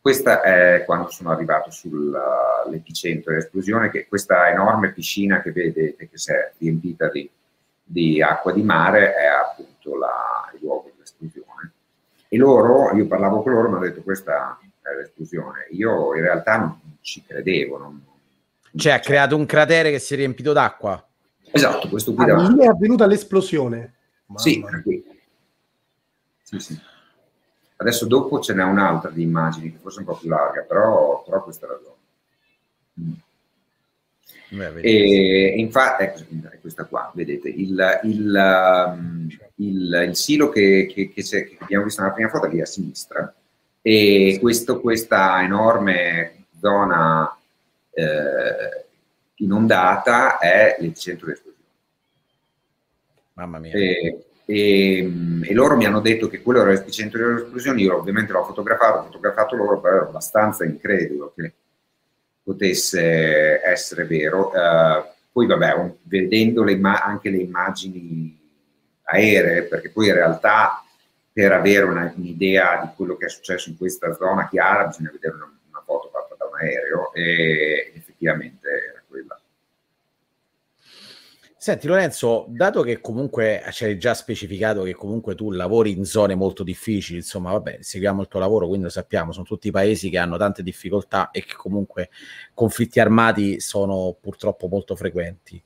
questa 0.02 0.42
è 0.42 0.84
quando 0.86 1.10
sono 1.10 1.32
arrivato 1.32 1.72
sull'epicentro 1.72 3.32
dell'esplosione, 3.32 3.90
che 3.90 4.08
questa 4.08 4.50
enorme 4.50 4.92
piscina 4.92 5.42
che 5.42 5.52
vedete 5.52 6.10
che 6.10 6.18
si 6.18 6.32
è 6.32 6.54
riempita 6.58 7.10
di, 7.10 7.30
di 7.84 8.22
acqua 8.22 8.52
di 8.52 8.64
mare 8.64 9.14
è 9.14 9.26
appunto 9.26 9.98
la, 9.98 10.50
il 10.54 10.60
luogo 10.62 10.92
dell'esplosione. 10.94 11.72
E 12.28 12.38
loro, 12.38 12.96
io 12.96 13.08
parlavo 13.08 13.42
con 13.42 13.54
loro, 13.54 13.70
mi 13.70 13.76
hanno 13.76 13.86
detto 13.86 14.02
questa 14.02 14.60
è 14.82 14.96
l'esplosione. 14.96 15.68
Io 15.72 16.16
in 16.16 16.22
realtà 16.22 16.58
non 16.58 16.80
ci 17.02 17.24
credevo. 17.26 17.78
Non, 17.78 18.04
cioè 18.76 18.94
ha 18.94 19.00
creato 19.00 19.36
un 19.36 19.46
cratere 19.46 19.92
che 19.92 20.00
si 20.00 20.14
è 20.14 20.18
riempito 20.18 20.54
d'acqua. 20.54 21.04
Esatto, 21.52 21.90
questo 21.90 22.14
qui 22.14 22.30
ah, 22.30 22.50
Lì 22.50 22.60
è 22.60 22.68
avvenuta 22.68 23.06
l'esplosione. 23.06 23.96
Sì, 24.36 24.64
sì, 26.44 26.60
sì. 26.60 26.80
Adesso 27.78 28.06
dopo 28.06 28.40
ce 28.40 28.54
n'è 28.54 28.64
un'altra 28.64 29.10
di 29.10 29.24
immagini, 29.24 29.72
che 29.72 29.78
forse 29.78 29.98
è 29.98 30.02
un 30.02 30.08
po' 30.08 30.18
più 30.18 30.30
larga, 30.30 30.62
però, 30.62 31.24
però 31.24 31.44
questa 31.44 31.66
è 31.66 31.70
la 31.70 31.80
zona. 31.82 31.96
Mm. 33.02 33.14
Beh, 34.52 34.82
e 34.82 35.60
infatti, 35.60 36.04
ecco, 36.04 36.20
è 36.50 36.60
questa 36.60 36.86
qua, 36.86 37.12
vedete, 37.14 37.50
il, 37.50 38.00
il, 38.04 38.86
um, 38.88 39.28
il, 39.56 40.06
il 40.08 40.16
silo 40.16 40.50
che, 40.50 40.92
che, 40.92 41.12
che, 41.14 41.22
che, 41.22 41.58
abbiamo 41.60 41.84
visto 41.84 42.02
nella 42.02 42.14
prima 42.14 42.30
foto 42.30 42.48
è 42.48 42.50
lì 42.50 42.60
a 42.60 42.66
sinistra 42.66 43.32
e 43.82 44.38
questo, 44.42 44.82
questa 44.82 45.42
enorme 45.44 46.46
zona 46.60 47.38
eh, 47.92 48.86
inondata 49.36 50.38
è 50.38 50.78
l'epicentro 50.80 51.28
dell'esplosione. 51.28 51.49
Mamma 53.40 53.60
mia. 53.60 53.72
E, 53.74 54.26
e, 54.46 55.12
e, 55.44 55.54
loro 55.54 55.78
mi 55.78 55.86
hanno 55.86 56.02
detto 56.02 56.28
che 56.28 56.42
quello 56.42 56.60
era 56.60 56.72
l'epicentro 56.72 57.20
delle 57.20 57.42
esplosioni, 57.44 57.84
io 57.84 57.98
ovviamente 57.98 58.34
l'ho 58.34 58.44
fotografato, 58.44 59.00
ho 59.00 59.04
fotografato 59.04 59.56
loro, 59.56 59.80
però 59.80 59.96
era 59.96 60.06
abbastanza 60.06 60.66
incredulo 60.66 61.32
che 61.34 61.54
potesse 62.44 63.62
essere 63.64 64.04
vero. 64.06 64.50
Uh, 64.50 65.06
poi 65.32 65.46
vabbè, 65.46 65.94
vedendo 66.04 66.64
le 66.64 66.78
anche 66.82 67.30
le 67.30 67.38
immagini 67.38 68.38
aeree, 69.04 69.64
perché 69.64 69.90
poi 69.90 70.08
in 70.08 70.16
realtà 70.16 70.84
per 71.32 71.54
avere 71.54 71.86
una, 71.86 72.12
un'idea 72.14 72.82
di 72.84 72.90
quello 72.98 73.16
che 73.16 73.28
è 73.28 73.30
successo 73.30 73.70
in 73.70 73.78
questa 73.78 74.14
zona 74.14 74.50
chiara 74.50 74.88
bisogna 74.88 75.12
vedere 75.12 75.36
una, 75.36 75.50
una 75.70 75.82
foto 75.86 76.10
fatta 76.12 76.36
da 76.38 76.46
un 76.46 76.56
aereo 76.60 77.14
e 77.14 77.94
effettivamente. 77.96 78.99
Senti 81.62 81.88
Lorenzo, 81.88 82.46
dato 82.48 82.84
che 82.84 83.02
comunque 83.02 83.62
ci 83.74 83.84
hai 83.84 83.98
già 83.98 84.14
specificato 84.14 84.84
che 84.84 84.94
comunque 84.94 85.36
tu 85.36 85.52
lavori 85.52 85.92
in 85.92 86.06
zone 86.06 86.34
molto 86.34 86.64
difficili, 86.64 87.18
insomma, 87.18 87.52
vabbè, 87.52 87.80
seguiamo 87.82 88.22
il 88.22 88.30
tuo 88.30 88.40
lavoro, 88.40 88.66
quindi 88.66 88.86
lo 88.86 88.90
sappiamo, 88.90 89.34
sono 89.34 89.44
tutti 89.44 89.70
paesi 89.70 90.10
che 90.10 90.18
hanno 90.18 90.38
tante 90.38 90.64
difficoltà 90.64 91.32
e 91.32 91.44
che 91.44 91.56
comunque 91.56 92.12
conflitti 92.54 93.02
armati 93.02 93.60
sono 93.60 94.16
purtroppo 94.22 94.70
molto 94.70 94.96
frequenti. 94.96 95.62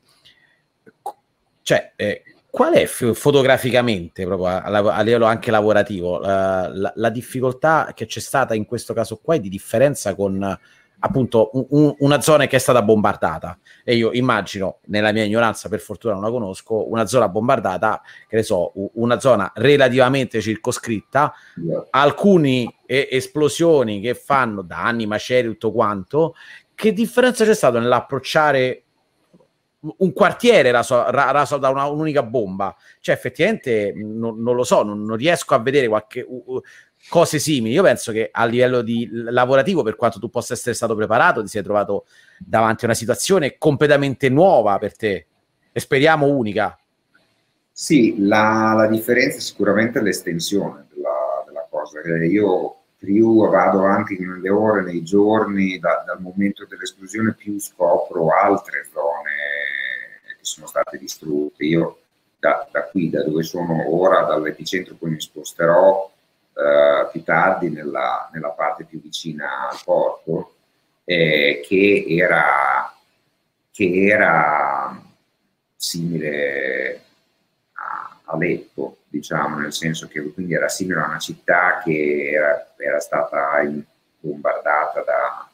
Cioè, 1.62 1.94
eh, 1.96 2.24
qual 2.50 2.74
è 2.74 2.88
fotograficamente, 2.88 4.26
proprio 4.26 4.48
a, 4.48 4.64
a, 4.64 5.02
livello 5.04 5.26
anche 5.26 5.52
lavorativo, 5.52 6.18
uh, 6.18 6.24
la, 6.24 6.92
la 6.96 7.10
difficoltà 7.12 7.92
che 7.94 8.08
c'è 8.08 8.20
stata 8.20 8.56
in 8.56 8.66
questo 8.66 8.96
caso 8.96 9.18
qua 9.18 9.36
è 9.36 9.40
di 9.40 9.50
differenza 9.50 10.16
con 10.16 10.60
appunto 11.06 11.50
un, 11.70 11.94
una 12.00 12.22
zona 12.22 12.48
che 12.48 12.56
è 12.56 12.60
stata 12.60 12.82
bombardata. 12.82 13.58
E 13.84 13.96
io 13.96 14.12
immagino 14.14 14.80
nella 14.86 15.12
mia 15.12 15.24
ignoranza 15.24 15.68
per 15.68 15.80
fortuna 15.80 16.14
non 16.14 16.24
la 16.24 16.30
conosco 16.30 16.90
una 16.90 17.06
zona 17.06 17.28
bombardata 17.28 18.02
che 18.28 18.38
ne 18.38 18.44
so 18.44 18.72
una 18.94 19.20
zona 19.20 19.52
relativamente 19.56 20.40
circoscritta. 20.40 21.34
Yeah. 21.56 21.88
alcune 21.92 22.76
eh, 22.86 23.10
esplosioni 23.12 24.00
che 24.00 24.14
fanno 24.14 24.62
danni 24.62 25.06
macerie 25.06 25.52
tutto 25.52 25.72
quanto. 25.72 26.36
Che 26.74 26.94
differenza 26.94 27.44
c'è 27.44 27.54
stato 27.54 27.80
nell'approcciare 27.80 28.84
un 29.98 30.14
quartiere 30.14 30.72
raso, 30.72 31.10
raso 31.12 31.58
da 31.58 31.68
una, 31.68 31.86
un'unica 31.86 32.24
bomba? 32.24 32.74
Cioè 33.02 33.14
effettivamente 33.14 33.92
non, 33.94 34.42
non 34.42 34.56
lo 34.56 34.64
so 34.64 34.84
non, 34.84 35.04
non, 35.04 35.18
riesco 35.18 35.54
a 35.54 35.60
vedere 35.60 35.90
qualche 35.90 36.26
uh, 36.26 36.62
cose 37.10 37.40
simili. 37.40 37.74
Io 37.74 37.84
penso 37.84 38.12
che 38.12 38.30
a 38.32 38.46
livello 38.46 38.82
di 38.82 39.10
lavorativo, 39.12 39.84
per 39.84 39.96
quanto 39.96 40.20
tu 40.20 40.30
possa 40.30 40.54
essere 40.54 40.76
stato 40.76 40.96
preparato, 40.96 41.42
ti 41.42 41.48
sei 41.48 41.64
trovato 41.64 42.06
davanti 42.38 42.84
a 42.84 42.88
una 42.88 42.98
situazione 42.98 43.58
completamente 43.58 44.30
nuova 44.30 44.78
per 44.78 44.96
te 44.96 45.28
e 45.72 45.80
speriamo 45.80 46.28
unica. 46.28 46.78
Sì, 47.72 48.16
la, 48.20 48.74
la 48.76 48.88
differenza 48.88 49.38
è 49.38 49.42
sicuramente 49.42 50.00
l'estensione 50.00 50.86
della, 50.94 51.44
della, 51.48 51.68
cosa. 51.70 52.00
Io 52.24 52.76
più 52.98 53.50
vado 53.50 53.80
avanti 53.80 54.18
nelle 54.20 54.50
ore, 54.50 54.84
nei 54.84 55.04
giorni, 55.04 55.80
da, 55.80 56.04
dal 56.06 56.22
momento 56.22 56.66
dell'esplosione, 56.66 57.34
più 57.34 57.60
scopro 57.60 58.28
altre 58.30 58.88
zone 58.94 59.32
che 60.38 60.38
sono 60.42 60.68
state 60.68 61.00
distrutte. 61.00 61.66
Io 61.66 61.98
da, 62.40 62.68
da 62.72 62.84
qui, 62.84 63.10
da 63.10 63.24
dove 63.24 63.42
sono 63.42 63.84
ora, 63.90 64.22
dall'epicentro 64.24 64.96
poi 64.96 65.12
mi 65.12 65.20
sposterò, 65.20 66.12
eh, 66.56 67.10
più 67.12 67.24
tardi 67.24 67.70
nella, 67.70 68.30
nella, 68.32 68.50
parte 68.50 68.84
più 68.84 69.02
vicina 69.02 69.70
al 69.70 69.80
porto, 69.84 70.54
eh, 71.04 71.62
che 71.66 72.06
era, 72.08 72.94
che 73.72 74.06
era 74.08 75.02
simile 75.76 77.02
a 77.74 78.20
Aleppo, 78.26 78.98
diciamo, 79.08 79.58
nel 79.60 79.74
senso 79.74 80.08
che 80.08 80.22
quindi 80.32 80.54
era 80.54 80.70
simile 80.70 81.02
a 81.02 81.08
una 81.08 81.20
città 81.20 81.82
che 81.84 82.30
era, 82.32 82.74
era 82.78 83.00
stata 83.00 83.60
bombardata 84.20 85.02
da, 85.02 85.50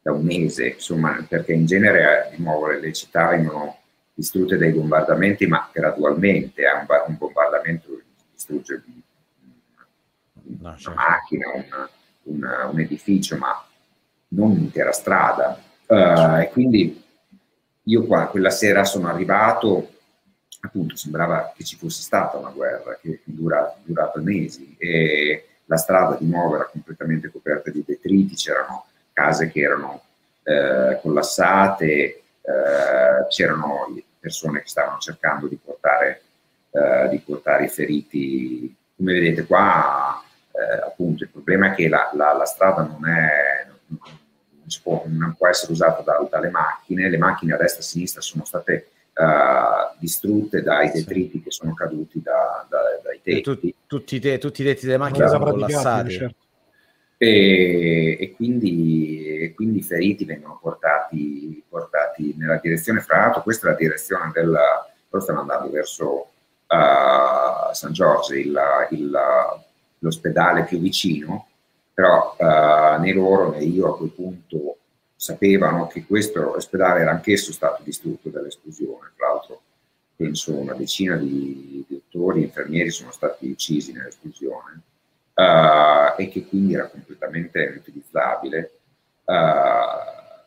da, 0.00 0.12
un 0.12 0.24
mese, 0.24 0.68
insomma, 0.68 1.24
perché 1.28 1.52
in 1.52 1.66
genere 1.66 2.30
di 2.34 2.42
nuovo 2.42 2.68
le, 2.68 2.80
le 2.80 2.92
città 2.92 3.28
vengono 3.28 3.78
distrutte 4.14 4.56
dai 4.56 4.72
bombardamenti, 4.72 5.46
ma 5.46 5.68
gradualmente, 5.72 6.62
eh, 6.62 6.72
un, 6.72 6.86
un 7.08 7.16
bombardamento 7.18 8.00
distrugge 8.32 8.82
no, 10.60 10.76
certo. 10.76 10.90
una 10.90 11.08
macchina, 11.08 11.50
una, 11.52 11.90
un, 12.24 12.70
un, 12.72 12.80
edificio, 12.80 13.36
ma 13.36 13.64
non 14.28 14.50
un'intera 14.50 14.92
strada. 14.92 15.60
Uh, 15.86 16.40
e 16.40 16.48
quindi 16.52 17.02
io 17.82 18.04
qua 18.04 18.26
quella 18.26 18.50
sera 18.50 18.84
sono 18.84 19.08
arrivato, 19.08 19.90
appunto 20.60 20.96
sembrava 20.96 21.52
che 21.56 21.64
ci 21.64 21.76
fosse 21.76 22.02
stata 22.02 22.36
una 22.36 22.50
guerra 22.50 22.98
che 23.00 23.20
dura, 23.24 23.74
durata 23.84 24.20
mesi 24.20 24.74
e 24.78 25.46
la 25.66 25.76
strada 25.76 26.16
di 26.16 26.26
nuovo 26.26 26.56
era 26.56 26.66
completamente 26.66 27.30
coperta 27.30 27.70
di 27.70 27.84
detriti, 27.86 28.34
c'erano 28.34 28.86
case 29.12 29.50
che 29.50 29.60
erano 29.60 30.02
eh, 30.42 30.98
collassate, 31.00 31.84
eh, 31.84 33.26
c'erano 33.28 33.94
persone 34.18 34.60
che 34.60 34.68
stavano 34.68 34.98
cercando 34.98 35.46
di 35.46 35.56
portare, 35.56 36.22
eh, 36.70 37.08
di 37.08 37.18
portare 37.18 37.64
i 37.64 37.68
feriti. 37.68 38.74
Come 38.96 39.12
vedete 39.12 39.44
qua, 39.44 40.22
eh, 40.56 40.82
appunto, 40.84 41.24
il 41.24 41.30
problema 41.30 41.72
è 41.72 41.74
che 41.74 41.88
la, 41.88 42.10
la, 42.14 42.32
la 42.32 42.44
strada 42.44 42.82
non 42.82 43.06
è... 43.08 43.66
Non, 43.88 43.98
può, 44.82 45.04
non 45.06 45.34
può 45.36 45.46
essere 45.46 45.70
usata 45.70 46.02
da, 46.02 46.26
dalle 46.28 46.50
macchine, 46.50 47.08
le 47.08 47.18
macchine 47.18 47.54
a 47.54 47.56
destra 47.56 47.80
e 47.80 47.84
a 47.84 47.86
sinistra 47.86 48.20
sono 48.20 48.44
state 48.44 48.88
uh, 49.14 49.96
distrutte 49.98 50.62
dai 50.62 50.90
detriti 50.90 51.40
che 51.40 51.52
sono 51.52 51.72
caduti 51.72 52.20
da, 52.20 52.66
da, 52.68 52.78
dai 53.02 53.20
tetti. 53.22 53.42
Tu, 53.42 53.74
tutti, 53.86 54.18
te, 54.18 54.38
tutti, 54.38 54.62
i 54.62 54.64
tetti 54.64 54.86
delle 54.86 54.98
macchine 54.98 55.28
sono 55.28 55.44
collassati. 55.44 56.10
Certo. 56.10 56.36
E, 57.18 58.18
e, 58.20 58.34
quindi, 58.34 59.24
e, 59.40 59.54
quindi, 59.54 59.78
i 59.78 59.82
feriti 59.82 60.24
vengono 60.24 60.58
portati, 60.60 61.62
portati, 61.68 62.34
nella 62.36 62.58
direzione, 62.60 63.00
fra 63.00 63.20
l'altro 63.20 63.42
questa 63.42 63.68
è 63.68 63.70
la 63.70 63.76
direzione 63.76 64.30
del, 64.34 64.50
loro 64.50 65.24
stanno 65.24 65.40
andando 65.40 65.70
verso 65.70 66.06
uh, 66.66 67.72
San 67.72 67.92
Giorgio, 67.92 68.34
il, 68.34 68.58
il, 68.90 69.18
l'ospedale 70.00 70.64
più 70.64 70.78
vicino, 70.78 71.48
però 71.92 72.36
uh, 72.38 73.00
né 73.00 73.12
loro 73.12 73.50
né 73.50 73.62
io 73.64 73.92
a 73.92 73.96
quel 73.96 74.10
punto 74.10 74.76
sapevano 75.16 75.86
che 75.86 76.04
questo 76.04 76.54
ospedale 76.54 77.00
era 77.00 77.10
anch'esso 77.10 77.52
stato 77.52 77.82
distrutto 77.82 78.28
dall'esplosione, 78.28 79.12
tra 79.16 79.28
l'altro 79.28 79.62
penso 80.14 80.54
una 80.54 80.74
decina 80.74 81.16
di, 81.16 81.84
di 81.86 81.86
dottori 81.88 82.42
infermieri 82.42 82.90
sono 82.90 83.12
stati 83.12 83.48
uccisi 83.48 83.92
nell'esplosione 83.92 84.80
uh, 85.34 86.20
e 86.20 86.28
che 86.28 86.46
quindi 86.46 86.74
era 86.74 86.88
completamente 86.88 87.62
inutilizzabile. 87.62 88.78
Uh, 89.24 90.44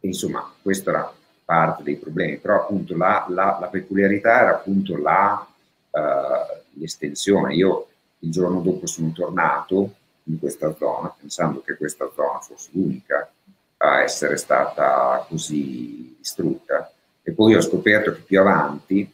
insomma, 0.00 0.52
questo 0.62 0.90
era 0.90 1.12
parte 1.44 1.82
dei 1.82 1.96
problemi, 1.96 2.38
però 2.38 2.62
appunto 2.62 2.96
la, 2.96 3.26
la, 3.28 3.58
la 3.60 3.66
peculiarità 3.66 4.40
era 4.40 4.50
appunto 4.50 4.96
la, 4.96 5.46
uh, 5.90 6.78
l'estensione. 6.78 7.54
Io 7.54 7.88
il 8.20 8.30
giorno 8.30 8.60
dopo 8.60 8.86
sono 8.86 9.12
tornato 9.12 9.94
in 10.24 10.38
questa 10.38 10.74
zona, 10.76 11.14
pensando 11.18 11.60
che 11.62 11.76
questa 11.76 12.10
zona 12.14 12.38
fosse 12.40 12.70
l'unica 12.72 13.30
a 13.78 14.02
essere 14.02 14.36
stata 14.36 15.24
così 15.28 16.16
distrutta. 16.18 16.92
E 17.22 17.32
poi 17.32 17.54
ho 17.54 17.60
scoperto 17.60 18.12
che 18.12 18.20
più 18.20 18.40
avanti, 18.40 19.10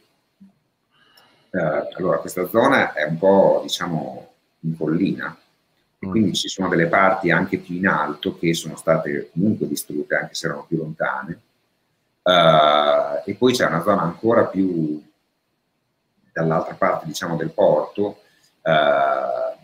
eh, 1.49 1.89
allora 1.95 2.17
questa 2.19 2.47
zona 2.47 2.93
è 2.93 3.03
un 3.03 3.17
po', 3.17 3.59
diciamo, 3.63 4.33
in 4.61 4.77
collina, 4.77 5.37
e 5.99 6.05
mm. 6.05 6.09
quindi 6.09 6.33
ci 6.33 6.47
sono 6.47 6.67
delle 6.67 6.87
parti 6.87 7.31
anche 7.31 7.57
più 7.57 7.75
in 7.75 7.87
alto 7.87 8.37
che 8.37 8.53
sono 8.53 8.75
state 8.75 9.29
comunque 9.31 9.67
distrutte, 9.67 10.15
anche 10.15 10.33
se 10.33 10.47
erano 10.47 10.65
più 10.67 10.77
lontane. 10.77 11.41
Uh, 12.27 13.23
e 13.25 13.35
poi 13.35 13.53
c'è 13.53 13.65
una 13.65 13.81
zona 13.81 14.01
ancora 14.01 14.45
più 14.45 15.01
dall'altra 16.33 16.75
parte, 16.75 17.05
diciamo, 17.05 17.37
del 17.37 17.51
porto, 17.51 18.21
uh, 18.67 19.57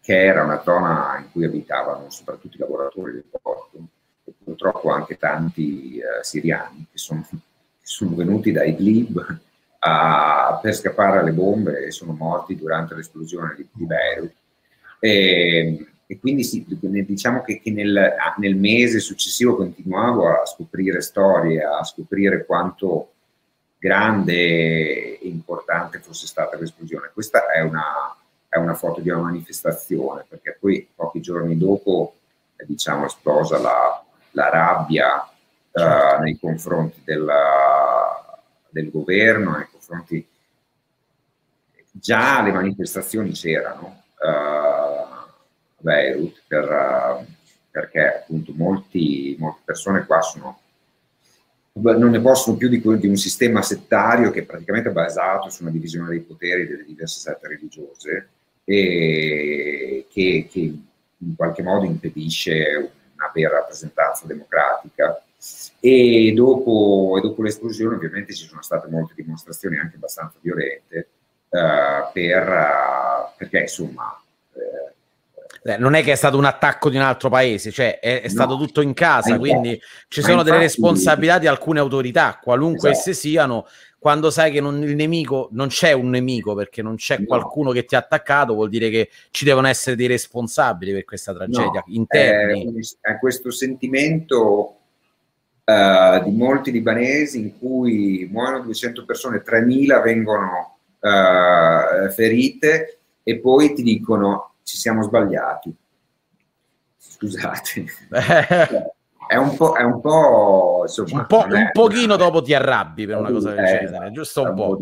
che 0.00 0.24
era 0.24 0.44
una 0.44 0.62
zona 0.62 1.18
in 1.18 1.30
cui 1.32 1.44
abitavano 1.44 2.10
soprattutto 2.10 2.56
i 2.56 2.60
lavoratori 2.60 3.12
del 3.12 3.24
porto 3.40 3.78
e 4.24 4.32
purtroppo 4.42 4.90
anche 4.90 5.16
tanti 5.16 5.98
uh, 5.98 6.22
siriani 6.22 6.86
che 6.90 6.98
sono, 6.98 7.26
che 7.30 7.38
sono, 7.82 8.14
venuti 8.14 8.52
da 8.52 8.64
Idlib 8.64 9.40
a, 9.80 10.58
per 10.60 10.74
scappare 10.74 11.18
alle 11.18 11.32
bombe 11.32 11.86
e 11.86 11.90
sono 11.90 12.12
morti 12.12 12.56
durante 12.56 12.94
l'esplosione 12.94 13.54
di, 13.56 13.66
di 13.72 13.84
Beirut. 13.86 14.34
E, 15.00 15.86
e 16.10 16.18
quindi 16.18 16.42
sì, 16.42 16.64
diciamo 16.66 17.42
che, 17.42 17.60
che 17.60 17.70
nel, 17.70 18.14
nel, 18.38 18.56
mese 18.56 18.98
successivo 18.98 19.56
continuavo 19.56 20.28
a 20.28 20.46
scoprire 20.46 21.02
storie, 21.02 21.62
a 21.62 21.84
scoprire 21.84 22.46
quanto 22.46 23.12
grande 23.78 25.18
e 25.18 25.28
importante 25.28 26.00
fosse 26.00 26.26
stata 26.26 26.56
l'esplosione. 26.56 27.10
Questa 27.12 27.50
è 27.50 27.60
una, 27.60 28.16
è 28.48 28.58
una 28.58 28.74
foto 28.74 29.00
di 29.00 29.08
una 29.08 29.22
manifestazione, 29.22 30.24
perché 30.28 30.56
poi 30.58 30.88
pochi 30.94 31.20
giorni 31.20 31.56
dopo 31.56 32.14
è 32.56 32.64
diciamo, 32.64 33.06
esplosa 33.06 33.58
la, 33.58 34.04
la 34.32 34.48
rabbia 34.50 35.30
uh, 35.70 36.20
nei 36.20 36.38
confronti 36.38 37.00
della, 37.04 38.40
del 38.68 38.90
governo, 38.90 39.56
nei 39.56 39.68
confronti... 39.70 40.26
Già 41.90 42.42
le 42.42 42.52
manifestazioni 42.52 43.32
c'erano 43.32 44.02
uh, 44.20 44.26
a 44.26 45.26
Beirut 45.78 46.42
per, 46.46 47.26
perché 47.70 48.18
appunto 48.18 48.52
molti, 48.54 49.34
molte 49.38 49.62
persone 49.64 50.06
qua 50.06 50.20
sono 50.20 50.60
non 51.80 52.10
ne 52.10 52.20
possono 52.20 52.56
più 52.56 52.68
di, 52.68 52.80
un 52.84 53.16
sistema 53.16 53.62
settario 53.62 54.30
che 54.30 54.40
è 54.40 54.44
praticamente 54.44 54.90
basato 54.90 55.48
su 55.50 55.62
una 55.62 55.70
divisione 55.70 56.08
dei 56.08 56.20
poteri 56.20 56.66
delle 56.66 56.84
diverse 56.84 57.20
sette 57.20 57.48
religiose 57.48 58.28
e 58.64 60.06
che, 60.10 60.48
che 60.50 60.60
in 60.60 61.36
qualche 61.36 61.62
modo 61.62 61.84
impedisce 61.84 62.90
una 63.14 63.30
vera 63.32 63.58
rappresentanza 63.58 64.26
democratica. 64.26 65.22
E 65.80 66.32
dopo, 66.34 67.14
e 67.16 67.20
dopo, 67.20 67.42
l'esplosione 67.42 67.94
ovviamente 67.94 68.34
ci 68.34 68.46
sono 68.46 68.60
state 68.60 68.88
molte 68.88 69.14
dimostrazioni 69.14 69.78
anche 69.78 69.96
abbastanza 69.96 70.36
violente 70.40 71.08
uh, 71.48 72.12
per, 72.12 72.48
uh, 72.48 73.36
perché 73.36 73.60
insomma 73.60 74.20
eh, 74.20 74.27
non 75.78 75.94
è 75.94 76.02
che 76.02 76.12
è 76.12 76.16
stato 76.16 76.36
un 76.36 76.44
attacco 76.44 76.88
di 76.90 76.96
un 76.96 77.02
altro 77.02 77.28
paese, 77.28 77.70
cioè 77.70 77.98
è, 77.98 78.22
è 78.22 78.28
stato 78.28 78.56
tutto 78.56 78.80
in 78.80 78.94
casa, 78.94 79.38
quindi 79.38 79.80
ci 80.08 80.20
sono 80.20 80.34
infatti, 80.34 80.50
delle 80.50 80.62
responsabilità 80.62 81.38
di 81.38 81.46
alcune 81.46 81.80
autorità, 81.80 82.38
qualunque 82.42 82.90
esatto. 82.90 83.10
esse 83.10 83.20
siano, 83.20 83.66
quando 83.98 84.30
sai 84.30 84.52
che 84.52 84.60
non, 84.60 84.80
il 84.82 84.94
nemico 84.94 85.48
non 85.52 85.68
c'è 85.68 85.92
un 85.92 86.10
nemico 86.10 86.54
perché 86.54 86.82
non 86.82 86.94
c'è 86.94 87.18
no. 87.18 87.26
qualcuno 87.26 87.72
che 87.72 87.84
ti 87.84 87.96
ha 87.96 87.98
attaccato, 87.98 88.54
vuol 88.54 88.68
dire 88.68 88.90
che 88.90 89.10
ci 89.30 89.44
devono 89.44 89.66
essere 89.66 89.96
dei 89.96 90.06
responsabili 90.06 90.92
per 90.92 91.04
questa 91.04 91.34
tragedia 91.34 91.82
no. 91.84 91.94
interni. 91.94 92.80
È, 93.00 93.12
è 93.12 93.18
questo 93.18 93.50
sentimento 93.50 94.76
uh, 95.64 96.22
di 96.22 96.30
molti 96.30 96.70
libanesi 96.70 97.40
in 97.40 97.58
cui 97.58 98.28
muoiono 98.30 98.60
200 98.60 99.04
persone, 99.04 99.42
3.000 99.44 100.02
vengono 100.02 100.78
uh, 101.00 102.10
ferite 102.10 102.98
e 103.24 103.38
poi 103.40 103.74
ti 103.74 103.82
dicono 103.82 104.47
ci 104.68 104.76
siamo 104.76 105.02
sbagliati. 105.02 105.74
Scusate. 106.98 107.86
è 109.26 109.36
un 109.36 109.56
po', 109.56 109.74
è 109.74 109.82
un 109.82 109.98
po', 110.00 110.80
insomma, 110.82 111.20
un, 111.20 111.26
po', 111.26 111.46
un 111.48 111.70
pochino 111.72 112.16
dopo 112.16 112.42
ti 112.42 112.52
arrabbi 112.52 113.06
per 113.06 113.16
una 113.16 113.30
cosa 113.30 113.52
del 113.54 113.64
eh, 113.64 113.86
genere, 113.86 114.10
giusto 114.10 114.42
un, 114.42 114.54
po'. 114.54 114.78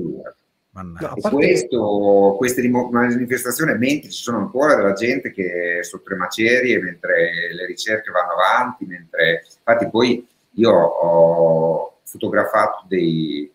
No, 0.73 1.15
questo, 1.31 2.35
queste 2.37 2.69
manifestazioni, 2.69 3.79
mentre 3.79 4.11
ci 4.11 4.23
sono 4.23 4.39
ancora 4.39 4.75
della 4.75 4.93
gente 4.93 5.31
che 5.31 5.79
è 5.79 5.83
sotto 5.85 6.11
le 6.11 6.17
macerie, 6.17 6.83
mentre 6.83 7.55
le 7.55 7.65
ricerche 7.65 8.11
vanno 8.11 8.33
avanti, 8.33 8.85
mentre 8.87 9.45
infatti 9.47 9.89
poi 9.89 10.27
io 10.55 10.73
ho 10.73 11.99
fotografato 12.03 12.85
dei, 12.89 13.51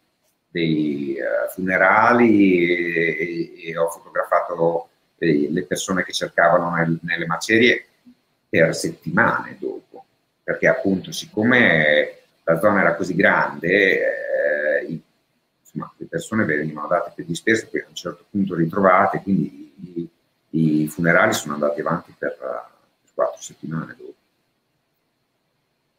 dei 0.49 1.17
uh, 1.19 1.51
funerali 1.51 2.63
e, 2.63 3.17
e, 3.19 3.69
e, 3.69 3.77
ho 3.77 3.89
fotografato 3.89 4.87
le 5.25 5.65
persone 5.65 6.03
che 6.03 6.13
cercavano 6.13 6.75
nel, 6.75 6.97
nelle 7.03 7.25
macerie 7.25 7.85
per 8.49 8.75
settimane 8.75 9.57
dopo, 9.59 10.05
perché 10.43 10.67
appunto 10.67 11.11
siccome 11.11 12.17
la 12.43 12.59
zona 12.59 12.81
era 12.81 12.95
così 12.95 13.15
grande, 13.15 14.79
eh, 14.79 15.01
insomma, 15.61 15.93
le 15.95 16.05
persone 16.07 16.43
venivano 16.43 16.87
date 16.87 17.13
per 17.15 17.25
disperse, 17.25 17.67
poi 17.67 17.81
a 17.81 17.85
un 17.87 17.95
certo 17.95 18.25
punto 18.29 18.55
ritrovate, 18.55 19.21
quindi 19.21 20.09
i, 20.49 20.81
i 20.83 20.87
funerali 20.87 21.33
sono 21.33 21.53
andati 21.53 21.79
avanti 21.79 22.13
per, 22.17 22.35
per 22.35 23.11
quattro 23.13 23.41
settimane 23.41 23.95
dopo. 23.97 24.15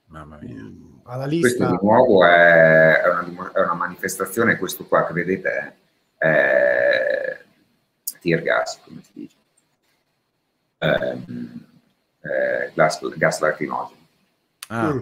Mamma 0.07 0.39
mia. 0.43 0.71
alla 1.05 1.25
lista. 1.25 1.49
Questo 1.49 1.67
di 1.71 1.79
nuovo 1.81 2.25
è, 2.27 3.01
è, 3.01 3.09
una, 3.09 3.53
è 3.53 3.61
una, 3.61 3.75
manifestazione, 3.75 4.59
questo 4.59 4.85
qua 4.85 5.07
che 5.07 5.15
vedete 5.15 5.77
è 6.19 7.42
tear 8.23 8.43
gas, 8.43 8.81
come 8.85 9.03
si 9.03 9.11
dice, 9.13 9.37
ehm, 10.79 11.67
gas, 12.75 13.01
gas 13.17 13.41
lacrimogeno. 13.41 14.01
Ah. 14.69 14.93
Mm. 14.95 15.01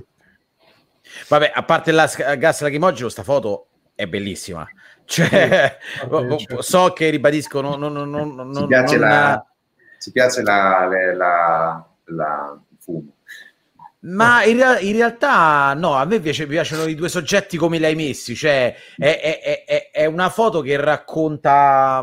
Vabbè, 1.29 1.53
a 1.55 1.63
parte 1.63 1.91
il 1.91 2.37
gas 2.39 2.61
lacrimogeno, 2.63 3.09
sta 3.09 3.23
foto 3.23 3.67
è 4.01 4.07
bellissima. 4.07 4.67
Cioè, 5.05 5.79
so 6.61 6.93
che 6.93 7.11
ribadisco, 7.11 7.61
non, 7.61 7.79
non, 7.79 7.93
non, 7.93 8.35
non, 8.35 8.55
ci 8.55 8.67
piace, 8.67 8.97
non, 8.97 9.09
la, 9.09 9.47
ci 9.99 10.13
piace 10.13 10.43
la, 10.43 10.89
la, 11.15 11.87
la, 12.05 12.61
fumo. 12.79 13.13
Ma 14.03 14.45
in, 14.45 14.65
in, 14.81 14.93
realtà 14.95 15.75
no, 15.75 15.93
a 15.93 16.07
me 16.07 16.21
piace, 16.21 16.47
piacciono 16.47 16.85
i 16.85 16.95
due 16.95 17.11
soggetti 17.11 17.59
come 17.59 17.77
li 17.77 17.85
hai 17.85 17.95
messi, 17.95 18.35
cioè 18.35 18.75
è, 18.97 19.21
è, 19.43 19.65
è, 19.67 19.91
è 19.91 20.05
una 20.07 20.31
foto 20.31 20.63
che 20.63 20.81
racconta 20.81 22.03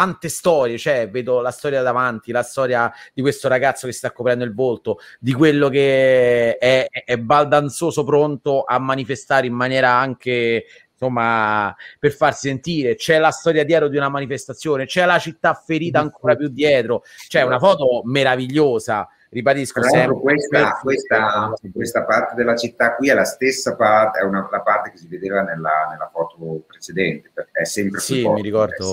tante 0.00 0.30
storie, 0.30 0.78
cioè 0.78 1.10
vedo 1.10 1.42
la 1.42 1.50
storia 1.50 1.82
davanti, 1.82 2.32
la 2.32 2.42
storia 2.42 2.90
di 3.12 3.20
questo 3.20 3.48
ragazzo 3.48 3.86
che 3.86 3.92
sta 3.92 4.12
coprendo 4.12 4.44
il 4.44 4.54
volto, 4.54 4.98
di 5.18 5.34
quello 5.34 5.68
che 5.68 6.56
è, 6.56 6.86
è 6.88 7.18
baldanzoso 7.18 8.02
pronto 8.02 8.64
a 8.64 8.78
manifestare 8.78 9.46
in 9.46 9.52
maniera 9.52 9.90
anche 9.90 10.64
insomma 10.92 11.74
per 11.98 12.12
farsi 12.12 12.48
sentire. 12.48 12.94
C'è 12.94 13.18
la 13.18 13.30
storia 13.30 13.62
dietro 13.62 13.88
di 13.88 13.98
una 13.98 14.08
manifestazione 14.08 14.86
c'è 14.86 15.04
la 15.04 15.18
città 15.18 15.52
ferita 15.52 16.00
ancora 16.00 16.34
più 16.34 16.48
dietro. 16.48 17.02
C'è 17.28 17.42
una 17.42 17.58
foto 17.58 18.00
meravigliosa 18.04 19.06
ribadisco 19.32 19.80
sempre. 19.82 20.18
questa, 20.18 20.80
questa, 20.82 21.52
questa, 21.72 22.04
parte 22.04 22.34
della 22.34 22.56
città 22.56 22.96
qui 22.96 23.10
è 23.10 23.14
la 23.14 23.24
stessa 23.24 23.76
parte 23.76 24.18
è 24.18 24.24
una, 24.24 24.48
la 24.50 24.60
parte 24.60 24.90
che 24.90 24.96
si 24.96 25.06
vedeva 25.06 25.42
nella, 25.42 25.86
nella 25.88 26.10
foto 26.12 26.64
precedente 26.66 27.30
è 27.52 27.64
sempre 27.64 28.00
sì 28.00 28.26
mi 28.28 28.42
ricordo 28.42 28.92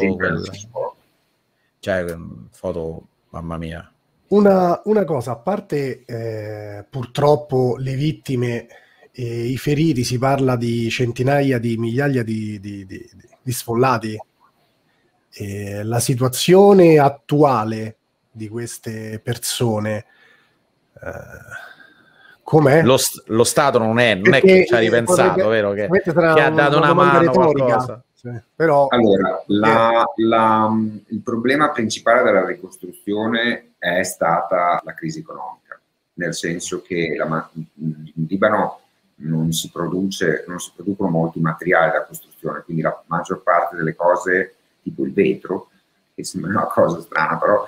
cioè 1.79 2.05
foto 2.51 3.07
mamma 3.29 3.57
mia 3.57 3.91
una, 4.29 4.81
una 4.85 5.05
cosa 5.05 5.31
a 5.31 5.35
parte 5.37 6.03
eh, 6.05 6.85
purtroppo 6.89 7.75
le 7.77 7.93
vittime 7.95 8.67
e 9.11 9.45
i 9.45 9.57
feriti, 9.57 10.03
si 10.03 10.17
parla 10.17 10.55
di 10.55 10.89
centinaia 10.89 11.59
di 11.59 11.77
migliaia 11.77 12.23
di, 12.23 12.59
di, 12.59 12.85
di, 12.85 13.09
di 13.41 13.51
sfollati. 13.51 14.19
E 15.31 15.83
la 15.83 15.99
situazione 15.99 16.99
attuale 16.99 17.97
di 18.31 18.47
queste 18.47 19.19
persone 19.23 20.05
eh, 20.93 21.09
com'è? 22.43 22.83
Lo, 22.83 22.97
lo, 23.25 23.43
Stato 23.43 23.79
non 23.79 23.97
è, 23.97 24.15
non 24.15 24.33
è 24.33 24.41
che 24.41 24.65
ci 24.67 24.73
ha 24.73 24.79
ripensato, 24.79 25.47
vero? 25.47 25.71
Che, 25.71 25.87
che 25.87 26.11
ha 26.11 26.49
dato 26.49 26.77
una, 26.77 26.91
una 26.91 26.93
mano 26.93 27.19
retorica. 27.19 28.03
Però, 28.55 28.87
allora, 28.87 29.43
la, 29.47 30.03
la, 30.15 30.71
il 31.07 31.21
problema 31.21 31.69
principale 31.69 32.23
della 32.23 32.45
ricostruzione 32.45 33.73
è 33.77 34.03
stata 34.03 34.81
la 34.83 34.93
crisi 34.93 35.19
economica, 35.19 35.79
nel 36.13 36.33
senso 36.33 36.81
che 36.81 37.15
la, 37.15 37.49
in 37.53 38.11
Libano 38.27 38.79
non 39.17 39.51
si, 39.51 39.69
produce, 39.69 40.45
non 40.47 40.59
si 40.59 40.71
producono 40.75 41.09
molti 41.09 41.39
materiali 41.39 41.91
da 41.91 42.05
costruzione, 42.05 42.61
quindi 42.63 42.81
la 42.81 43.03
maggior 43.07 43.41
parte 43.41 43.75
delle 43.75 43.95
cose, 43.95 44.55
tipo 44.81 45.03
il 45.03 45.13
vetro, 45.13 45.69
che 46.17 46.23
sembra 46.23 46.49
una 46.49 46.65
cosa 46.65 46.99
strana, 46.99 47.37
però 47.37 47.67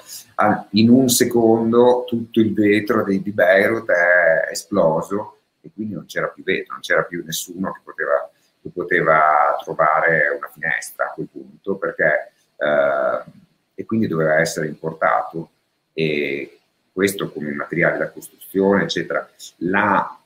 in 0.72 0.90
un 0.90 1.08
secondo 1.10 2.04
tutto 2.08 2.40
il 2.40 2.52
vetro 2.52 3.04
di 3.04 3.20
Beirut 3.20 3.88
è 3.92 4.50
esploso 4.52 5.38
e 5.62 5.70
quindi 5.72 5.94
non 5.94 6.06
c'era 6.06 6.28
più 6.30 6.44
vetro, 6.44 6.74
non 6.74 6.82
c'era 6.82 7.04
più 7.04 7.24
nessuno 7.24 7.72
che 7.72 7.82
poteva, 7.84 8.32
che 8.62 8.70
poteva 8.70 9.58
trovare 9.64 10.30
una 10.38 10.50
finestra 10.52 11.06
a 11.06 11.14
quel 11.14 11.28
punto, 11.32 11.76
perché, 11.76 12.32
eh, 12.58 13.32
e 13.76 13.86
quindi 13.86 14.08
doveva 14.08 14.40
essere 14.40 14.68
importato 14.68 15.50
e 15.94 16.60
questo 16.92 17.32
come 17.32 17.52
materiale 17.52 17.98
da 17.98 18.12
costruzione, 18.12 18.84
eccetera. 18.84 19.28
La 19.58 20.20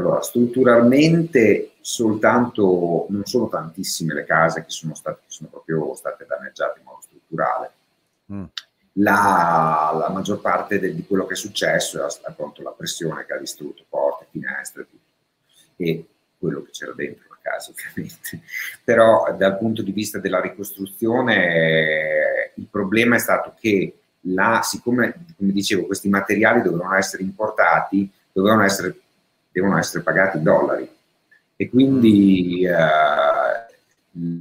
allora, 0.00 0.22
strutturalmente 0.22 1.72
soltanto, 1.80 3.06
non 3.10 3.24
sono 3.26 3.48
tantissime 3.48 4.14
le 4.14 4.24
case 4.24 4.64
che 4.64 4.70
sono, 4.70 4.94
state, 4.94 5.20
che 5.26 5.30
sono 5.30 5.50
proprio 5.50 5.94
state 5.94 6.24
danneggiate 6.26 6.78
in 6.78 6.84
modo 6.86 7.00
strutturale. 7.02 7.70
Mm. 8.32 8.44
La, 8.94 9.94
la, 9.94 10.08
maggior 10.10 10.40
parte 10.40 10.78
de, 10.78 10.94
di 10.94 11.06
quello 11.06 11.26
che 11.26 11.34
è 11.34 11.36
successo 11.36 12.04
è 12.04 12.08
appunto 12.24 12.62
la 12.62 12.72
pressione 12.72 13.24
che 13.26 13.34
ha 13.34 13.38
distrutto 13.38 13.84
porte, 13.88 14.26
finestre 14.30 14.86
tutto. 14.88 15.04
e 15.76 16.06
quello 16.38 16.62
che 16.62 16.70
c'era 16.70 16.92
dentro 16.92 17.28
la 17.42 17.50
casa 17.50 17.72
ovviamente. 17.72 18.40
Però 18.84 19.34
dal 19.36 19.58
punto 19.58 19.82
di 19.82 19.92
vista 19.92 20.18
della 20.18 20.40
ricostruzione 20.40 22.52
il 22.54 22.66
problema 22.70 23.16
è 23.16 23.20
stato 23.20 23.54
che 23.58 23.94
la, 24.24 24.60
siccome, 24.62 25.14
come 25.36 25.52
dicevo, 25.52 25.86
questi 25.86 26.08
materiali 26.08 26.62
dovevano 26.62 26.94
essere 26.94 27.22
importati, 27.22 28.10
dovevano 28.32 28.64
essere 28.64 28.94
devono 29.52 29.78
essere 29.78 30.02
pagati 30.02 30.38
in 30.38 30.42
dollari. 30.42 30.88
E 31.56 31.68
quindi 31.68 32.64
eh, 32.64 32.72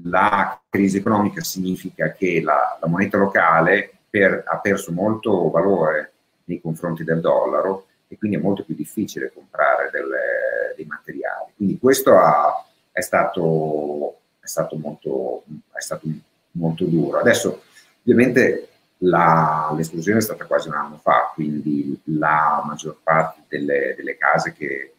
la 0.04 0.60
crisi 0.70 0.98
economica 0.98 1.42
significa 1.42 2.12
che 2.12 2.42
la, 2.42 2.78
la 2.80 2.88
moneta 2.88 3.18
locale 3.18 3.92
per, 4.10 4.44
ha 4.46 4.58
perso 4.60 4.92
molto 4.92 5.50
valore 5.50 6.14
nei 6.46 6.62
confronti 6.62 7.04
del 7.04 7.20
dollaro 7.20 7.88
e 8.08 8.18
quindi 8.18 8.38
è 8.38 8.40
molto 8.40 8.64
più 8.64 8.74
difficile 8.74 9.32
comprare 9.34 9.90
delle, 9.92 10.74
dei 10.76 10.86
materiali. 10.86 11.52
Quindi 11.56 11.78
questo 11.78 12.18
ha, 12.18 12.66
è, 13.00 13.02
stato, 13.02 14.18
è, 14.40 14.48
stato 14.48 14.76
molto, 14.78 15.44
è 15.72 15.82
stato 15.82 16.08
molto 16.52 16.86
duro. 16.86 17.20
Adesso 17.20 17.64
ovviamente 18.02 18.68
la, 19.00 19.74
l'esplosione 19.76 20.20
è 20.20 20.22
stata 20.22 20.46
quasi 20.46 20.68
un 20.68 20.76
anno 20.76 21.00
fa, 21.02 21.32
quindi 21.34 22.00
la 22.06 22.62
maggior 22.66 22.98
parte 23.02 23.42
delle, 23.48 23.94
delle 23.96 24.18
case 24.18 24.54
che 24.54 24.94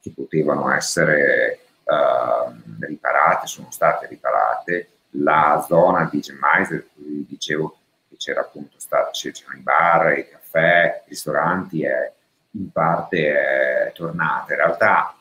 che 0.00 0.12
potevano 0.14 0.72
essere 0.72 1.58
uh, 1.84 2.52
riparate, 2.80 3.46
sono 3.46 3.70
state 3.70 4.06
riparate. 4.06 4.88
La 5.14 5.64
zona 5.66 6.08
di 6.10 6.20
Gemmaise, 6.20 6.88
cui 6.94 7.26
dicevo 7.28 7.76
che 8.08 8.16
c'era 8.16 8.40
appunto 8.40 8.78
stato, 8.78 9.10
c'erano 9.12 9.58
i 9.58 9.62
bar, 9.62 10.18
i 10.18 10.28
caffè, 10.28 11.02
i 11.04 11.08
ristoranti, 11.10 11.84
è 11.84 12.12
in 12.52 12.70
parte 12.70 13.88
è 13.88 13.92
tornata. 13.92 14.52
In 14.52 14.58
realtà 14.58 15.14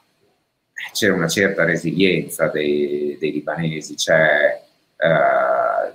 c'è 0.91 1.09
una 1.09 1.27
certa 1.27 1.63
resilienza 1.63 2.47
dei, 2.47 3.17
dei 3.19 3.31
libanesi, 3.31 3.95
c'è 3.95 4.61
uh, 4.97 5.93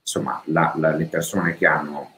insomma 0.00 0.42
la, 0.46 0.72
la, 0.76 0.94
le 0.94 1.06
persone 1.06 1.56
che 1.56 1.66
hanno 1.66 2.12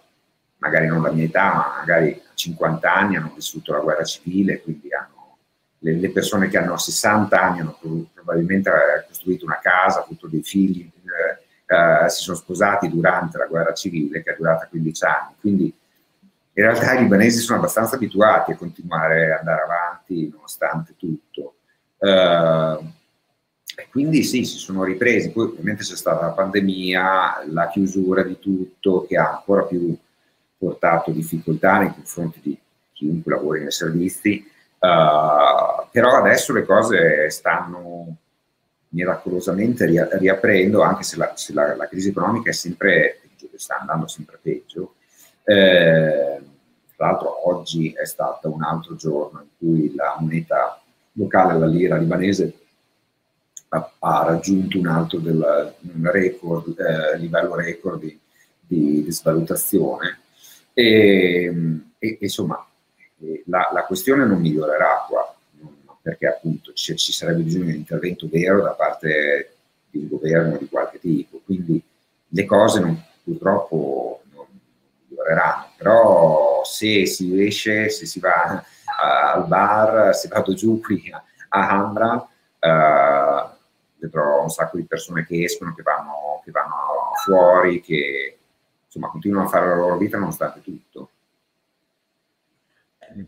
magari 0.58 0.86
non 0.86 1.02
la 1.02 1.12
mia 1.12 1.24
età, 1.24 1.52
ma 1.54 1.74
magari 1.78 2.20
50 2.34 2.92
anni 2.92 3.16
hanno 3.16 3.32
vissuto 3.34 3.72
la 3.72 3.80
guerra 3.80 4.04
civile, 4.04 4.60
quindi 4.62 4.92
hanno 4.92 5.38
le, 5.80 5.92
le, 5.94 6.10
persone 6.10 6.48
che 6.48 6.58
hanno 6.58 6.76
60 6.76 7.40
anni 7.40 7.60
hanno 7.60 7.78
probabilmente 8.12 8.70
costruito 9.06 9.44
una 9.44 9.60
casa, 9.60 10.02
avuto 10.02 10.26
dei 10.26 10.42
figli, 10.42 10.90
eh, 11.04 12.04
eh, 12.04 12.08
si 12.08 12.22
sono 12.22 12.36
sposati 12.36 12.88
durante 12.88 13.38
la 13.38 13.46
guerra 13.46 13.72
civile 13.72 14.22
che 14.22 14.32
è 14.32 14.36
durata 14.36 14.66
15 14.66 15.04
anni. 15.04 15.34
Quindi 15.40 15.64
in 15.64 16.62
realtà 16.62 16.94
i 16.94 17.00
libanesi 17.00 17.38
sono 17.38 17.58
abbastanza 17.58 17.96
abituati 17.96 18.52
a 18.52 18.56
continuare 18.56 19.32
ad 19.32 19.38
andare 19.40 19.62
avanti 19.62 20.28
nonostante 20.32 20.94
tutto. 20.96 21.55
Uh, 21.98 22.84
e 23.78 23.88
quindi 23.90 24.22
sì, 24.22 24.44
si 24.44 24.58
sono 24.58 24.84
ripresi. 24.84 25.30
Poi 25.30 25.44
ovviamente 25.46 25.82
c'è 25.82 25.96
stata 25.96 26.26
la 26.26 26.32
pandemia, 26.32 27.44
la 27.48 27.68
chiusura 27.68 28.22
di 28.22 28.38
tutto 28.38 29.04
che 29.06 29.16
ha 29.16 29.36
ancora 29.36 29.62
più 29.64 29.96
portato 30.58 31.10
difficoltà 31.10 31.78
nei 31.78 31.92
confronti 31.92 32.40
di 32.42 32.58
chiunque 32.92 33.34
lavori 33.34 33.60
nei 33.60 33.70
servizi 33.70 34.54
Uh, 34.78 35.88
però 35.90 36.16
adesso 36.16 36.52
le 36.52 36.64
cose 36.64 37.30
stanno 37.30 38.14
miracolosamente 38.90 39.86
riaprendo, 40.18 40.82
anche 40.82 41.02
se 41.02 41.16
la, 41.16 41.32
se 41.34 41.52
la, 41.52 41.74
la 41.74 41.88
crisi 41.88 42.10
economica 42.10 42.50
è 42.50 42.52
sempre 42.52 43.20
sta 43.54 43.78
andando 43.80 44.06
sempre 44.06 44.38
peggio. 44.40 44.94
Eh, 45.44 46.40
tra 46.96 47.06
l'altro 47.06 47.48
oggi 47.48 47.92
è 47.92 48.04
stato 48.04 48.52
un 48.52 48.62
altro 48.62 48.96
giorno 48.96 49.40
in 49.40 49.48
cui 49.58 49.94
la 49.94 50.16
moneta 50.18 50.80
locale, 51.16 51.58
la 51.58 51.66
lira 51.66 51.96
libanese, 51.96 52.54
ha, 53.68 53.92
ha 53.98 54.24
raggiunto 54.24 54.78
un 54.78 54.86
altro 54.86 55.18
del, 55.18 55.74
un 55.80 56.10
record, 56.10 56.78
eh, 56.78 57.18
livello 57.18 57.54
record 57.54 58.00
di, 58.00 58.18
di, 58.60 59.02
di 59.02 59.12
svalutazione. 59.12 60.20
E, 60.72 61.52
e, 61.98 62.18
insomma, 62.20 62.64
la, 63.46 63.70
la, 63.72 63.84
questione 63.84 64.26
non 64.26 64.40
migliorerà 64.40 65.06
qua, 65.08 65.34
perché 66.02 66.26
appunto 66.26 66.72
ci, 66.72 66.94
ci, 66.96 67.12
sarebbe 67.12 67.42
bisogno 67.42 67.64
di 67.64 67.70
un 67.70 67.76
intervento 67.78 68.28
vero 68.30 68.62
da 68.62 68.72
parte 68.72 69.54
di 69.90 69.98
un 69.98 70.08
governo 70.08 70.56
di 70.58 70.68
qualche 70.68 70.98
tipo, 71.00 71.40
quindi 71.44 71.82
le 72.28 72.44
cose 72.44 72.80
non, 72.80 73.02
purtroppo 73.24 74.22
non 74.34 74.46
miglioreranno, 75.08 75.70
però 75.76 76.62
se 76.64 77.06
si 77.06 77.32
riesce, 77.32 77.88
se 77.88 78.04
si 78.04 78.20
va 78.20 78.62
al 78.98 79.46
bar, 79.46 80.14
se 80.14 80.28
vado 80.28 80.54
giù 80.54 80.80
qui 80.80 81.10
a, 81.12 81.22
a 81.48 81.68
Handra 81.68 82.28
eh, 82.58 83.44
vedrò 83.98 84.42
un 84.42 84.48
sacco 84.48 84.76
di 84.76 84.84
persone 84.84 85.24
che 85.26 85.44
escono, 85.44 85.74
che 85.74 85.82
vanno, 85.82 86.40
che 86.44 86.50
vanno 86.50 87.12
fuori, 87.24 87.80
che 87.80 88.38
insomma 88.84 89.08
continuano 89.08 89.46
a 89.46 89.50
fare 89.50 89.68
la 89.68 89.74
loro 89.74 89.96
vita 89.96 90.18
nonostante 90.18 90.62
tutto. 90.62 91.10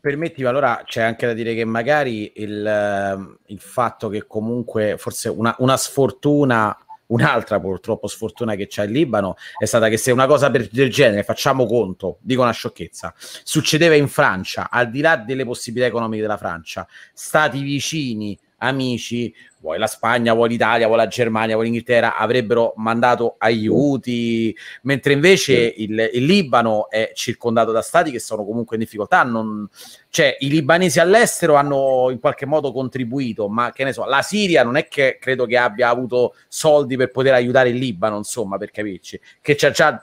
Permettimi, 0.00 0.46
allora 0.46 0.82
c'è 0.84 1.02
anche 1.02 1.26
da 1.26 1.32
dire 1.32 1.54
che 1.54 1.64
magari 1.64 2.32
il, 2.36 2.66
ehm, 2.66 3.38
il 3.46 3.60
fatto 3.60 4.08
che 4.08 4.26
comunque 4.26 4.98
forse 4.98 5.30
una, 5.30 5.54
una, 5.58 5.76
sfortuna, 5.78 6.76
un'altra 7.08 7.60
purtroppo 7.60 8.06
sfortuna 8.06 8.54
che 8.54 8.66
c'è 8.66 8.84
in 8.84 8.92
Libano 8.92 9.36
è 9.56 9.64
stata 9.64 9.88
che 9.88 9.96
se 9.96 10.10
una 10.10 10.26
cosa 10.26 10.48
del 10.48 10.90
genere, 10.90 11.22
facciamo 11.22 11.66
conto, 11.66 12.18
dico 12.20 12.42
una 12.42 12.52
sciocchezza, 12.52 13.14
succedeva 13.16 13.94
in 13.94 14.08
Francia, 14.08 14.70
al 14.70 14.90
di 14.90 15.00
là 15.00 15.16
delle 15.16 15.44
possibilità 15.44 15.88
economiche 15.88 16.22
della 16.22 16.36
Francia, 16.36 16.86
stati 17.12 17.60
vicini 17.60 18.38
amici, 18.58 19.34
vuoi 19.60 19.78
la 19.78 19.86
Spagna, 19.86 20.32
vuoi 20.34 20.48
l'Italia, 20.48 20.86
vuoi 20.86 20.98
la 20.98 21.06
Germania, 21.06 21.54
vuoi 21.54 21.66
l'Inghilterra, 21.66 22.16
avrebbero 22.16 22.72
mandato 22.76 23.36
aiuti, 23.38 24.56
mentre 24.82 25.12
invece 25.12 25.74
sì. 25.74 25.82
il, 25.82 26.10
il, 26.14 26.24
Libano 26.24 26.88
è 26.90 27.12
circondato 27.14 27.72
da 27.72 27.82
stati 27.82 28.10
che 28.10 28.20
sono 28.20 28.44
comunque 28.44 28.76
in 28.76 28.82
difficoltà. 28.82 29.22
Non, 29.22 29.68
cioè, 30.08 30.36
i 30.40 30.48
libanesi 30.48 31.00
all'estero 31.00 31.54
hanno 31.54 32.08
in 32.10 32.20
qualche 32.20 32.46
modo 32.46 32.72
contribuito, 32.72 33.48
ma 33.48 33.72
che 33.72 33.84
ne 33.84 33.92
so, 33.92 34.04
la 34.04 34.22
Siria 34.22 34.62
non 34.62 34.76
è 34.76 34.88
che 34.88 35.18
credo 35.20 35.46
che 35.46 35.56
abbia 35.56 35.88
avuto 35.88 36.34
soldi 36.48 36.96
per 36.96 37.10
poter 37.10 37.34
aiutare 37.34 37.70
il 37.70 37.76
Libano, 37.76 38.16
insomma, 38.16 38.58
per 38.58 38.70
capirci, 38.70 39.20
che 39.40 39.54
c'ha 39.54 39.70
già 39.70 40.02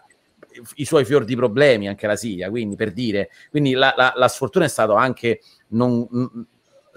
i 0.75 0.85
suoi 0.85 1.03
fior 1.03 1.25
di 1.25 1.35
problemi 1.35 1.87
anche 1.87 2.07
la 2.07 2.15
Siria, 2.15 2.49
quindi 2.49 2.75
per 2.75 2.91
dire, 2.91 3.29
quindi 3.49 3.73
la, 3.73 3.93
la, 3.95 4.13
la 4.15 4.27
sfortuna 4.29 4.65
è 4.65 4.69
stato 4.69 4.93
anche 4.93 5.41
non, 5.69 6.07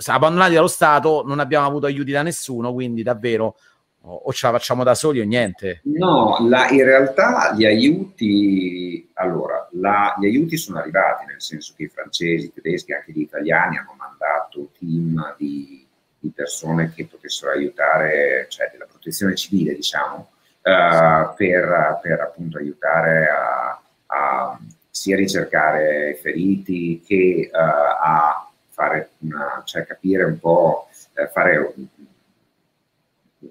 abbandonati 0.07 0.55
dallo 0.55 0.69
Stato, 0.69 1.23
non 1.27 1.41
abbiamo 1.41 1.67
avuto 1.67 1.87
aiuti 1.87 2.13
da 2.13 2.23
nessuno, 2.23 2.73
quindi 2.73 3.03
davvero 3.03 3.57
o 4.01 4.33
ce 4.33 4.47
la 4.47 4.53
facciamo 4.53 4.85
da 4.85 4.95
soli 4.95 5.21
o 5.21 5.25
niente? 5.25 5.81
No, 5.85 6.39
la, 6.49 6.69
in 6.71 6.85
realtà 6.85 7.53
gli 7.55 7.67
aiuti, 7.67 9.09
allora, 9.15 9.69
la, 9.73 10.15
gli 10.19 10.27
aiuti 10.27 10.57
sono 10.57 10.79
arrivati, 10.79 11.27
nel 11.27 11.43
senso 11.43 11.75
che 11.77 11.85
i 11.85 11.89
francesi, 11.89 12.47
i 12.47 12.53
tedeschi, 12.53 12.93
anche 12.93 13.13
gli 13.13 13.21
italiani 13.21 13.77
hanno 13.77 13.95
mandato 13.99 14.71
team 14.79 15.35
di, 15.37 15.85
di 16.19 16.31
persone 16.35 16.93
che 16.95 17.07
potessero 17.07 17.53
aiutare, 17.53 18.47
cioè 18.49 18.71
della 18.73 18.87
protezione 18.87 19.35
civile, 19.35 19.75
diciamo, 19.75 20.31
uh, 20.63 21.35
per, 21.37 21.99
per, 22.01 22.21
appunto 22.21 22.59
aiutare 22.59 23.29
a, 23.29 23.83
a 24.07 24.59
sia 24.91 25.17
ricercare 25.17 26.19
feriti 26.21 27.03
che 27.05 27.51
uh, 27.53 27.57
a 27.57 28.48
fare 28.79 29.11
una, 29.19 29.63
cioè 29.65 29.85
capire 29.85 30.23
un 30.23 30.39
po', 30.39 30.89
eh, 31.15 31.27
fare 31.27 31.75
un, 31.75 31.85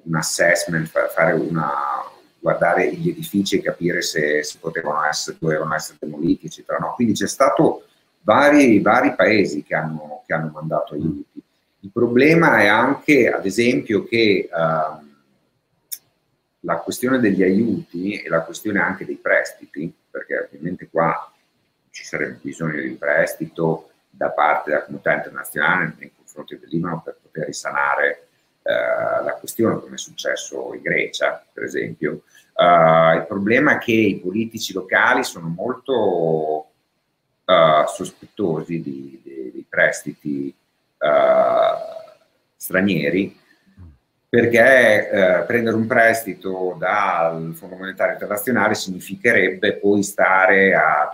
un 0.04 0.16
assessment, 0.16 0.88
fare 0.88 1.34
una, 1.34 1.70
guardare 2.40 2.94
gli 2.94 3.10
edifici 3.10 3.58
e 3.58 3.62
capire 3.62 4.02
se, 4.02 4.42
se 4.42 4.58
potevano 4.58 5.04
essere, 5.04 5.36
dovevano 5.38 5.76
essere 5.76 5.98
demoliti, 6.00 6.46
eccetera. 6.46 6.78
No, 6.78 6.94
quindi 6.96 7.14
c'è 7.14 7.28
stato 7.28 7.88
vari, 8.22 8.80
vari 8.80 9.16
paesi 9.16 9.64
che 9.64 9.76
hanno, 9.76 10.24
che 10.26 10.34
hanno, 10.34 10.52
mandato 10.54 10.94
aiuti. 10.94 11.44
Il 11.82 11.92
problema 11.92 12.62
è 12.62 12.68
anche, 12.68 13.30
ad 13.30 13.46
esempio, 13.46 14.06
che 14.06 14.48
um, 14.50 15.14
la 16.62 16.78
questione 16.78 17.20
degli 17.20 17.44
aiuti 17.44 18.14
e 18.14 18.30
la 18.30 18.44
questione 18.44 18.80
anche 18.80 19.06
dei 19.06 19.18
prestiti, 19.18 19.94
perché 20.10 20.48
ovviamente 20.48 20.88
qua 20.90 21.30
ci 21.90 22.06
sarebbe 22.06 22.40
bisogno 22.42 22.80
di 22.80 22.88
un 22.88 22.98
prestito 22.98 23.90
da 24.18 24.32
parte 24.32 24.72
della 24.72 24.84
comunità 24.84 25.14
internazionale 25.14 25.94
nei 26.00 26.12
confronti 26.16 26.58
del 26.58 26.70
Libano 26.70 27.02
per 27.04 27.18
poter 27.22 27.46
risanare 27.46 28.28
eh, 28.64 29.24
la 29.24 29.38
questione, 29.40 29.80
come 29.80 29.96
è 29.96 29.98
successo 29.98 30.74
in 30.74 30.82
Grecia, 30.82 31.42
per 31.54 31.64
esempio. 31.64 32.24
Uh, 32.54 33.16
il 33.16 33.26
problema 33.28 33.76
è 33.76 33.78
che 33.78 33.92
i 33.94 34.20
politici 34.20 34.74
locali 34.74 35.24
sono 35.24 35.48
molto 35.48 36.72
uh, 37.46 37.86
sospettosi 37.86 38.82
di, 38.82 39.22
di, 39.24 39.52
di 39.54 39.66
prestiti 39.70 40.54
uh, 40.98 41.08
stranieri 42.56 43.40
perché 44.28 45.46
prendere 45.48 45.78
un 45.78 45.88
prestito 45.88 46.76
dal 46.78 47.54
Fondo 47.56 47.78
Monetario 47.78 48.14
Internazionale 48.14 48.76
significherebbe 48.76 49.78
poi 49.78 50.04
stare 50.04 50.76
a 50.76 51.10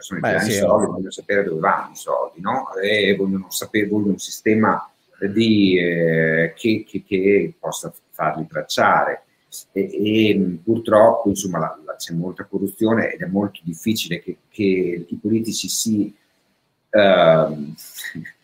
persone 0.00 0.20
Beh, 0.20 0.28
che 0.28 0.34
hanno 0.36 0.44
sì, 0.44 0.50
i 0.50 0.58
soldi 0.58 0.86
vogliono 0.86 1.10
sapere 1.10 1.44
dove 1.44 1.60
vanno 1.60 1.90
i 1.92 1.96
soldi, 1.96 2.40
no? 2.40 2.74
E 2.74 3.14
vogliono 3.16 3.46
sapere, 3.50 3.86
vogliono 3.86 4.12
un 4.12 4.18
sistema 4.18 4.90
di, 5.18 5.78
eh, 5.78 6.54
che, 6.56 6.84
che, 6.88 7.04
che, 7.04 7.54
possa 7.58 7.92
farli 8.10 8.46
tracciare. 8.46 9.24
E, 9.72 9.80
e 9.82 10.58
purtroppo 10.62 11.28
insomma, 11.28 11.58
la, 11.58 11.78
la, 11.84 11.96
c'è 11.96 12.14
molta 12.14 12.44
corruzione 12.44 13.12
ed 13.12 13.20
è 13.20 13.26
molto 13.26 13.60
difficile 13.64 14.20
che, 14.20 14.38
che 14.48 15.06
i 15.08 15.18
politici 15.20 15.68
si 15.68 16.14
uh, 16.90 17.74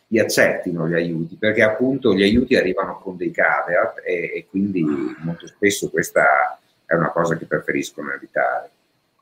li 0.09 0.21
accettino 0.21 0.89
gli 0.89 0.95
aiuti, 0.95 1.37
perché 1.37 1.63
appunto 1.63 2.15
gli 2.15 2.23
aiuti 2.23 2.55
arrivano 2.55 2.99
con 2.99 3.17
dei 3.17 3.31
caveat 3.31 4.03
e, 4.05 4.33
e 4.35 4.47
quindi 4.49 4.85
molto 5.19 5.47
spesso 5.47 5.91
questa 5.91 6.59
è 6.85 6.95
una 6.95 7.11
cosa 7.11 7.37
che 7.37 7.47
preferiscono 7.47 8.13
evitare. 8.13 8.71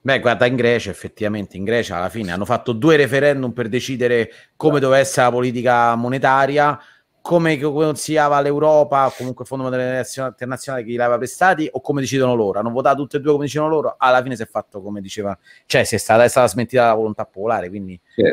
Beh, 0.05 0.21
guarda, 0.21 0.45
in 0.45 0.55
Grecia, 0.55 0.91
effettivamente, 0.91 1.57
in 1.57 1.65
Grecia 1.65 1.97
alla 1.97 2.11
fine 2.11 2.31
hanno 2.31 2.45
fatto 2.45 2.73
due 2.73 2.97
referendum 2.97 3.53
per 3.53 3.71
decidere 3.71 4.31
come 4.55 4.79
doveva 4.79 5.01
essere 5.01 5.25
la 5.25 5.33
politica 5.33 5.95
monetaria, 5.95 6.79
come 7.23 7.59
consigliava 7.59 8.39
l'Europa, 8.43 9.11
comunque 9.17 9.45
il 9.45 9.49
Fondo 9.49 9.65
Monetario 9.65 10.27
Internazionale 10.27 10.85
che 10.85 10.91
gli 10.91 11.01
aveva 11.01 11.17
prestati, 11.17 11.67
o 11.73 11.81
come 11.81 12.03
decidono 12.03 12.35
loro. 12.35 12.59
Hanno 12.59 12.69
votato 12.69 13.01
tutte 13.01 13.17
e 13.17 13.21
due 13.21 13.33
come 13.33 13.45
dicevano 13.45 13.71
loro, 13.71 13.95
alla 13.97 14.21
fine 14.21 14.37
si 14.37 14.43
è 14.43 14.47
fatto 14.47 14.83
come 14.83 15.01
diceva, 15.01 15.39
cioè 15.65 15.85
si 15.85 15.95
è 15.95 15.99
stata, 15.99 16.23
è 16.23 16.29
stata 16.29 16.49
smentita 16.49 16.85
la 16.89 16.93
volontà 16.93 17.25
popolare, 17.25 17.71
quindi 17.71 17.99
sì. 18.15 18.25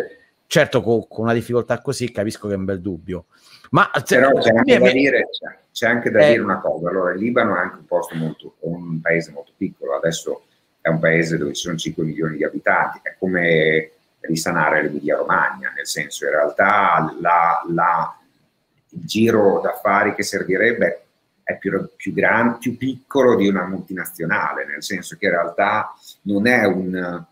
certo 0.48 0.82
con, 0.82 1.08
con, 1.08 1.24
una 1.24 1.34
difficoltà 1.34 1.80
così 1.80 2.12
capisco 2.12 2.50
che 2.50 2.54
è 2.56 2.58
un 2.58 2.66
bel 2.66 2.82
dubbio. 2.82 3.28
Ma 3.70 3.90
Però 4.06 4.34
c'è 4.40 4.50
anche, 4.50 4.78
da, 4.78 4.92
dire, 4.92 5.30
c'è, 5.30 5.58
c'è 5.72 5.88
anche 5.88 6.12
da 6.12 6.20
eh, 6.20 6.32
dire 6.32 6.42
una 6.42 6.60
cosa, 6.60 6.90
allora 6.90 7.14
il 7.14 7.20
Libano 7.22 7.56
è 7.56 7.60
anche 7.60 7.78
un 7.78 7.86
posto 7.86 8.14
molto, 8.16 8.56
un 8.60 9.00
paese 9.00 9.32
molto 9.32 9.54
piccolo, 9.56 9.96
adesso 9.96 10.48
è 10.82 10.90
un 10.90 11.00
paese 11.00 11.38
dove 11.38 11.54
ci 11.54 11.62
sono 11.62 11.78
5 11.78 12.04
milioni 12.04 12.38
di 12.38 12.44
abitanti, 12.44 13.00
è 13.04 13.16
come 13.18 13.92
risanare 14.22 14.84
l'Emilia 14.84 15.18
Romagna, 15.18 15.72
nel 15.76 15.88
senso 15.88 16.26
in 16.26 16.32
realtà 16.32 17.16
la, 17.20 17.64
la, 17.70 18.18
il 18.90 19.06
giro 19.06 19.60
d'affari 19.62 20.14
che 20.16 20.24
servirebbe 20.24 21.04
è 21.44 21.58
più, 21.58 21.90
più, 21.96 22.14
gran, 22.14 22.58
più 22.58 22.78
piccolo 22.78 23.36
di 23.36 23.48
una 23.48 23.66
multinazionale, 23.66 24.66
nel 24.66 24.84
senso 24.84 25.18
che 25.18 25.26
in 25.26 25.32
realtà 25.32 25.94
non 26.24 26.48
è 26.48 26.66
un... 26.66 26.92
non 26.92 27.26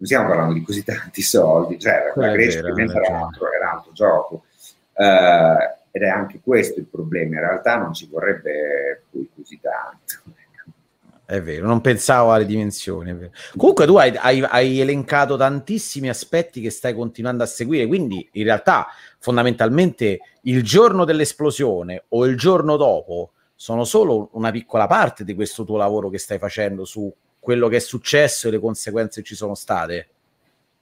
stiamo 0.00 0.28
parlando 0.28 0.54
di 0.54 0.62
così 0.62 0.84
tanti 0.84 1.22
soldi, 1.22 1.78
cioè 1.78 2.12
la 2.14 2.32
Grecia 2.32 2.60
ovviamente 2.60 2.96
era, 2.96 3.20
altro, 3.20 3.52
era 3.52 3.72
altro 3.72 3.92
gioco. 3.92 4.44
Uh, 4.92 5.74
ed 5.90 6.02
è 6.02 6.08
anche 6.08 6.40
questo 6.42 6.80
il 6.80 6.86
problema, 6.86 7.36
in 7.36 7.40
realtà 7.40 7.76
non 7.76 7.94
ci 7.94 8.06
vorrebbe 8.10 9.02
poi 9.10 9.28
così 9.34 9.58
tanto. 9.60 10.34
È 11.26 11.42
vero, 11.42 11.66
non 11.66 11.80
pensavo 11.80 12.30
alle 12.30 12.46
dimensioni. 12.46 13.30
Comunque 13.56 13.84
tu 13.84 13.96
hai, 13.96 14.16
hai, 14.16 14.42
hai, 14.42 14.80
elencato 14.80 15.36
tantissimi 15.36 16.08
aspetti 16.08 16.60
che 16.60 16.70
stai 16.70 16.94
continuando 16.94 17.42
a 17.42 17.46
seguire, 17.46 17.88
quindi 17.88 18.28
in 18.34 18.44
realtà 18.44 18.86
fondamentalmente 19.18 20.20
il 20.42 20.62
giorno 20.62 21.04
dell'esplosione 21.04 22.04
o 22.10 22.26
il 22.26 22.36
giorno 22.36 22.76
dopo 22.76 23.32
sono 23.56 23.82
solo 23.82 24.28
una 24.34 24.52
piccola 24.52 24.86
parte 24.86 25.24
di 25.24 25.34
questo 25.34 25.64
tuo 25.64 25.76
lavoro 25.76 26.10
che 26.10 26.18
stai 26.18 26.38
facendo 26.38 26.84
su 26.84 27.12
quello 27.40 27.66
che 27.66 27.76
è 27.76 27.80
successo 27.80 28.46
e 28.46 28.52
le 28.52 28.60
conseguenze 28.60 29.20
che 29.20 29.26
ci 29.26 29.34
sono 29.34 29.56
state. 29.56 30.10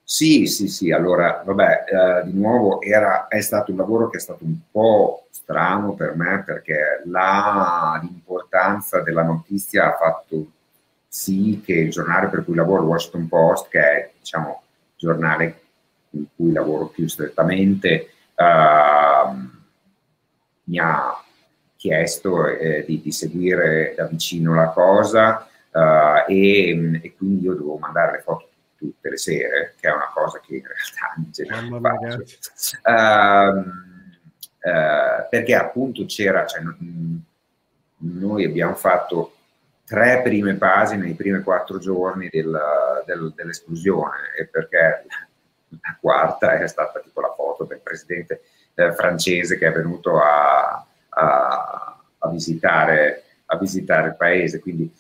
Sì, 0.06 0.46
sì, 0.46 0.68
sì, 0.68 0.92
allora, 0.92 1.42
vabbè, 1.46 1.84
eh, 1.88 2.24
di 2.30 2.38
nuovo 2.38 2.82
era, 2.82 3.26
è 3.26 3.40
stato 3.40 3.70
un 3.70 3.78
lavoro 3.78 4.10
che 4.10 4.18
è 4.18 4.20
stato 4.20 4.44
un 4.44 4.58
po' 4.70 5.28
strano 5.30 5.94
per 5.94 6.14
me 6.14 6.42
perché 6.44 7.02
la, 7.06 7.98
l'importanza 8.02 9.00
della 9.00 9.22
notizia 9.22 9.86
ha 9.86 9.96
fatto 9.96 10.46
sì 11.08 11.62
che 11.64 11.72
il 11.72 11.90
giornale 11.90 12.28
per 12.28 12.44
cui 12.44 12.54
lavoro, 12.54 12.82
Washington 12.82 13.28
Post, 13.28 13.68
che 13.70 13.80
è 13.80 14.10
diciamo, 14.18 14.62
il 14.74 14.92
giornale 14.96 15.60
in 16.10 16.26
cui 16.36 16.52
lavoro 16.52 16.86
più 16.88 17.08
strettamente, 17.08 18.10
uh, 18.34 19.34
mi 20.64 20.78
ha 20.78 21.18
chiesto 21.76 22.46
eh, 22.46 22.84
di, 22.86 23.00
di, 23.00 23.10
seguire 23.10 23.94
da 23.96 24.04
vicino 24.04 24.54
la 24.54 24.68
cosa 24.68 25.48
uh, 25.70 26.30
e, 26.30 27.00
e, 27.02 27.14
quindi 27.16 27.44
io 27.44 27.54
dovevo 27.54 27.78
mandare 27.78 28.12
le 28.12 28.22
foto 28.22 28.48
tutte 28.76 29.10
le 29.10 29.16
sere, 29.16 29.74
che 29.78 29.88
è 29.88 29.92
una 29.92 30.10
cosa 30.12 30.40
che 30.40 30.56
in 30.56 30.62
realtà 30.62 31.14
in 31.16 31.30
generale 31.30 31.80
faccio. 31.80 32.80
Uh, 32.82 33.92
eh, 34.66 35.26
perché 35.28 35.54
appunto 35.54 36.06
c'era, 36.06 36.46
cioè, 36.46 36.62
noi 37.98 38.44
abbiamo 38.44 38.74
fatto 38.74 39.34
tre 39.84 40.22
prime 40.22 40.54
pagine 40.54 41.04
nei 41.04 41.14
primi 41.14 41.42
quattro 41.42 41.78
giorni 41.78 42.28
del, 42.30 42.58
del, 43.04 43.32
dell'esplosione 43.34 44.32
e 44.38 44.46
perché 44.46 45.04
la 45.68 45.96
quarta 46.00 46.58
è 46.58 46.66
stata 46.66 47.00
tipo 47.00 47.20
la 47.20 47.34
foto 47.36 47.64
del 47.64 47.80
presidente 47.80 48.42
eh, 48.74 48.92
francese 48.92 49.58
che 49.58 49.66
è 49.66 49.72
venuto 49.72 50.18
a, 50.18 50.86
a, 51.10 52.02
a, 52.18 52.28
visitare, 52.30 53.24
a 53.46 53.58
visitare 53.58 54.08
il 54.08 54.16
paese. 54.16 54.60
Quindi 54.60 54.90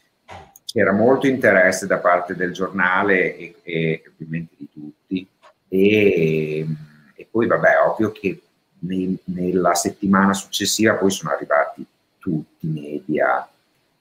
c'era 0.74 0.90
molto 0.90 1.28
interesse 1.28 1.86
da 1.86 1.98
parte 1.98 2.34
del 2.34 2.52
giornale 2.52 3.36
e, 3.36 3.54
e 3.62 4.02
ovviamente 4.10 4.54
di 4.58 4.68
tutti. 4.72 5.28
E, 5.68 6.66
e 7.14 7.28
poi, 7.30 7.46
vabbè, 7.46 7.78
ovvio 7.86 8.10
che 8.10 8.42
nei, 8.80 9.16
nella 9.26 9.74
settimana 9.74 10.32
successiva 10.32 10.94
poi 10.94 11.12
sono 11.12 11.30
arrivati 11.30 11.86
tutti 12.18 12.66
i 12.66 12.70
media 12.70 13.48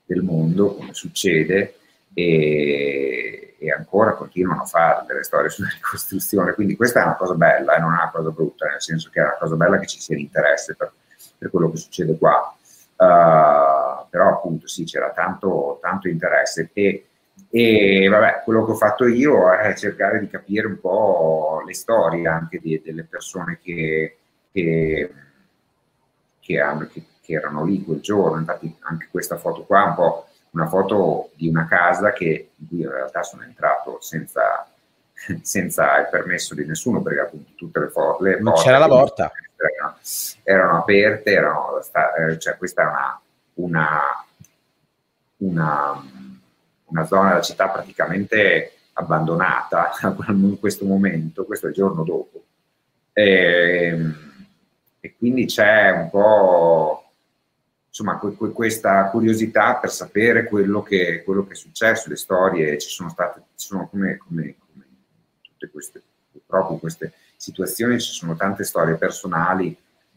del 0.04 0.24
mondo, 0.24 0.74
come 0.74 0.96
succede, 0.96 1.76
e, 2.12 3.56
e, 3.60 3.72
ancora 3.72 4.14
continuano 4.14 4.64
a 4.64 4.66
fare 4.66 5.06
delle 5.06 5.22
storie 5.22 5.52
sulla 5.52 5.70
ricostruzione. 5.72 6.54
Quindi 6.54 6.76
questa 6.76 7.02
è 7.02 7.04
una 7.04 7.18
cosa 7.18 7.36
bella 7.36 7.76
e 7.76 7.78
eh, 7.78 7.82
non 7.82 7.94
è 7.94 7.98
una 7.98 8.12
cosa 8.12 8.32
brutta, 8.32 8.66
nel 8.66 8.82
senso 8.82 9.12
che 9.12 9.20
è 9.20 9.24
una 9.24 9.38
cosa 9.40 9.56
bella 9.56 9.78
che 9.78 9.86
ci 9.86 10.00
sia 10.00 10.18
interesse 10.18 10.74
per, 10.74 10.92
per 11.38 11.52
quello 11.52 11.70
che 11.70 11.78
succede 11.78 12.18
qua. 12.18 12.58
Uh, 13.04 14.08
però 14.10 14.30
appunto 14.30 14.68
sì, 14.68 14.84
c'era 14.84 15.12
tanto, 15.12 15.80
tanto 15.82 16.08
interesse 16.08 16.70
e, 16.72 17.08
e 17.50 18.08
vabbè, 18.08 18.42
quello 18.44 18.64
che 18.64 18.72
ho 18.72 18.76
fatto 18.76 19.08
io 19.08 19.52
è 19.52 19.74
cercare 19.74 20.20
di 20.20 20.30
capire 20.30 20.68
un 20.68 20.80
po' 20.80 21.64
le 21.66 21.74
storie 21.74 22.28
anche 22.28 22.60
di, 22.60 22.80
delle 22.84 23.04
persone 23.04 23.60
che, 23.62 24.18
che, 24.52 25.14
che, 26.40 26.60
hanno, 26.60 26.88
che 26.88 27.34
erano 27.34 27.66
lì 27.66 27.84
quel 27.84 28.02
giorno. 28.02 28.38
Infatti 28.38 28.76
anche 28.82 29.08
questa 29.10 29.38
foto 29.38 29.64
qua 29.64 29.84
è 29.84 29.88
un 29.88 29.96
po' 29.96 30.28
una 30.52 30.68
foto 30.68 31.32
di 31.34 31.48
una 31.48 31.66
casa 31.68 32.14
che, 32.14 32.52
in 32.56 32.68
cui 32.68 32.82
in 32.82 32.92
realtà 32.92 33.24
sono 33.24 33.44
entrato 33.44 33.98
senza, 34.00 34.72
senza 35.42 36.00
il 36.00 36.08
permesso 36.10 36.54
di 36.56 36.66
nessuno, 36.66 37.02
perché 37.02 37.20
appunto 37.22 37.52
tutte 37.56 37.80
le 37.80 37.90
foto... 37.90 38.24
Le 38.24 38.40
non 38.40 38.54
c'era 38.56 38.78
la 38.78 38.88
porta. 38.88 39.32
Erano, 39.56 39.98
erano 40.44 40.78
aperte, 40.80 41.32
erano, 41.32 41.80
eh, 41.80 42.38
cioè 42.38 42.58
questa 42.58 42.82
è 42.82 42.86
una, 42.86 43.22
una, 43.56 44.26
una, 45.38 46.04
una 46.86 47.06
zona 47.06 47.30
della 47.30 47.42
città 47.42 47.70
praticamente 47.70 48.74
abbandonata 48.94 49.92
in 50.28 50.58
questo 50.60 50.86
momento, 50.86 51.46
questo 51.46 51.68
è 51.68 51.70
il 51.70 51.76
giorno 51.76 52.04
dopo. 52.04 52.44
E, 53.14 53.88
ehm, 53.88 54.16
e 55.00 55.16
quindi 55.18 55.46
c'è 55.46 55.92
un 55.92 56.10
po' 56.10 57.04
insomma, 57.88 58.18
que- 58.18 58.36
que- 58.36 58.52
questa 58.52 59.10
curiosità 59.10 59.76
per 59.76 59.92
sapere 59.92 60.46
quello 60.46 60.82
che, 60.82 61.24
quello 61.24 61.46
che, 61.46 61.54
è 61.54 61.56
successo, 61.56 62.10
le 62.10 62.16
storie 62.16 62.78
ci 62.80 62.90
sono 62.90 63.10
state, 63.10 63.42
ci 63.56 63.68
sono 63.68 63.88
come, 63.88 64.18
come 64.18 64.56
tutte 65.64 65.70
queste, 65.72 66.02
proprio 66.46 66.78
queste 66.78 67.14
situazioni, 67.38 68.00
ci 68.00 68.12
sono 68.12 68.36
tante 68.36 68.64
storie 68.64 68.96
personali 68.96 69.76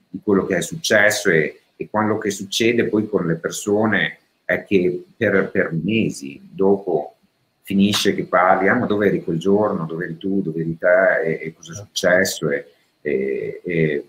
di 0.09 0.21
quello 0.23 0.47
che 0.47 0.57
è 0.57 0.61
successo 0.61 1.31
e, 1.31 1.61
e 1.77 1.89
quello 1.91 2.19
che 2.19 2.31
succede 2.31 2.87
poi 2.87 3.09
con 3.09 3.27
le 3.27 3.37
persone 3.37 4.19
è 4.45 4.65
che 4.65 5.05
per, 5.17 5.51
per 5.51 5.73
mesi 5.73 6.41
dopo 6.43 7.17
finisce 7.63 8.15
che 8.15 8.25
parli, 8.25 8.69
ah 8.69 8.75
ma 8.75 8.87
dove 8.87 9.09
eri 9.09 9.25
quel 9.25 9.39
giorno, 9.39 9.87
dove 9.87 10.05
eri 10.05 10.17
tu, 10.17 10.41
dove 10.41 10.61
eri 10.61 10.79
te 10.79 11.23
e, 11.23 11.47
e 11.47 11.55
cosa 11.55 11.73
è 11.73 11.75
successo 11.75 12.51
e, 12.51 12.73
e, 13.01 13.61
e, 13.65 14.07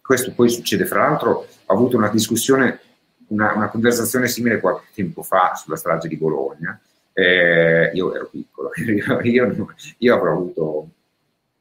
questo 0.00 0.32
poi 0.32 0.48
succede. 0.48 0.86
Fra 0.86 1.08
l'altro 1.08 1.46
ho 1.64 1.74
avuto 1.74 1.96
una 1.96 2.08
discussione 2.08 2.80
una, 3.28 3.54
una, 3.54 3.68
conversazione 3.68 4.28
simile 4.28 4.60
qualche 4.60 4.86
tempo 4.94 5.24
fa 5.24 5.56
sulla 5.56 5.74
strage 5.74 6.06
di 6.06 6.16
Bologna. 6.16 6.80
Eh, 7.18 7.92
io 7.94 8.14
ero 8.14 8.28
piccolo, 8.30 8.70
io, 8.76 9.20
io, 9.22 9.74
io, 9.96 10.14
avrò 10.14 10.32
avuto 10.32 10.88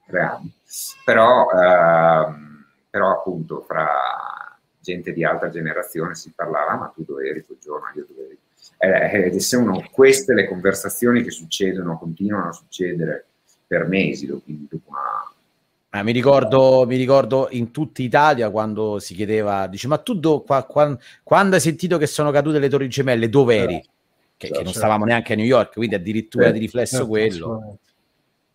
tre 0.06 0.22
anni, 0.22 0.51
però, 1.06 1.47
ehm, 1.49 2.66
però 2.89 3.12
appunto 3.12 3.62
fra 3.62 3.88
gente 4.82 5.14
di 5.14 5.24
alta 5.24 5.49
generazione 5.49 6.14
si 6.14 6.34
parlava, 6.36 6.76
ma 6.76 6.91
tu 6.93 7.06
dove 7.06 7.30
eri 7.30 7.45
quel 7.45 7.58
giorno, 7.62 7.86
io 7.95 8.06
dove 8.06 8.26
eri. 8.26 8.38
Eh, 8.78 9.34
eh, 9.34 9.39
sono 9.39 9.82
queste 9.91 10.34
le 10.34 10.45
conversazioni 10.45 11.24
che 11.24 11.32
succedono, 11.32 11.97
continuano 11.97 12.49
a 12.49 12.51
succedere 12.51 13.26
per 13.66 13.88
mesi 13.88 14.26
dopo, 14.26 14.43
dopo 14.47 14.89
una, 14.89 15.34
Ah, 15.91 16.03
mi, 16.03 16.12
ricordo, 16.12 16.84
mi, 16.86 16.97
ricordo, 16.97 17.47
in 17.51 17.72
tutta 17.72 18.01
Italia 18.01 18.49
quando 18.49 18.99
si 18.99 19.16
chiedeva, 19.16 19.68
dice, 19.68 19.88
ma 19.88 19.97
tu 19.99 20.16
do, 20.16 20.41
qua, 20.41 20.64
qua, 20.66 20.97
quando 21.24 21.56
hai 21.56 21.62
sentito 21.62 21.97
che 21.97 22.08
sono 22.08 22.32
cadute 22.32 22.60
le 22.60 22.68
torri 22.68 22.89
gemelle, 22.89 23.30
dove 23.30 23.56
eri? 23.56 23.82
Certo. 24.38 24.48
Che, 24.48 24.48
che 24.48 24.54
non 24.54 24.66
certo. 24.66 24.80
stavamo 24.80 25.06
neanche 25.06 25.34
a 25.34 25.36
New 25.36 25.46
York, 25.46 25.74
quindi 25.74 25.96
addirittura 25.96 26.52
di 26.52 26.60
riflesso 26.60 27.08
quello. 27.08 27.78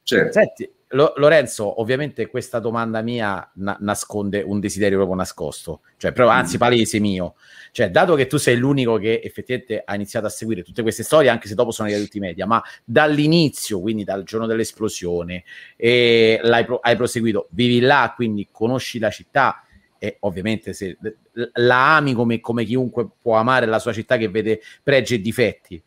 Certo. 0.02 0.32
Senti, 0.32 0.70
lo, 0.88 1.12
Lorenzo, 1.16 1.80
ovviamente 1.80 2.26
questa 2.26 2.58
domanda 2.58 3.00
mia 3.00 3.48
na- 3.54 3.76
nasconde 3.80 4.42
un 4.42 4.58
desiderio 4.58 4.96
proprio 4.96 5.16
nascosto, 5.16 5.82
cioè, 5.96 6.12
però, 6.12 6.28
anzi 6.28 6.56
mm. 6.56 6.58
palese 6.58 6.98
mio. 6.98 7.34
Cioè, 7.72 7.90
dato 7.90 8.16
che 8.16 8.26
tu 8.26 8.36
sei 8.36 8.56
l'unico 8.56 8.96
che 8.96 9.20
effettivamente 9.22 9.82
ha 9.84 9.94
iniziato 9.94 10.26
a 10.26 10.30
seguire 10.30 10.62
tutte 10.62 10.82
queste 10.82 11.04
storie, 11.04 11.30
anche 11.30 11.46
se 11.46 11.54
dopo 11.54 11.70
sono 11.70 11.86
arrivati 11.86 12.08
tutti 12.08 12.18
i 12.18 12.26
media, 12.26 12.44
ma 12.44 12.60
dall'inizio, 12.84 13.80
quindi 13.80 14.02
dal 14.02 14.24
giorno 14.24 14.46
dell'esplosione, 14.46 15.44
e 15.76 16.40
l'hai 16.42 16.64
pro- 16.64 16.80
hai 16.80 16.96
proseguito, 16.96 17.46
vivi 17.50 17.78
là, 17.78 18.12
quindi 18.16 18.48
conosci 18.50 18.98
la 18.98 19.10
città, 19.10 19.64
e 20.02 20.16
ovviamente 20.20 20.72
se 20.72 20.96
la 21.52 21.96
ami 21.96 22.14
come, 22.14 22.40
come 22.40 22.64
chiunque 22.64 23.06
può 23.20 23.36
amare 23.36 23.66
la 23.66 23.78
sua 23.78 23.92
città 23.92 24.16
che 24.16 24.30
vede 24.30 24.62
pregi 24.82 25.16
e 25.16 25.20
difetti, 25.20 25.80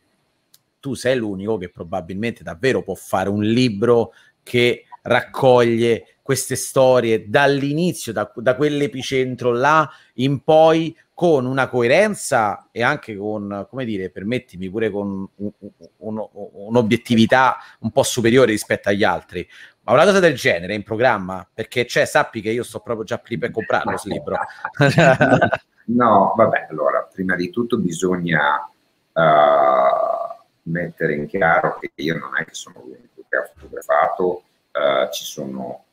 tu 0.78 0.94
sei 0.94 1.16
l'unico 1.16 1.58
che 1.58 1.68
probabilmente 1.68 2.44
davvero 2.44 2.82
può 2.82 2.94
fare 2.94 3.28
un 3.28 3.42
libro 3.42 4.12
che 4.44 4.84
raccoglie 5.02 6.18
queste 6.22 6.54
storie 6.54 7.28
dall'inizio, 7.28 8.12
da, 8.12 8.30
da 8.36 8.54
quell'epicentro 8.54 9.52
là 9.52 9.90
in 10.14 10.44
poi 10.44 10.96
con 11.12 11.44
una 11.46 11.68
coerenza 11.68 12.68
e 12.70 12.82
anche 12.82 13.16
con, 13.16 13.66
come 13.68 13.84
dire, 13.84 14.10
permettimi 14.10 14.70
pure 14.70 14.90
con 14.90 15.28
un, 15.34 15.50
un, 15.98 16.28
un'obiettività 16.32 17.56
un 17.80 17.90
po' 17.90 18.02
superiore 18.02 18.52
rispetto 18.52 18.88
agli 18.88 19.04
altri. 19.04 19.46
Ma 19.84 19.92
una 19.92 20.04
cosa 20.04 20.20
del 20.20 20.34
genere 20.34 20.74
in 20.74 20.82
programma? 20.82 21.46
Perché 21.52 21.84
c'è, 21.84 22.04
sappi 22.04 22.40
che 22.40 22.50
io 22.50 22.62
sto 22.62 22.80
proprio 22.80 23.04
già 23.04 23.20
lì 23.24 23.38
per 23.38 23.50
comprarlo 23.50 23.90
questo 23.90 24.08
libro. 24.08 24.36
no, 25.86 26.32
vabbè, 26.36 26.66
allora, 26.70 27.08
prima 27.12 27.36
di 27.36 27.50
tutto 27.50 27.76
bisogna 27.78 28.66
uh, 29.12 30.70
mettere 30.70 31.14
in 31.14 31.26
chiaro 31.26 31.78
che 31.78 31.92
io 31.96 32.18
non 32.18 32.36
è 32.38 32.44
che 32.44 32.54
sono 32.54 32.80
l'unico 32.82 33.24
che 33.28 33.36
ha 33.36 33.50
fotografato 33.54 34.44
eh, 34.76 35.08
ci 35.12 35.24
sono 35.24 35.84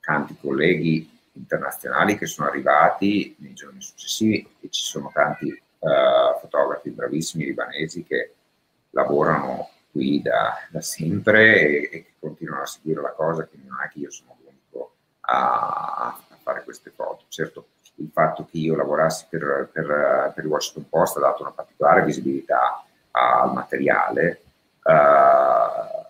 tanti 0.00 0.36
colleghi 0.40 1.08
internazionali 1.34 2.18
che 2.18 2.26
sono 2.26 2.48
arrivati 2.48 3.36
nei 3.38 3.52
giorni 3.52 3.80
successivi 3.80 4.44
e 4.60 4.68
ci 4.70 4.82
sono 4.82 5.12
tanti 5.14 5.50
uh, 5.50 6.40
fotografi 6.40 6.90
bravissimi 6.90 7.44
libanesi 7.44 8.02
che 8.02 8.34
lavorano 8.90 9.70
qui 9.92 10.20
da, 10.20 10.58
da 10.68 10.80
sempre 10.80 11.60
e, 11.60 11.90
e, 11.92 12.06
continuano 12.18 12.62
a 12.62 12.66
seguire 12.66 13.00
la 13.00 13.12
cosa, 13.12 13.46
quindi 13.46 13.68
non 13.68 13.78
è 13.84 13.88
che 13.88 14.00
io 14.00 14.10
sono 14.10 14.36
l'unico 14.42 14.94
a, 15.20 16.18
a 16.28 16.36
fare 16.42 16.64
queste 16.64 16.90
foto. 16.90 17.24
Certo, 17.28 17.68
il 17.96 18.10
fatto 18.12 18.46
che 18.50 18.58
io 18.58 18.76
lavorassi 18.76 19.26
per, 19.28 19.68
per, 19.72 20.32
per 20.34 20.44
il 20.44 20.50
Washington 20.50 20.88
Post 20.88 21.16
ha 21.16 21.20
dato 21.20 21.42
una 21.42 21.52
particolare 21.52 22.04
visibilità 22.04 22.84
al 23.10 23.52
materiale. 23.52 24.42
Uh, 24.82 26.06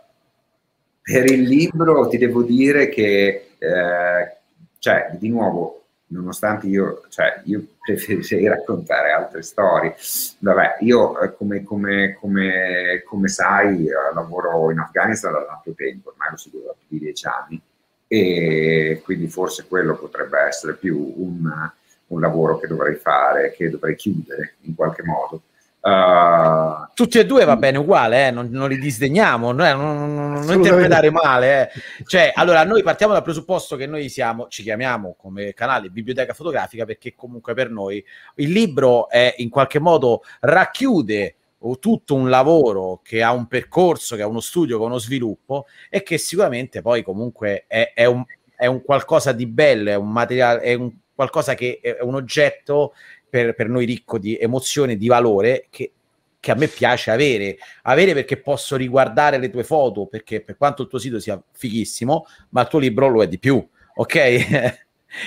per 1.02 1.30
il 1.30 1.42
libro 1.42 2.06
ti 2.08 2.18
devo 2.18 2.42
dire 2.42 2.90
che, 2.90 3.52
eh, 3.58 4.36
cioè, 4.78 5.16
di 5.18 5.30
nuovo, 5.30 5.84
nonostante 6.08 6.66
io, 6.66 7.02
cioè, 7.08 7.40
io 7.44 7.64
preferirei 7.94 8.48
raccontare 8.48 9.12
altre 9.12 9.42
storie, 9.42 9.94
vabbè, 10.40 10.76
io 10.80 11.18
eh, 11.20 11.34
come, 11.34 11.62
come, 11.62 12.16
come, 12.20 13.02
come 13.06 13.28
sai 13.28 13.86
eh, 13.86 13.92
lavoro 14.14 14.70
in 14.70 14.78
Afghanistan 14.78 15.32
da 15.32 15.44
tanto 15.44 15.72
tempo, 15.72 16.10
ormai 16.10 16.30
lo 16.30 16.36
seguo 16.36 16.60
da 16.66 16.74
più 16.78 16.98
di 16.98 17.04
dieci 17.04 17.26
anni, 17.26 17.60
e 18.06 19.00
quindi 19.04 19.28
forse 19.28 19.66
quello 19.66 19.96
potrebbe 19.96 20.38
essere 20.40 20.74
più 20.74 21.14
un, 21.16 21.70
un 22.08 22.20
lavoro 22.20 22.58
che 22.58 22.66
dovrei 22.66 22.96
fare, 22.96 23.52
che 23.52 23.70
dovrei 23.70 23.96
chiudere 23.96 24.56
in 24.62 24.74
qualche 24.74 25.02
modo. 25.02 25.42
Uh, 25.88 26.88
Tutti 26.94 27.18
e 27.18 27.26
due 27.26 27.44
va 27.44 27.56
bene 27.56 27.78
uguale, 27.78 28.26
eh? 28.26 28.30
non, 28.30 28.48
non, 28.50 28.68
li 28.68 28.78
disdegniamo, 28.78 29.52
non, 29.52 29.78
non, 29.78 30.32
non 30.32 30.52
interpretare 30.52 31.10
male. 31.10 31.70
Eh? 31.72 32.04
Cioè, 32.04 32.32
allora, 32.34 32.64
noi 32.64 32.82
partiamo 32.82 33.12
dal 33.12 33.22
presupposto 33.22 33.76
che 33.76 33.86
noi 33.86 34.08
siamo, 34.08 34.48
ci 34.48 34.64
chiamiamo 34.64 35.14
come 35.16 35.54
canale 35.54 35.90
Biblioteca 35.90 36.34
Fotografica 36.34 36.84
perché 36.84 37.14
comunque 37.14 37.54
per 37.54 37.70
noi 37.70 38.04
il 38.36 38.50
libro 38.50 39.08
è 39.08 39.34
in 39.38 39.48
qualche 39.48 39.78
modo 39.78 40.22
racchiude 40.40 41.36
tutto 41.78 42.14
un 42.14 42.28
lavoro 42.28 43.00
che 43.02 43.22
ha 43.22 43.32
un 43.32 43.46
percorso, 43.46 44.16
che 44.16 44.22
ha 44.22 44.26
uno 44.26 44.40
studio, 44.40 44.76
che 44.76 44.82
ha 44.82 44.86
uno 44.86 44.98
sviluppo 44.98 45.66
e 45.88 46.02
che 46.02 46.18
sicuramente 46.18 46.82
poi 46.82 47.02
comunque 47.02 47.64
è, 47.66 47.92
è, 47.94 48.04
un, 48.04 48.24
è 48.56 48.66
un 48.66 48.82
qualcosa 48.82 49.32
di 49.32 49.46
bello, 49.46 49.90
è 49.90 49.94
un 49.94 50.10
materiale, 50.10 50.60
è 50.60 50.74
un 50.74 50.92
qualcosa 51.18 51.54
che 51.54 51.80
è 51.82 51.98
un 52.00 52.14
oggetto 52.14 52.94
per, 53.28 53.54
per 53.54 53.68
noi 53.68 53.84
ricco 53.84 54.18
di 54.18 54.36
emozione, 54.36 54.96
di 54.96 55.08
valore, 55.08 55.66
che, 55.70 55.92
che, 56.38 56.50
a 56.50 56.54
me 56.54 56.68
piace 56.68 57.10
avere. 57.10 57.56
Avere 57.82 58.14
perché 58.14 58.38
posso 58.38 58.76
riguardare 58.76 59.38
le 59.38 59.50
tue 59.50 59.64
foto, 59.64 60.06
perché 60.06 60.40
per 60.40 60.56
quanto 60.56 60.82
il 60.82 60.88
tuo 60.88 60.98
sito 60.98 61.18
sia 61.20 61.40
fighissimo, 61.52 62.26
ma 62.50 62.62
il 62.62 62.68
tuo 62.68 62.78
libro 62.78 63.08
lo 63.08 63.22
è 63.22 63.28
di 63.28 63.38
più, 63.38 63.66
ok? 63.94 64.86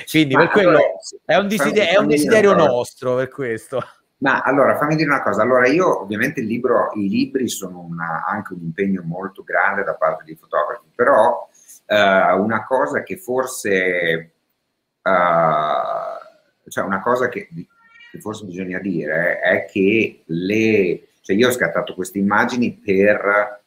Quindi 0.10 0.36
Ma 0.36 0.42
per 0.42 0.50
quello 0.50 0.70
allora, 0.70 0.86
è 1.26 1.36
un 1.38 1.48
desiderio, 1.48 1.92
è 1.92 1.98
un 1.98 2.08
desiderio 2.08 2.54
nostro 2.54 3.16
per 3.16 3.30
questo. 3.30 3.82
Ma 4.22 4.42
allora 4.42 4.78
fammi 4.78 4.96
dire 4.96 5.10
una 5.10 5.24
cosa, 5.24 5.42
allora 5.42 5.68
io 5.68 6.02
ovviamente 6.02 6.42
il 6.42 6.46
libro, 6.46 6.92
i 6.94 7.10
libri 7.10 7.50
sono 7.50 7.80
una, 7.80 8.24
anche 8.28 8.54
un 8.54 8.62
impegno 8.62 9.02
molto 9.04 9.44
grande 9.44 9.84
da 9.84 9.96
parte 9.96 10.24
dei 10.26 10.36
fotografi, 10.36 10.86
però 10.94 11.50
uh, 11.88 12.40
una 12.40 12.64
cosa 12.64 13.02
che 13.02 13.18
forse, 13.18 14.34
uh, 15.02 16.70
cioè 16.70 16.84
una 16.84 17.02
cosa 17.02 17.30
che, 17.30 17.50
che, 18.12 18.20
forse 18.20 18.46
bisogna 18.46 18.80
dire 18.80 19.40
è 19.40 19.66
che 19.66 20.24
le, 20.26 21.08
cioè 21.22 21.36
io 21.36 21.48
ho 21.48 21.52
scattato 21.52 21.94
queste 21.96 22.20
immagini 22.20 22.74
per 22.74 23.60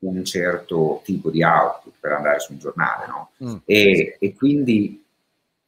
un 0.00 0.24
certo 0.24 1.00
tipo 1.04 1.30
di 1.30 1.42
output, 1.42 1.94
per 2.00 2.12
andare 2.12 2.40
su 2.40 2.52
un 2.52 2.58
giornale, 2.58 3.06
no? 3.06 3.30
Mm. 3.44 3.56
E, 3.64 4.16
e 4.18 4.34
quindi 4.34 5.02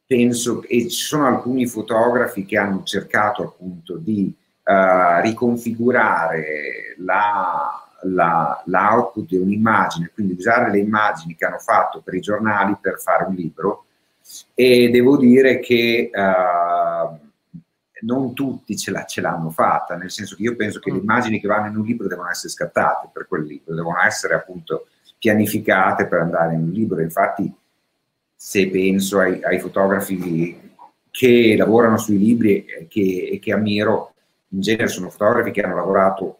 penso 0.04 0.58
che 0.60 0.88
ci 0.88 1.04
sono 1.04 1.26
alcuni 1.26 1.66
fotografi 1.66 2.44
che 2.44 2.58
hanno 2.58 2.82
cercato 2.82 3.42
appunto 3.42 3.96
di 3.96 4.32
uh, 4.64 5.20
riconfigurare 5.22 6.94
la, 6.98 7.88
la, 8.02 8.62
l'output 8.66 9.26
di 9.26 9.36
un'immagine, 9.36 10.10
quindi 10.12 10.34
usare 10.34 10.70
le 10.70 10.78
immagini 10.78 11.36
che 11.36 11.44
hanno 11.44 11.58
fatto 11.58 12.00
per 12.00 12.14
i 12.14 12.20
giornali 12.20 12.76
per 12.80 12.98
fare 12.98 13.24
un 13.24 13.34
libro 13.34 13.84
e 14.54 14.90
devo 14.90 15.16
dire 15.16 15.58
che 15.58 16.10
uh, 16.12 17.27
non 18.02 18.34
tutti 18.34 18.76
ce, 18.76 18.90
la, 18.90 19.04
ce, 19.04 19.20
l'hanno 19.20 19.50
fatta, 19.50 19.96
nel 19.96 20.10
senso 20.10 20.36
che 20.36 20.42
io 20.42 20.56
penso 20.56 20.78
che 20.78 20.90
le 20.90 20.98
mm. 20.98 21.02
immagini 21.02 21.40
che 21.40 21.48
vanno 21.48 21.68
in 21.68 21.76
un 21.76 21.84
libro 21.84 22.06
devono 22.06 22.30
essere 22.30 22.48
scattate 22.48 23.08
per 23.12 23.26
quel 23.26 23.44
libro, 23.44 23.74
devono 23.74 24.00
essere 24.02 24.34
appunto 24.34 24.88
pianificate 25.18 26.06
per 26.06 26.20
andare 26.20 26.54
in 26.54 26.62
un 26.62 26.70
libro, 26.70 27.00
infatti 27.00 27.52
se 28.34 28.68
penso 28.68 29.18
ai, 29.18 29.42
ai 29.42 29.58
fotografi 29.58 30.66
che 31.10 31.56
lavorano 31.56 31.96
sui 31.96 32.18
libri 32.18 32.64
e 32.64 32.86
che, 32.86 33.38
che, 33.42 33.52
ammiro, 33.52 34.14
in 34.50 34.60
genere 34.60 34.86
sono 34.86 35.10
fotografi 35.10 35.50
che 35.50 35.60
hanno 35.62 35.74
lavorato 35.74 36.38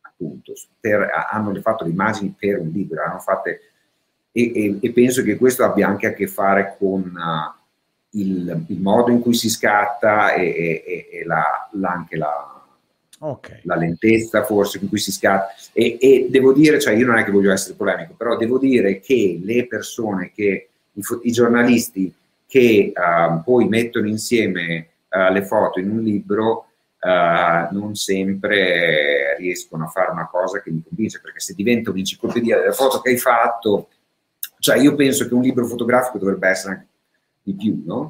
appunto, 0.00 0.52
per, 0.80 1.08
hanno 1.30 1.54
fatto 1.60 1.84
le 1.84 1.90
immagini 1.90 2.34
per 2.36 2.58
un 2.58 2.70
libro, 2.70 3.02
hanno 3.02 3.20
fatte, 3.20 3.60
e, 4.32 4.52
e, 4.54 4.78
e 4.80 4.92
penso 4.92 5.22
che 5.22 5.36
questo 5.36 5.64
abbia 5.64 5.86
anche 5.86 6.08
a 6.08 6.12
che 6.12 6.26
fare 6.26 6.74
con 6.78 7.00
uh, 7.02 7.59
il, 8.10 8.64
il, 8.68 8.80
modo 8.80 9.10
in 9.10 9.20
cui 9.20 9.34
si 9.34 9.48
scatta 9.48 10.32
e, 10.34 11.08
e 11.10 11.24
la, 11.24 11.68
la, 11.72 11.90
anche 11.90 12.16
la, 12.16 12.66
okay. 13.18 13.60
la, 13.62 13.76
lentezza 13.76 14.44
forse 14.44 14.78
con 14.78 14.88
cui 14.88 14.98
si 14.98 15.12
scatta. 15.12 15.54
E, 15.72 16.26
devo 16.28 16.52
dire, 16.52 16.80
cioè 16.80 16.94
io 16.94 17.06
non 17.06 17.18
è 17.18 17.24
che 17.24 17.30
voglio 17.30 17.52
essere 17.52 17.74
polemico, 17.74 18.14
però 18.16 18.36
devo 18.36 18.58
dire 18.58 19.00
che 19.00 19.38
le 19.42 19.66
persone 19.66 20.32
che 20.34 20.68
i, 20.92 21.02
i 21.22 21.30
giornalisti 21.32 22.12
che 22.46 22.92
uh, 22.94 23.42
poi 23.44 23.68
mettono 23.68 24.08
insieme 24.08 24.88
uh, 25.08 25.32
le 25.32 25.44
foto 25.44 25.78
in 25.78 25.88
un 25.88 26.02
libro 26.02 26.66
uh, 27.00 27.72
non 27.72 27.94
sempre 27.94 29.36
riescono 29.38 29.84
a 29.84 29.88
fare 29.88 30.10
una 30.10 30.26
cosa 30.26 30.60
che 30.60 30.70
mi 30.70 30.82
convince, 30.86 31.20
perché 31.20 31.38
se 31.38 31.54
diventa 31.54 31.90
un'enciclopedia 31.90 32.58
delle 32.58 32.72
foto 32.72 33.00
che 33.00 33.10
hai 33.10 33.18
fatto, 33.18 33.88
cioè 34.58 34.78
io 34.78 34.96
penso 34.96 35.28
che 35.28 35.34
un 35.34 35.42
libro 35.42 35.64
fotografico 35.64 36.18
dovrebbe 36.18 36.48
essere 36.48 36.74
anche 36.74 36.86
di 37.52 37.54
più, 37.54 37.82
no? 37.84 38.08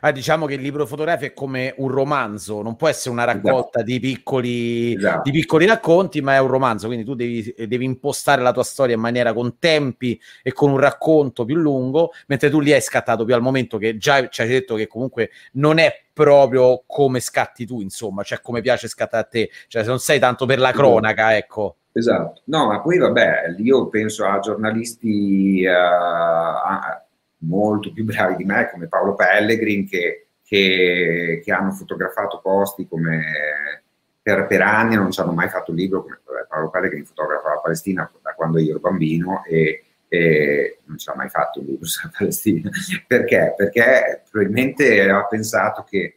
Ah, 0.00 0.12
diciamo 0.12 0.46
che 0.46 0.54
il 0.54 0.60
libro 0.60 0.86
fotografico 0.86 1.32
è 1.32 1.34
come 1.34 1.74
un 1.78 1.88
romanzo, 1.88 2.62
non 2.62 2.76
può 2.76 2.86
essere 2.86 3.10
una 3.10 3.24
raccolta 3.24 3.80
esatto. 3.80 3.82
di, 3.82 3.98
piccoli, 3.98 4.94
esatto. 4.94 5.22
di, 5.24 5.30
piccoli, 5.32 5.66
racconti, 5.66 6.20
ma 6.20 6.34
è 6.34 6.38
un 6.38 6.46
romanzo, 6.46 6.86
quindi 6.86 7.04
tu 7.04 7.14
devi, 7.14 7.52
devi, 7.66 7.84
impostare 7.84 8.40
la 8.40 8.52
tua 8.52 8.62
storia 8.62 8.94
in 8.94 9.00
maniera 9.00 9.32
con 9.32 9.58
tempi 9.58 10.20
e 10.42 10.52
con 10.52 10.70
un 10.70 10.78
racconto 10.78 11.44
più 11.44 11.56
lungo, 11.56 12.12
mentre 12.28 12.48
tu 12.48 12.60
lì 12.60 12.72
hai 12.72 12.80
scattato 12.80 13.24
più 13.24 13.34
al 13.34 13.42
momento 13.42 13.76
che 13.76 13.96
già 13.96 14.28
ci 14.28 14.40
hai 14.40 14.48
detto 14.48 14.76
che 14.76 14.86
comunque 14.86 15.30
non 15.54 15.78
è 15.78 15.92
proprio 16.12 16.84
come 16.86 17.18
scatti 17.18 17.66
tu, 17.66 17.80
insomma, 17.80 18.22
cioè 18.22 18.40
come 18.40 18.60
piace 18.60 18.86
scattare 18.86 19.24
a 19.24 19.28
te, 19.28 19.50
cioè 19.66 19.82
se 19.82 19.88
non 19.88 19.98
sei 19.98 20.20
tanto 20.20 20.46
per 20.46 20.60
la 20.60 20.70
cronaca, 20.70 21.36
ecco. 21.36 21.78
Esatto, 21.90 22.42
no, 22.44 22.66
ma 22.68 22.80
poi 22.80 22.98
vabbè, 22.98 23.56
io 23.58 23.88
penso 23.88 24.24
a 24.26 24.38
giornalisti... 24.38 25.64
Uh, 25.66 25.70
a, 25.70 27.02
molto 27.38 27.92
più 27.92 28.04
bravi 28.04 28.36
di 28.36 28.44
me, 28.44 28.68
come 28.70 28.88
Paolo 28.88 29.14
Pellegrin, 29.14 29.88
che, 29.88 30.28
che, 30.44 31.40
che 31.44 31.52
hanno 31.52 31.72
fotografato 31.72 32.40
posti 32.42 32.86
come 32.88 33.82
per, 34.22 34.46
per, 34.46 34.62
anni, 34.62 34.96
non 34.96 35.10
ci 35.10 35.20
hanno 35.20 35.32
mai 35.32 35.48
fatto 35.48 35.70
un 35.70 35.76
libro, 35.76 36.02
come 36.02 36.20
Paolo 36.48 36.70
Pellegrin 36.70 37.04
fotografa 37.04 37.50
la 37.50 37.60
Palestina 37.60 38.10
da 38.22 38.34
quando 38.34 38.58
io 38.58 38.70
ero 38.70 38.80
bambino 38.80 39.42
e, 39.44 39.84
e 40.08 40.78
non 40.84 40.98
ci 40.98 41.08
ha 41.08 41.14
mai 41.14 41.28
fatto 41.28 41.60
un 41.60 41.66
libro 41.66 41.86
sulla 41.86 42.12
Palestina. 42.16 42.70
Perché? 43.06 43.54
Perché 43.56 44.22
probabilmente 44.30 45.00
aveva 45.00 45.24
pensato 45.24 45.84
che 45.84 46.14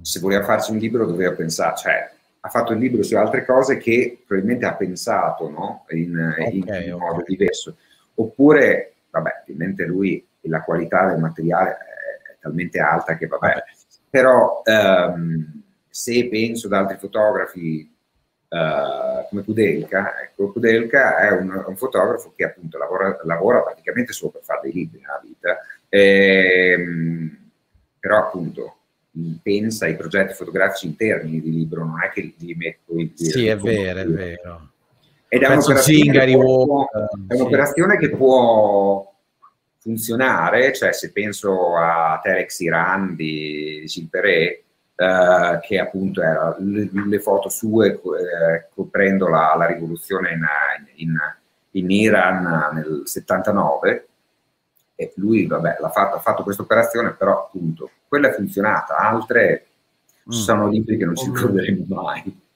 se 0.00 0.20
voleva 0.20 0.44
farci 0.44 0.70
un 0.70 0.78
libro 0.78 1.06
doveva 1.06 1.32
pensare, 1.32 1.76
cioè 1.76 2.10
ha 2.40 2.48
fatto 2.48 2.72
il 2.72 2.78
libro 2.78 3.02
su 3.02 3.16
altre 3.16 3.44
cose 3.44 3.78
che 3.78 4.22
probabilmente 4.24 4.66
ha 4.66 4.74
pensato 4.74 5.50
no? 5.50 5.84
in, 5.90 6.34
okay, 6.38 6.56
in 6.56 6.62
okay. 6.62 6.90
modo 6.90 7.22
diverso. 7.26 7.76
Oppure 8.14 8.94
vabbè, 9.10 9.42
ovviamente 9.42 9.84
lui 9.84 10.26
la 10.42 10.62
qualità 10.62 11.06
del 11.08 11.18
materiale 11.18 11.70
è, 11.72 12.36
talmente 12.40 12.78
alta 12.78 13.16
che 13.16 13.26
vabbè, 13.26 13.46
vabbè. 13.46 13.64
però 14.08 14.62
um, 14.64 15.62
se 15.88 16.28
penso 16.28 16.66
ad 16.68 16.74
altri 16.74 16.96
fotografi 16.96 17.92
uh, 18.48 19.28
come 19.28 19.42
Kudelka, 19.42 20.20
ecco, 20.22 20.52
Kudelka 20.52 21.18
è 21.18 21.32
un, 21.32 21.64
un, 21.66 21.76
fotografo 21.76 22.32
che 22.36 22.44
appunto 22.44 22.78
lavora, 22.78 23.18
lavora, 23.24 23.62
praticamente 23.62 24.12
solo 24.12 24.30
per 24.30 24.42
fare 24.42 24.60
dei 24.62 24.72
libri 24.72 25.00
nella 25.00 25.20
vita, 25.22 25.58
ehm, 25.88 27.50
però 27.98 28.18
appunto 28.18 28.76
pensa 29.42 29.86
ai 29.86 29.96
progetti 29.96 30.34
fotografici 30.34 30.86
in 30.86 30.96
termini 30.96 31.40
di 31.40 31.50
libro, 31.50 31.84
non 31.84 32.02
è 32.02 32.10
che 32.10 32.34
li 32.36 32.54
metto 32.54 32.96
in 32.98 33.10
Sì, 33.14 33.46
è 33.46 33.56
vero, 33.56 33.98
è 33.98 34.06
vero. 34.06 34.72
Ed 35.28 35.42
è 35.42 35.48
un'operazione, 35.48 36.26
che 36.26 36.38
può, 36.38 36.88
è 37.26 37.34
un'operazione 37.34 37.98
che 37.98 38.10
può 38.10 39.14
funzionare, 39.78 40.72
cioè 40.72 40.92
se 40.92 41.12
penso 41.12 41.76
a 41.76 42.18
Telex 42.22 42.60
Iran 42.60 43.14
di, 43.14 43.78
di 43.80 43.86
Gilperé, 43.86 44.62
eh, 44.94 45.58
che 45.62 45.78
appunto 45.78 46.22
era 46.22 46.56
le, 46.58 46.90
le 46.92 47.20
foto 47.20 47.48
sue 47.48 47.92
eh, 47.92 48.68
coprendo 48.74 49.28
la, 49.28 49.54
la 49.56 49.66
rivoluzione 49.66 50.32
in, 50.32 50.46
in, 50.96 51.16
in, 51.72 51.90
Iran 51.90 52.74
nel 52.74 53.02
79, 53.04 54.08
e 54.94 55.12
lui 55.16 55.46
vabbè, 55.46 55.76
l'ha 55.78 55.90
fatto, 55.90 56.16
ha 56.16 56.20
fatto 56.20 56.42
questa 56.42 56.62
operazione, 56.62 57.12
però 57.12 57.44
appunto 57.44 57.90
quella 58.08 58.30
è 58.30 58.34
funzionata, 58.34 58.96
altre 58.96 59.66
mm. 60.26 60.30
sono 60.30 60.68
libri 60.68 60.96
che 60.96 61.04
non 61.04 61.16
ci 61.16 61.26
ricorderemo 61.26 61.84
mai. 61.86 62.46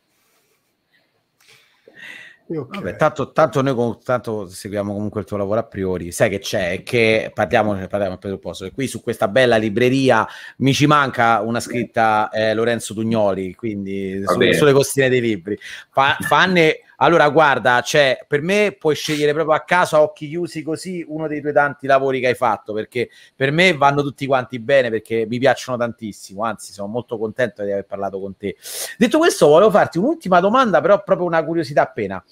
Okay. 2.58 2.80
Vabbè, 2.82 2.96
tanto, 2.96 3.32
tanto 3.32 3.62
noi 3.62 3.98
tanto 4.02 4.48
seguiamo 4.48 4.92
comunque 4.92 5.20
il 5.20 5.26
tuo 5.26 5.36
lavoro 5.36 5.60
a 5.60 5.64
priori, 5.64 6.12
sai 6.12 6.30
che 6.30 6.38
c'è, 6.38 6.82
che 6.82 7.30
parliamo, 7.32 7.74
parliamo 7.88 8.18
presupposto, 8.18 8.64
che 8.64 8.72
qui 8.72 8.86
su 8.86 9.02
questa 9.02 9.28
bella 9.28 9.56
libreria 9.56 10.26
mi 10.58 10.72
ci 10.72 10.86
manca 10.86 11.40
una 11.40 11.60
scritta 11.60 12.28
eh, 12.30 12.54
Lorenzo 12.54 12.94
Tugnoli, 12.94 13.54
quindi 13.54 14.22
su, 14.24 14.52
sulle 14.52 14.72
costine 14.72 15.08
dei 15.08 15.20
libri. 15.20 15.58
Fa, 15.90 16.16
fanne, 16.20 16.80
allora 17.02 17.28
guarda, 17.28 17.80
cioè, 17.80 18.24
per 18.26 18.42
me 18.42 18.76
puoi 18.78 18.94
scegliere 18.94 19.32
proprio 19.32 19.54
a 19.54 19.60
caso 19.60 19.96
a 19.96 20.02
occhi 20.02 20.28
chiusi 20.28 20.62
così 20.62 21.04
uno 21.06 21.26
dei 21.26 21.40
tuoi 21.40 21.52
tanti 21.52 21.86
lavori 21.86 22.20
che 22.20 22.28
hai 22.28 22.34
fatto, 22.34 22.72
perché 22.72 23.10
per 23.34 23.50
me 23.50 23.74
vanno 23.74 24.02
tutti 24.02 24.24
quanti 24.26 24.58
bene, 24.58 24.88
perché 24.88 25.26
mi 25.28 25.38
piacciono 25.38 25.76
tantissimo, 25.76 26.44
anzi 26.44 26.72
sono 26.72 26.88
molto 26.88 27.18
contento 27.18 27.64
di 27.64 27.72
aver 27.72 27.86
parlato 27.86 28.20
con 28.20 28.36
te. 28.36 28.56
Detto 28.96 29.18
questo, 29.18 29.48
volevo 29.48 29.70
farti 29.70 29.98
un'ultima 29.98 30.40
domanda, 30.40 30.80
però 30.80 31.02
proprio 31.02 31.26
una 31.26 31.44
curiosità 31.44 31.82
appena 31.82 32.22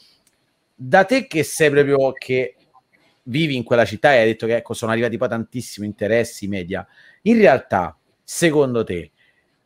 da 0.83 1.05
te 1.05 1.27
che 1.27 1.43
sei 1.43 1.69
proprio 1.69 2.13
che 2.13 2.57
vivi 3.25 3.55
in 3.55 3.65
quella 3.65 3.85
città 3.85 4.15
e 4.15 4.21
hai 4.21 4.27
detto 4.27 4.47
che 4.47 4.57
ecco, 4.57 4.73
sono 4.73 4.93
arrivati 4.93 5.19
poi 5.19 5.29
tantissimi 5.29 5.87
interessi 5.87 6.49
media, 6.49 6.87
in 7.23 7.37
realtà, 7.37 7.95
secondo 8.25 8.83
te, 8.83 9.11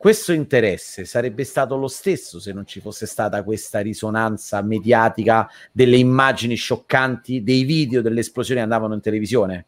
questo 0.05 0.33
interesse 0.33 1.03
sarebbe 1.03 1.43
stato 1.43 1.75
lo 1.77 1.87
stesso 1.87 2.39
se 2.39 2.53
non 2.53 2.67
ci 2.67 2.79
fosse 2.79 3.07
stata 3.07 3.41
questa 3.41 3.79
risonanza 3.79 4.61
mediatica 4.61 5.49
delle 5.71 5.97
immagini 5.97 6.53
scioccanti, 6.53 7.41
dei 7.41 7.63
video 7.63 8.03
delle 8.03 8.19
esplosioni 8.19 8.59
che 8.59 8.65
andavano 8.65 8.93
in 8.93 9.01
televisione? 9.01 9.65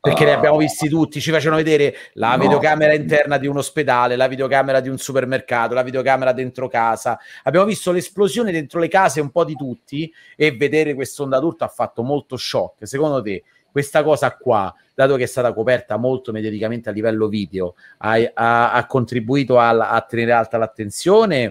perché 0.00 0.24
li 0.24 0.30
abbiamo 0.30 0.56
visti 0.56 0.88
tutti, 0.88 1.20
ci 1.20 1.30
facevano 1.30 1.62
vedere 1.62 1.94
la 2.14 2.34
no. 2.34 2.44
videocamera 2.44 2.94
interna 2.94 3.36
di 3.36 3.46
un 3.46 3.58
ospedale, 3.58 4.16
la 4.16 4.28
videocamera 4.28 4.80
di 4.80 4.88
un 4.88 4.96
supermercato, 4.96 5.74
la 5.74 5.82
videocamera 5.82 6.32
dentro 6.32 6.68
casa, 6.68 7.18
abbiamo 7.42 7.66
visto 7.66 7.92
l'esplosione 7.92 8.50
dentro 8.50 8.80
le 8.80 8.88
case 8.88 9.20
un 9.20 9.28
po' 9.28 9.44
di 9.44 9.54
tutti 9.54 10.10
e 10.34 10.52
vedere 10.52 10.94
quest'onda 10.94 11.38
d'urto 11.38 11.64
ha 11.64 11.68
fatto 11.68 12.02
molto 12.02 12.38
shock. 12.38 12.88
Secondo 12.88 13.20
te 13.20 13.42
questa 13.70 14.02
cosa 14.02 14.36
qua, 14.36 14.74
dato 14.94 15.16
che 15.16 15.24
è 15.24 15.26
stata 15.26 15.52
coperta 15.52 15.96
molto 15.96 16.32
mediaticamente 16.32 16.88
a 16.88 16.92
livello 16.92 17.28
video, 17.28 17.74
ha, 17.98 18.14
ha, 18.34 18.72
ha 18.72 18.86
contribuito 18.86 19.58
a, 19.58 19.70
a, 19.90 20.00
tenere 20.02 20.32
alta 20.32 20.58
l'attenzione? 20.58 21.50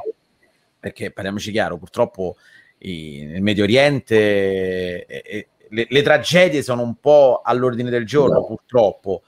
Perché 0.80 1.12
parliamoci 1.12 1.52
chiaro, 1.52 1.78
purtroppo 1.78 2.38
i, 2.80 3.26
nel 3.26 3.42
Medio 3.42 3.64
Oriente... 3.64 5.06
È, 5.06 5.22
è, 5.22 5.48
le, 5.72 5.86
le, 5.88 6.02
tragedie 6.02 6.64
sono 6.64 6.82
un 6.82 6.96
po' 6.96 7.42
all'ordine 7.44 7.90
del 7.90 8.06
giorno, 8.06 8.40
no. 8.40 8.46
purtroppo. 8.46 9.22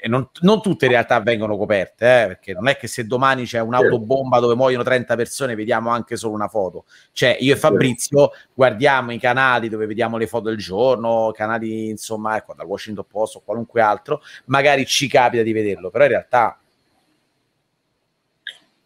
E 0.00 0.08
non, 0.08 0.28
non, 0.40 0.60
tutte 0.62 0.86
in 0.86 0.92
realtà 0.92 1.20
vengono 1.20 1.56
coperte, 1.56 2.22
eh, 2.22 2.26
perché 2.28 2.52
non 2.52 2.68
è 2.68 2.76
che 2.76 2.86
se 2.86 3.06
domani 3.06 3.44
c'è 3.44 3.60
un'autobomba 3.60 4.38
dove 4.40 4.54
muoiono 4.54 4.82
30 4.82 5.16
persone 5.16 5.54
vediamo 5.54 5.90
anche 5.90 6.16
solo 6.16 6.34
una 6.34 6.48
foto. 6.48 6.84
Cioè, 7.12 7.36
io 7.40 7.54
e 7.54 7.56
Fabrizio 7.56 8.30
guardiamo 8.54 9.12
i 9.12 9.18
canali 9.18 9.68
dove 9.68 9.86
vediamo 9.86 10.16
le 10.16 10.26
foto 10.26 10.48
del 10.48 10.58
giorno, 10.58 11.30
canali 11.34 11.88
insomma, 11.88 12.36
ecco, 12.36 12.54
dal 12.54 12.66
Washington 12.66 13.06
Post 13.08 13.36
o 13.36 13.42
qualunque 13.44 13.80
altro, 13.80 14.22
magari 14.46 14.86
ci 14.86 15.08
capita 15.08 15.42
di 15.42 15.52
vederlo, 15.52 15.90
però 15.90 16.04
in 16.04 16.10
realtà 16.10 16.56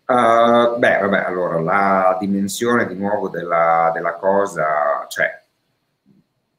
Uh, 0.09 0.79
beh, 0.79 0.99
vabbè, 1.01 1.25
allora 1.25 1.59
la 1.59 2.17
dimensione 2.21 2.87
di 2.87 2.95
nuovo 2.95 3.29
della, 3.29 3.91
della 3.93 4.15
cosa, 4.15 5.05
cioè, 5.09 5.43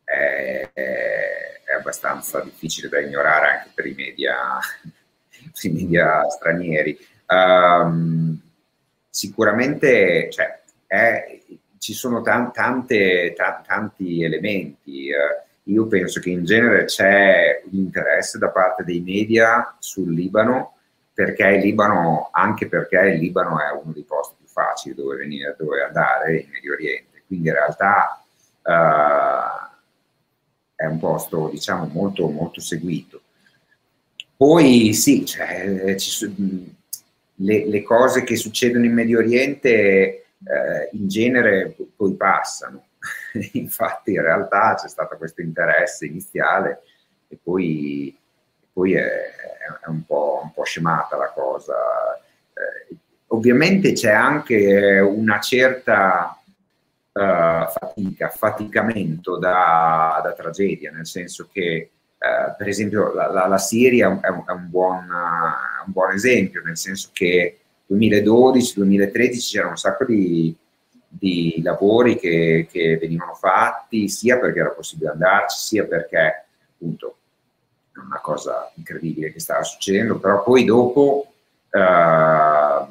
è, 0.07 0.69
è, 0.71 1.73
abbastanza 1.77 2.39
difficile 2.39 2.87
da 2.87 2.99
ignorare 2.99 3.49
anche 3.49 3.69
per 3.73 3.85
i 3.85 3.93
media, 3.93 4.35
i 5.61 5.69
media 5.69 6.27
stranieri. 6.29 6.97
Um, 7.27 8.39
sicuramente, 9.09 10.29
cioè, 10.31 10.61
è, 10.87 11.39
ci 11.77 11.93
sono 11.93 12.21
tan, 12.21 12.53
tante, 12.53 13.33
t- 13.35 13.67
tanti 13.67 14.23
elementi. 14.23 15.09
Uh, 15.11 15.45
io 15.69 15.87
penso 15.87 16.21
che 16.21 16.29
in 16.29 16.45
genere 16.45 16.85
c'è 16.85 17.61
un 17.65 17.77
interesse 17.77 18.37
da 18.37 18.49
parte 18.49 18.85
dei 18.85 19.01
media 19.01 19.75
sul 19.79 20.13
Libano 20.13 20.75
perché 21.13 21.45
il 21.47 21.61
Libano, 21.61 22.29
anche 22.31 22.69
perché 22.69 22.99
il 22.99 23.19
Libano 23.19 23.59
è 23.59 23.71
uno 23.71 23.91
dei 23.91 24.03
posti 24.03 24.35
più 24.37 24.47
facili 24.47 24.95
dove, 24.95 25.17
venire, 25.17 25.55
dove 25.57 25.83
andare 25.83 26.37
in 26.37 26.49
Medio 26.49 26.73
Oriente, 26.73 27.23
quindi 27.27 27.49
in 27.49 27.53
realtà 27.55 28.23
uh, 28.61 29.67
è 30.77 30.85
un 30.85 30.99
posto 30.99 31.49
diciamo 31.51 31.89
molto, 31.91 32.29
molto 32.29 32.61
seguito. 32.61 33.21
Poi 34.37 34.93
sì, 34.93 35.25
cioè, 35.25 35.95
ci, 35.97 36.75
le, 37.35 37.65
le, 37.65 37.83
cose 37.83 38.23
che 38.23 38.35
succedono 38.35 38.85
in 38.85 38.93
Medio 38.93 39.17
Oriente 39.17 39.69
eh, 39.79 40.25
in 40.91 41.07
genere 41.07 41.75
poi 41.95 42.13
passano. 42.13 42.89
Infatti 43.53 44.11
in 44.11 44.21
realtà 44.21 44.75
c'è 44.75 44.87
stato 44.87 45.17
questo 45.17 45.41
interesse 45.41 46.05
iniziale 46.05 46.83
e 47.27 47.37
poi 47.41 48.15
poi 48.71 48.93
è, 48.93 49.01
è 49.03 49.87
un, 49.87 50.05
po', 50.05 50.41
un, 50.43 50.53
po', 50.53 50.63
scemata 50.63 51.17
la 51.17 51.31
cosa. 51.33 51.73
Eh, 52.53 52.95
ovviamente 53.27 53.93
c'è 53.93 54.11
anche 54.11 54.99
una 54.99 55.39
certa 55.39 56.39
uh, 57.17 57.69
fatica, 57.69 58.29
faticamento 58.29 59.37
da, 59.37 60.19
da, 60.23 60.33
tragedia, 60.33 60.91
nel 60.91 61.07
senso 61.07 61.49
che 61.51 61.89
uh, 62.17 62.55
per 62.55 62.67
esempio 62.67 63.13
la, 63.13 63.31
la, 63.31 63.47
la 63.47 63.57
Siria 63.57 64.07
è, 64.21 64.27
un, 64.29 64.43
è 64.45 64.51
un, 64.51 64.69
buon, 64.69 65.05
uh, 65.09 65.85
un, 65.85 65.91
buon, 65.91 66.11
esempio, 66.13 66.61
nel 66.61 66.77
senso 66.77 67.09
che 67.13 67.59
2012-2013 67.91 69.51
c'era 69.51 69.67
un 69.67 69.77
sacco 69.77 70.05
di, 70.05 70.55
di 71.07 71.59
lavori 71.63 72.17
che, 72.17 72.67
che 72.69 72.97
venivano 72.97 73.33
fatti 73.33 74.07
sia 74.09 74.37
perché 74.37 74.59
era 74.59 74.69
possibile 74.69 75.11
andarci, 75.11 75.57
sia 75.57 75.85
perché 75.85 76.45
appunto 76.73 77.15
una 77.95 78.19
cosa 78.21 78.71
incredibile 78.75 79.31
che 79.31 79.39
stava 79.39 79.63
succedendo, 79.63 80.19
però 80.19 80.43
poi 80.43 80.63
dopo 80.63 81.31
eh, 81.71 81.77
cioè, 81.79 82.87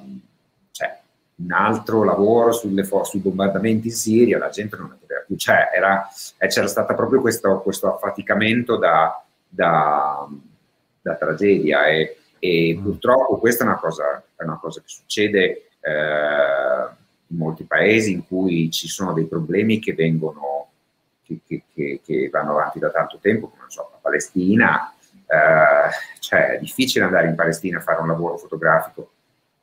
un 1.37 1.53
altro 1.53 2.03
lavoro 2.03 2.53
sulle 2.53 2.85
sui 2.85 3.21
bombardamenti 3.21 3.89
in 3.89 3.95
Siria, 3.95 4.39
la 4.39 4.49
gente 4.49 4.77
non 4.77 4.97
poteva 4.99 5.21
più, 5.27 5.37
cioè, 5.37 5.71
era, 5.75 6.09
eh, 6.39 6.47
c'era 6.47 6.67
stato 6.67 6.95
proprio 6.95 7.21
questo, 7.21 7.61
questo 7.61 7.95
affaticamento 7.95 8.77
da, 8.77 9.23
da, 9.47 10.27
da 11.03 11.15
tragedia 11.17 11.87
e, 11.89 12.17
e 12.39 12.77
mm. 12.77 12.83
purtroppo 12.83 13.39
questa 13.39 13.65
è 13.65 13.67
una 13.67 13.79
cosa, 13.79 14.23
è 14.35 14.45
una 14.45 14.59
cosa 14.59 14.81
che 14.81 14.89
succede 14.89 15.69
eh, 15.81 16.95
in 17.29 17.37
molti 17.37 17.65
paesi 17.65 18.13
in 18.13 18.27
cui 18.27 18.71
ci 18.71 18.89
sono 18.89 19.13
dei 19.13 19.27
problemi 19.27 19.79
che 19.79 19.93
vengono 19.93 20.69
che, 21.23 21.41
che, 21.47 22.01
che, 22.05 22.31
vanno 22.31 22.53
avanti 22.53 22.79
da 22.79 22.91
tanto 22.91 23.19
tempo, 23.21 23.49
come 23.49 23.65
so, 23.67 23.89
la 23.91 23.99
Palestina, 24.01 24.95
eh, 25.27 26.21
cioè 26.21 26.51
è 26.53 26.59
difficile 26.61 27.05
andare 27.05 27.27
in 27.27 27.35
Palestina 27.35 27.79
a 27.79 27.83
fare 27.83 28.01
un 28.01 28.07
lavoro 28.07 28.37
fotografico 28.39 29.11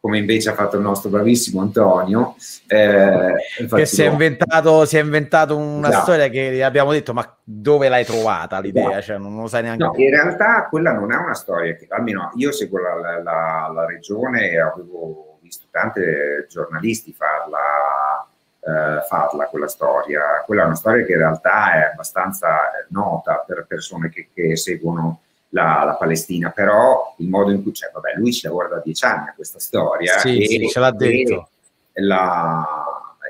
come 0.04 0.18
invece 0.18 0.50
ha 0.50 0.54
fatto 0.54 0.76
il 0.76 0.82
nostro 0.82 1.10
bravissimo 1.10 1.62
Antonio. 1.62 2.36
Eh, 2.68 3.36
che 3.74 3.86
si 3.86 4.02
è, 4.02 4.10
inventato, 4.10 4.84
si 4.84 4.98
è, 4.98 5.02
inventato, 5.02 5.56
una 5.56 5.88
esatto. 5.88 6.04
storia 6.04 6.28
che 6.28 6.62
abbiamo 6.62 6.92
detto, 6.92 7.14
ma 7.14 7.38
dove 7.42 7.88
l'hai 7.88 8.04
trovata 8.04 8.60
l'idea? 8.60 8.98
Esatto. 8.98 9.02
Cioè, 9.02 9.18
non 9.18 9.38
lo 9.38 9.48
sai 9.48 9.62
neanche. 9.62 9.82
No, 9.82 9.94
in 9.96 10.10
realtà 10.10 10.68
quella 10.68 10.92
non 10.92 11.14
è 11.14 11.16
una 11.16 11.34
storia 11.34 11.74
che, 11.76 11.88
almeno 11.90 12.34
io 12.36 12.52
seguo 12.52 12.80
la, 12.82 13.22
la, 13.24 13.72
la 13.74 13.86
regione 13.86 14.52
e 14.52 14.60
avevo 14.60 15.38
visto 15.40 15.68
tanti 15.72 16.02
giornalisti 16.50 17.14
farla, 17.14 18.28
eh, 18.60 19.06
farla 19.08 19.46
quella 19.46 19.70
storia. 19.70 20.44
Quella 20.46 20.64
è 20.64 20.66
una 20.66 20.76
storia 20.76 21.06
che 21.06 21.14
in 21.14 21.20
realtà 21.20 21.76
è 21.76 21.92
abbastanza 21.94 22.72
eh, 22.72 22.88
nota 22.90 23.42
per 23.48 23.64
persone 23.66 24.10
che, 24.10 24.28
che 24.34 24.58
seguono 24.58 25.22
la, 25.54 25.84
la, 25.86 25.96
Palestina, 25.96 26.50
però 26.50 27.16
il 27.20 27.30
modo 27.30 27.52
in 27.52 27.62
cui, 27.62 27.74
cioè, 27.74 27.92
vabbè, 27.94 28.16
lui 28.16 28.34
ci 28.34 28.46
lavora 28.46 28.68
da 28.68 28.82
dieci 28.84 29.06
anni 29.06 29.30
a 29.30 29.34
questa 29.34 29.60
storia 29.60 30.18
sì, 30.18 30.42
e, 30.42 30.46
sì, 30.48 30.68
ce 30.68 30.80
l'ha 30.80 30.92
detto. 30.92 31.50
La, 31.94 32.66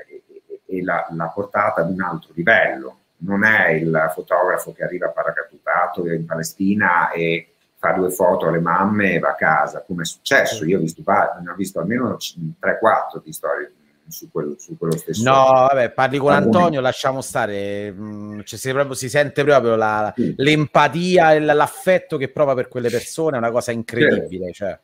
e, 0.08 0.22
e 0.64 0.82
la, 0.82 1.06
l'ha 1.10 1.28
portata 1.28 1.82
ad 1.82 1.90
un 1.90 2.00
altro 2.00 2.30
livello. 2.34 2.98
Non 3.18 3.44
è 3.44 3.70
il 3.70 4.10
fotografo 4.14 4.72
che 4.72 4.84
arriva 4.84 5.08
paracadutato 5.08 6.10
in 6.10 6.24
Palestina 6.24 7.10
e 7.10 7.52
fa 7.76 7.92
due 7.92 8.10
foto 8.10 8.46
alle 8.46 8.60
mamme 8.60 9.12
e 9.12 9.18
va 9.18 9.30
a 9.30 9.34
casa, 9.34 9.82
come 9.86 10.02
è 10.02 10.06
successo. 10.06 10.64
Io 10.64 10.78
ho 10.78 10.80
visto, 10.80 11.02
ne 11.06 11.50
ho 11.50 11.54
visto 11.54 11.80
almeno 11.80 12.16
3-4 12.16 13.22
di 13.22 13.32
storie 13.32 13.72
su 14.08 14.30
quello, 14.30 14.54
su 14.58 14.76
quello 14.76 14.96
stesso. 14.96 15.22
No, 15.22 15.66
vabbè, 15.68 15.90
parli 15.90 16.18
con 16.18 16.32
Antonio, 16.32 16.80
lasciamo 16.80 17.20
stare. 17.20 17.92
Mm, 17.92 18.40
cioè, 18.44 18.58
si, 18.58 18.70
proprio, 18.70 18.94
si, 18.94 19.08
sente 19.08 19.44
proprio 19.44 19.76
la, 19.76 20.12
sì. 20.14 20.34
l'empatia 20.36 21.34
e 21.34 21.40
l'affetto 21.40 22.16
che 22.16 22.28
prova 22.28 22.54
per 22.54 22.68
quelle 22.68 22.90
persone, 22.90 23.36
è 23.36 23.38
una 23.38 23.50
cosa 23.50 23.72
incredibile. 23.72 24.52
Certo. 24.52 24.82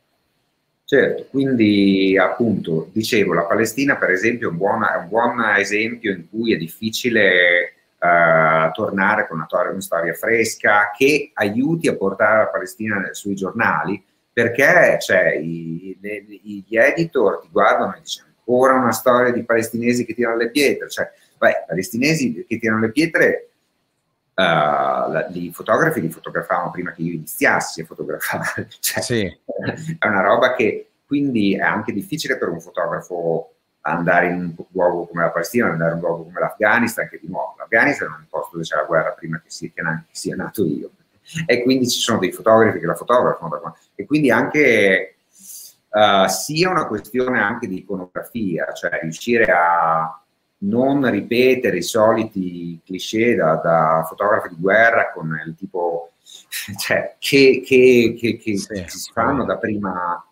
Cioè. 0.85 1.01
certo. 1.01 1.27
quindi 1.31 2.19
appunto, 2.19 2.89
dicevo, 2.93 3.35
la 3.35 3.45
Palestina 3.45 3.97
per 3.97 4.11
esempio 4.11 4.49
è 4.49 4.51
un 4.51 4.57
buon, 4.57 4.83
è 4.83 4.97
un 4.97 5.09
buon 5.09 5.41
esempio 5.57 6.13
in 6.13 6.29
cui 6.29 6.53
è 6.53 6.57
difficile 6.57 7.75
uh, 7.99 8.73
tornare 8.73 9.29
con 9.29 9.37
una, 9.37 9.71
una, 9.71 9.81
storia 9.81 10.15
fresca 10.15 10.91
che 10.97 11.31
aiuti 11.35 11.89
a 11.89 11.97
portare 11.97 12.39
la 12.39 12.49
Palestina 12.49 13.09
sui 13.13 13.35
giornali, 13.35 14.03
perché 14.33 14.99
cioè, 15.01 15.35
i, 15.35 15.97
le, 16.01 16.25
gli 16.25 16.77
editor 16.77 17.41
ti 17.41 17.49
guardano 17.51 17.95
e 17.95 18.01
dicono 18.03 18.30
ora 18.53 18.75
una 18.75 18.93
storia 18.93 19.33
di 19.33 19.45
palestinesi 19.45 20.05
che 20.05 20.15
tirano 20.15 20.37
le 20.37 20.51
pietre, 20.51 20.89
cioè, 20.89 21.11
beh, 21.39 21.65
palestinesi 21.67 22.45
che 22.47 22.59
tirano 22.59 22.81
le 22.81 22.91
pietre, 22.91 23.51
uh, 24.35 24.43
la, 24.43 25.29
i 25.33 25.51
fotografi 25.53 26.01
li 26.01 26.11
fotografavano 26.11 26.71
prima 26.71 26.93
che 26.93 27.03
io 27.03 27.13
iniziassi 27.13 27.83
a 27.83 27.87
fotografare, 27.87 28.69
cioè, 28.81 29.03
sì. 29.03 29.39
è 29.99 30.07
una 30.07 30.23
roba 30.23 30.55
che 30.55 30.91
quindi 31.07 31.57
è 31.57 31.63
anche 31.63 31.93
difficile 31.93 32.39
per 32.39 32.49
un 32.49 32.61
fotografo 32.61 33.55
andare 33.83 34.29
in 34.29 34.55
un 34.57 34.65
luogo 34.73 35.07
come 35.07 35.23
la 35.23 35.31
Palestina, 35.31 35.71
andare 35.71 35.93
in 35.93 35.97
un 35.97 36.03
luogo 36.03 36.25
come 36.25 36.41
l'Afghanistan, 36.41 37.09
che 37.09 37.19
di 37.21 37.29
nuovo 37.29 37.55
l'Afghanistan 37.59 38.09
è 38.09 38.17
un 38.17 38.27
posto 38.29 38.51
dove 38.53 38.65
c'è 38.65 38.77
la 38.77 38.85
guerra 38.85 39.11
prima 39.13 39.41
che 39.41 39.51
sia, 39.51 39.71
che 39.75 39.83
sia 40.11 40.37
nato 40.37 40.65
io. 40.65 40.91
E 41.47 41.63
quindi 41.63 41.89
ci 41.89 42.01
sono 42.01 42.19
dei 42.19 42.33
fotografi 42.33 42.79
che 42.79 42.87
la 42.87 42.95
fotografano. 42.95 43.77
E 43.95 44.05
quindi 44.05 44.31
anche 44.31 45.17
uh, 45.91 46.29
sia 46.29 46.71
una 46.71 46.87
questione 46.87 47.41
anche 47.41 47.67
di 47.67 47.79
iconografia, 47.79 48.73
cioè 48.73 48.99
riuscire 49.03 49.45
a 49.45 50.15
non 50.63 51.09
ripetere 51.11 51.79
i 51.79 51.83
soliti 51.83 52.81
cliché 52.85 53.35
da, 53.35 53.55
da 53.57 54.05
fotografi 54.07 54.51
di 54.51 54.61
guerra 54.61 55.11
con 55.11 55.41
il 55.47 55.55
tipo 55.57 56.13
cioè, 56.79 57.17
che, 57.19 57.63
che, 57.65 58.17
che, 58.19 58.37
che 58.37 58.57
sì, 58.57 58.85
si 58.87 59.13
fanno 59.13 59.45
da 59.45 59.57
prima 59.57 60.25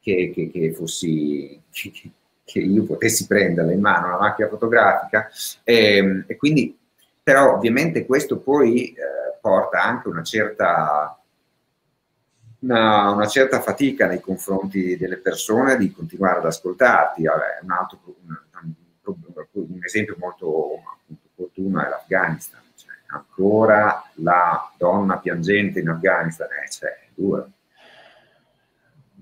che, 0.00 0.32
che 0.34 0.72
fossi 0.72 1.60
che, 1.70 2.58
io 2.58 2.84
potessi 2.84 3.26
prenderla 3.26 3.72
in 3.72 3.80
mano 3.80 4.10
la 4.10 4.18
macchina 4.18 4.48
fotografica. 4.48 5.28
E, 5.62 5.96
ehm, 5.96 6.24
e 6.26 6.36
quindi 6.36 6.76
però 7.22 7.54
ovviamente 7.54 8.06
questo 8.06 8.38
poi 8.38 8.88
eh, 8.88 9.38
porta 9.40 9.82
anche 9.82 10.08
una 10.08 10.22
certa 10.22 11.19
una, 12.60 13.10
una, 13.10 13.26
certa 13.26 13.60
fatica 13.60 14.06
nei 14.06 14.20
confronti 14.20 14.96
delle 14.96 15.18
persone 15.18 15.76
di 15.76 15.92
continuare 15.92 16.38
ad 16.38 16.46
ascoltarti. 16.46 17.24
Vabbè, 17.24 17.60
un, 17.62 17.70
altro, 17.70 17.98
un, 18.04 18.36
un, 19.02 19.46
un 19.52 19.84
esempio 19.84 20.16
molto 20.18 20.82
opportuno 21.34 21.84
è 21.84 21.88
l'Afghanistan. 21.88 22.60
Cioè, 22.74 22.90
ancora 23.08 24.02
la 24.14 24.72
donna 24.76 25.18
piangente 25.18 25.80
in 25.80 25.88
Afghanistan, 25.88 26.48
eh, 26.48 26.70
cioè, 26.70 26.98
dura. 27.14 27.48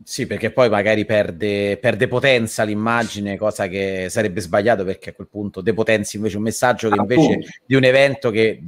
Sì, 0.09 0.27
perché 0.27 0.51
poi 0.51 0.71
magari 0.71 1.05
perde, 1.05 1.77
perde, 1.77 2.09
potenza 2.09 2.63
l'immagine, 2.63 3.37
cosa 3.37 3.67
che 3.67 4.07
sarebbe 4.09 4.41
sbagliato 4.41 4.83
perché 4.83 5.11
a 5.11 5.13
quel 5.13 5.29
punto 5.29 5.61
depotenzi 5.61 6.17
invece 6.17 6.39
un 6.39 6.45
messaggio 6.45 6.89
che 6.89 6.99
invece 6.99 7.33
Appunto. 7.33 7.49
di 7.67 7.75
un 7.75 7.85
evento 7.85 8.31
che 8.31 8.63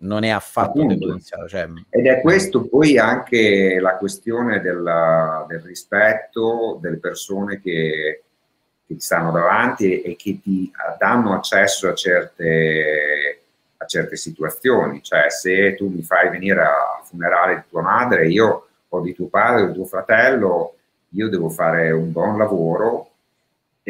non 0.00 0.22
è 0.22 0.28
affatto 0.28 0.84
depotenziato. 0.84 1.48
Cioè... 1.48 1.68
Ed 1.90 2.06
è 2.06 2.20
questo 2.20 2.66
poi 2.68 2.98
anche 2.98 3.78
la 3.80 3.96
questione 3.96 4.60
della, 4.60 5.44
del 5.48 5.60
rispetto 5.60 6.78
delle 6.80 6.98
persone 6.98 7.60
che, 7.60 8.22
che, 8.86 8.94
ti 8.94 9.00
stanno 9.00 9.30
davanti 9.30 10.00
e, 10.00 10.16
che 10.16 10.40
ti 10.40 10.70
danno 10.98 11.34
accesso 11.34 11.88
a 11.88 11.94
certe, 11.94 13.42
a 13.76 13.84
certe 13.84 14.16
situazioni. 14.16 15.02
Cioè, 15.02 15.30
se 15.30 15.74
tu 15.74 15.88
mi 15.88 16.02
fai 16.02 16.30
venire 16.30 16.60
al 16.60 17.04
funerale 17.04 17.56
di 17.56 17.62
tua 17.68 17.82
madre, 17.82 18.28
io 18.28 18.66
o 18.88 19.00
di 19.00 19.14
tuo 19.14 19.26
padre 19.26 19.62
o 19.62 19.66
di 19.68 19.74
tuo 19.74 19.84
fratello, 19.84 20.74
io 21.10 21.28
devo 21.28 21.48
fare 21.48 21.90
un 21.90 22.10
buon 22.12 22.38
lavoro 22.38 23.09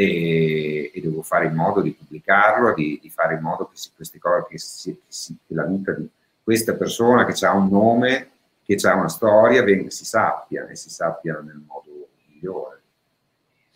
e, 0.01 0.91
e, 0.95 1.01
devo 1.03 1.21
fare 1.21 1.47
in 1.47 1.55
modo 1.55 1.83
di 1.83 1.93
pubblicarlo, 1.93 2.73
di, 2.73 2.99
di 3.03 3.11
fare 3.11 3.35
in 3.35 3.43
modo 3.43 3.69
che 3.69 3.77
si, 3.77 3.91
cose, 4.19 4.47
che, 4.49 4.59
si, 4.59 4.95
che, 4.95 5.03
si, 5.09 5.37
che, 5.47 5.55
la 5.55 5.65
vita 5.65 5.93
di 5.93 6.09
questa 6.43 6.75
persona 6.75 7.27
che 7.27 7.45
ha 7.45 7.53
un 7.53 7.69
nome, 7.69 8.31
che 8.65 8.77
ha 8.83 8.95
una 8.95 9.09
storia, 9.09 9.63
ben, 9.63 9.91
si 9.91 10.07
sappia 10.07 10.67
e 10.69 10.75
si 10.75 10.89
sappia 10.89 11.39
nel 11.41 11.63
modo 11.67 12.09
migliore, 12.29 12.81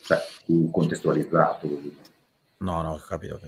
cioè 0.00 0.18
più 0.46 0.70
contestualizzato. 0.70 1.68
No, 2.58 2.80
no, 2.80 2.92
ho 2.92 3.02
capito. 3.06 3.38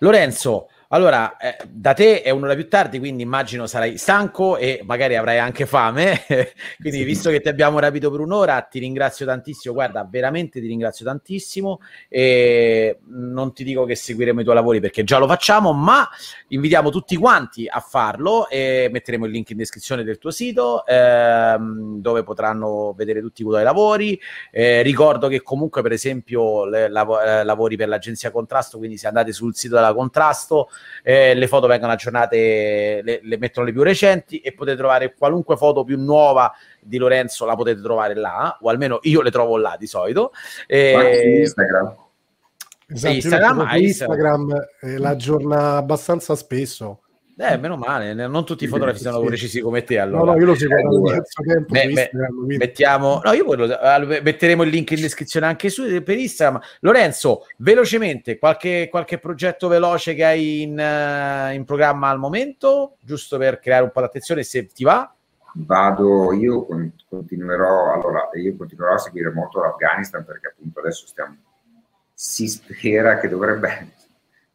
Lorenzo, 0.00 0.68
allora, 0.88 1.36
eh, 1.36 1.56
da 1.68 1.94
te 1.94 2.22
è 2.22 2.30
un'ora 2.30 2.54
più 2.54 2.68
tardi, 2.68 3.00
quindi 3.00 3.24
immagino 3.24 3.66
sarai 3.66 3.98
stanco 3.98 4.56
e 4.56 4.82
magari 4.84 5.16
avrai 5.16 5.38
anche 5.38 5.66
fame. 5.66 6.24
quindi, 6.78 6.98
sì. 6.98 7.04
visto 7.04 7.30
che 7.30 7.40
ti 7.40 7.48
abbiamo 7.48 7.80
rapito 7.80 8.08
per 8.10 8.20
un'ora, 8.20 8.60
ti 8.62 8.78
ringrazio 8.78 9.26
tantissimo. 9.26 9.74
Guarda, 9.74 10.06
veramente 10.08 10.60
ti 10.60 10.66
ringrazio 10.68 11.04
tantissimo. 11.04 11.80
E 12.08 13.00
non 13.08 13.52
ti 13.52 13.64
dico 13.64 13.84
che 13.84 13.96
seguiremo 13.96 14.40
i 14.40 14.44
tuoi 14.44 14.54
lavori 14.54 14.78
perché 14.78 15.02
già 15.02 15.18
lo 15.18 15.26
facciamo, 15.26 15.72
ma 15.72 16.08
invitiamo 16.48 16.90
tutti 16.90 17.16
quanti 17.16 17.66
a 17.66 17.80
farlo 17.80 18.48
e 18.48 18.88
metteremo 18.92 19.26
il 19.26 19.32
link 19.32 19.50
in 19.50 19.56
descrizione 19.56 20.04
del 20.04 20.18
tuo 20.18 20.30
sito 20.30 20.86
ehm, 20.86 22.00
dove 22.00 22.22
potranno 22.22 22.94
vedere 22.96 23.20
tutti 23.20 23.42
i 23.42 23.44
tuoi 23.44 23.64
lavori. 23.64 24.20
Eh, 24.52 24.82
ricordo 24.82 25.26
che 25.26 25.42
comunque, 25.42 25.82
per 25.82 25.90
esempio, 25.90 26.64
le, 26.64 26.88
lav- 26.88 27.20
eh, 27.26 27.42
lavori 27.42 27.76
per 27.76 27.88
l'agenzia 27.88 28.30
Contrasto, 28.30 28.78
quindi 28.78 28.96
se 28.96 29.08
andate 29.08 29.32
sul 29.32 29.54
sito 29.56 29.74
della 29.74 29.92
Contrasto 29.92 30.68
eh, 31.02 31.34
le 31.34 31.46
foto 31.46 31.66
vengono 31.66 31.92
aggiornate, 31.92 33.00
le, 33.02 33.20
le, 33.22 33.38
mettono 33.38 33.66
le 33.66 33.72
più 33.72 33.82
recenti 33.82 34.40
e 34.40 34.52
potete 34.52 34.76
trovare 34.76 35.14
qualunque 35.14 35.56
foto 35.56 35.84
più 35.84 35.98
nuova 35.98 36.52
di 36.80 36.98
Lorenzo, 36.98 37.44
la 37.44 37.54
potete 37.54 37.80
trovare 37.80 38.14
là, 38.14 38.58
o 38.60 38.68
almeno 38.68 38.98
io 39.02 39.22
le 39.22 39.30
trovo 39.30 39.56
là 39.56 39.76
di 39.78 39.86
solito. 39.86 40.32
Eh, 40.66 41.40
Instagram. 41.40 41.96
Esatto, 42.88 43.14
Instagram, 43.14 43.58
Instagram, 43.58 43.82
Instagram 43.82 44.66
eh, 44.82 44.98
la 44.98 45.08
aggiorna 45.08 45.76
abbastanza 45.76 46.36
spesso 46.36 47.00
eh, 47.38 47.58
meno 47.58 47.76
male, 47.76 48.14
non 48.14 48.46
tutti 48.46 48.64
i 48.64 48.66
fotografi 48.66 49.00
sono 49.00 49.20
sì. 49.20 49.26
precisi 49.26 49.60
come 49.60 49.84
te. 49.84 49.98
Allora. 49.98 50.24
No, 50.24 50.32
no, 50.32 50.38
io 50.38 50.46
lo 50.46 50.54
seguo 50.54 51.10
da 51.10 51.20
tempo 51.46 51.74
me, 51.74 51.86
me, 51.86 52.56
mettiamo, 52.56 53.20
no, 53.22 53.32
io 53.32 53.44
poi 53.44 53.56
lo, 53.58 53.66
metteremo 54.22 54.62
il 54.62 54.70
link 54.70 54.92
in 54.92 55.02
descrizione 55.02 55.44
anche 55.44 55.68
su 55.68 55.82
per 56.02 56.16
Instagram. 56.16 56.62
Lorenzo, 56.80 57.46
velocemente, 57.58 58.38
qualche, 58.38 58.88
qualche 58.90 59.18
progetto 59.18 59.68
veloce 59.68 60.14
che 60.14 60.24
hai 60.24 60.62
in, 60.62 60.78
uh, 60.78 61.52
in 61.52 61.64
programma 61.66 62.08
al 62.08 62.18
momento, 62.18 62.96
giusto 63.00 63.36
per 63.36 63.58
creare 63.58 63.82
un 63.82 63.90
po' 63.90 64.00
di 64.00 64.06
attenzione 64.06 64.42
se 64.42 64.66
ti 64.68 64.84
va? 64.84 65.14
Vado, 65.58 66.32
io 66.32 66.66
continuerò, 67.06 67.92
allora, 67.92 68.30
io 68.32 68.56
continuerò 68.56 68.94
a 68.94 68.98
seguire 68.98 69.30
molto 69.30 69.60
l'Afghanistan 69.60 70.24
perché 70.24 70.48
appunto 70.48 70.80
adesso 70.80 71.06
stiamo, 71.06 71.36
si 72.14 72.48
spera 72.48 73.18
che 73.18 73.28
dovrebbe 73.28 73.95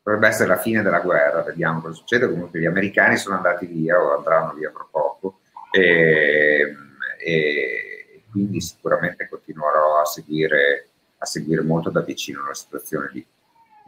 dovrebbe 0.03 0.27
essere 0.27 0.49
la 0.49 0.57
fine 0.57 0.81
della 0.81 0.99
guerra, 0.99 1.43
vediamo 1.43 1.81
cosa 1.81 1.95
succede, 1.95 2.29
comunque 2.29 2.59
gli 2.59 2.65
americani 2.65 3.17
sono 3.17 3.35
andati 3.35 3.65
via 3.65 4.01
o 4.01 4.15
andranno 4.15 4.53
via 4.53 4.71
fra 4.71 4.87
poco 4.89 5.39
e, 5.71 6.75
e 7.23 8.23
quindi 8.31 8.61
sicuramente 8.61 9.27
continuerò 9.29 10.01
a 10.01 10.05
seguire, 10.05 10.89
a 11.17 11.25
seguire 11.25 11.61
molto 11.61 11.89
da 11.89 12.01
vicino 12.01 12.45
la 12.47 12.53
situazione 12.53 13.09
lì. 13.13 13.25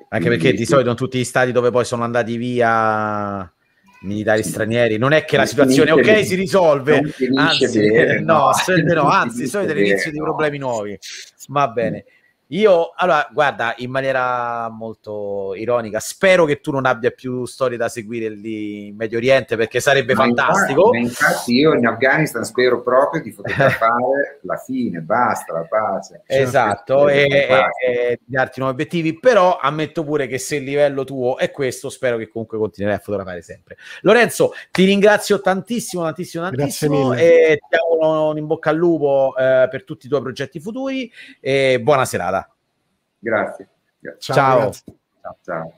Anche 0.10 0.30
perché 0.30 0.54
di 0.54 0.66
solito 0.66 0.92
in 0.92 0.96
tutti 0.96 1.18
gli 1.18 1.24
stati 1.24 1.52
dove 1.52 1.72
poi 1.72 1.86
sono 1.86 2.04
andati 2.04 2.38
via 2.38 3.52
militari 4.02 4.44
sì. 4.44 4.50
stranieri, 4.50 4.98
non 4.98 5.14
è 5.14 5.26
che 5.26 5.38
la 5.38 5.46
situazione 5.46 5.92
ok 5.92 6.02
bene. 6.02 6.24
si 6.24 6.36
risolve, 6.36 7.02
anzi, 7.36 7.80
bene, 7.80 8.20
no, 8.22 8.52
no, 8.68 8.94
no, 8.94 9.10
anzi, 9.10 9.48
solito 9.48 9.74
l'inizio 9.74 10.12
di 10.12 10.20
problemi 10.20 10.60
nuovi. 10.60 10.98
Va 11.48 11.68
bene. 11.70 12.06
Io, 12.48 12.94
allora, 12.96 13.28
guarda, 13.32 13.74
in 13.78 13.90
maniera 13.90 14.70
molto 14.70 15.56
ironica, 15.56 16.00
spero 16.00 16.46
che 16.46 16.60
tu 16.60 16.72
non 16.72 16.86
abbia 16.86 17.10
più 17.10 17.46
storie 17.46 17.78
da 17.78 17.90
seguire 17.90 18.30
lì 18.30 18.88
in 18.88 18.96
Medio 18.96 19.18
Oriente 19.18 19.56
perché 19.56 19.80
sarebbe 19.80 20.14
ma 20.14 20.26
fantastico. 20.26 20.94
Infatti, 20.94 21.24
infatti, 21.24 21.54
io 21.54 21.74
in 21.74 21.88
Afghanistan 21.88 22.44
spero 22.44 22.84
proprio 22.84 23.22
di 23.22 23.32
fotografare 23.32 24.40
la 24.44 24.58
fine, 24.58 25.00
basta, 25.00 25.54
la 25.54 25.66
pace. 25.68 26.22
Esatto, 26.28 27.08
e, 27.08 27.28
e, 27.28 27.48
e, 27.88 28.20
darti 28.24 28.60
nuovi 28.60 28.76
obiettivi, 28.76 29.18
però 29.18 29.58
ammetto 29.58 30.04
pure 30.04 30.28
che 30.28 30.38
se 30.38 30.58
il 30.58 30.64
livello 30.64 31.06
tuo 31.06 31.38
è 31.38 31.50
questo, 31.50 31.90
spero 31.90 32.18
che 32.18 32.28
comunque 32.28 32.60
continuerai 32.60 33.00
a 33.00 33.04
fotografare 33.04 33.42
sempre. 33.42 33.78
Lorenzo, 34.02 34.54
ti 34.70 34.86
ringrazio 34.86 35.42
tantissimo, 35.42 36.04
tantissimo, 36.04 36.44
tantissimo 36.44 37.14
e 37.14 37.60
ti 37.68 37.76
auguro 37.78 38.30
un 38.30 38.38
in 38.38 38.46
bocca 38.46 38.70
al 38.70 38.76
lupo 38.76 39.34
eh, 39.38 39.68
per 39.70 39.84
tutti 39.84 40.06
i 40.06 40.10
tuoi 40.10 40.22
progetti 40.22 40.60
futuri 40.60 41.12
e 41.40 41.80
buona 41.82 42.06
serata. 42.06 42.43
Grazie. 43.24 43.68
Ciao. 44.20 44.72
Ciao. 44.72 45.38
ciao. 45.42 45.74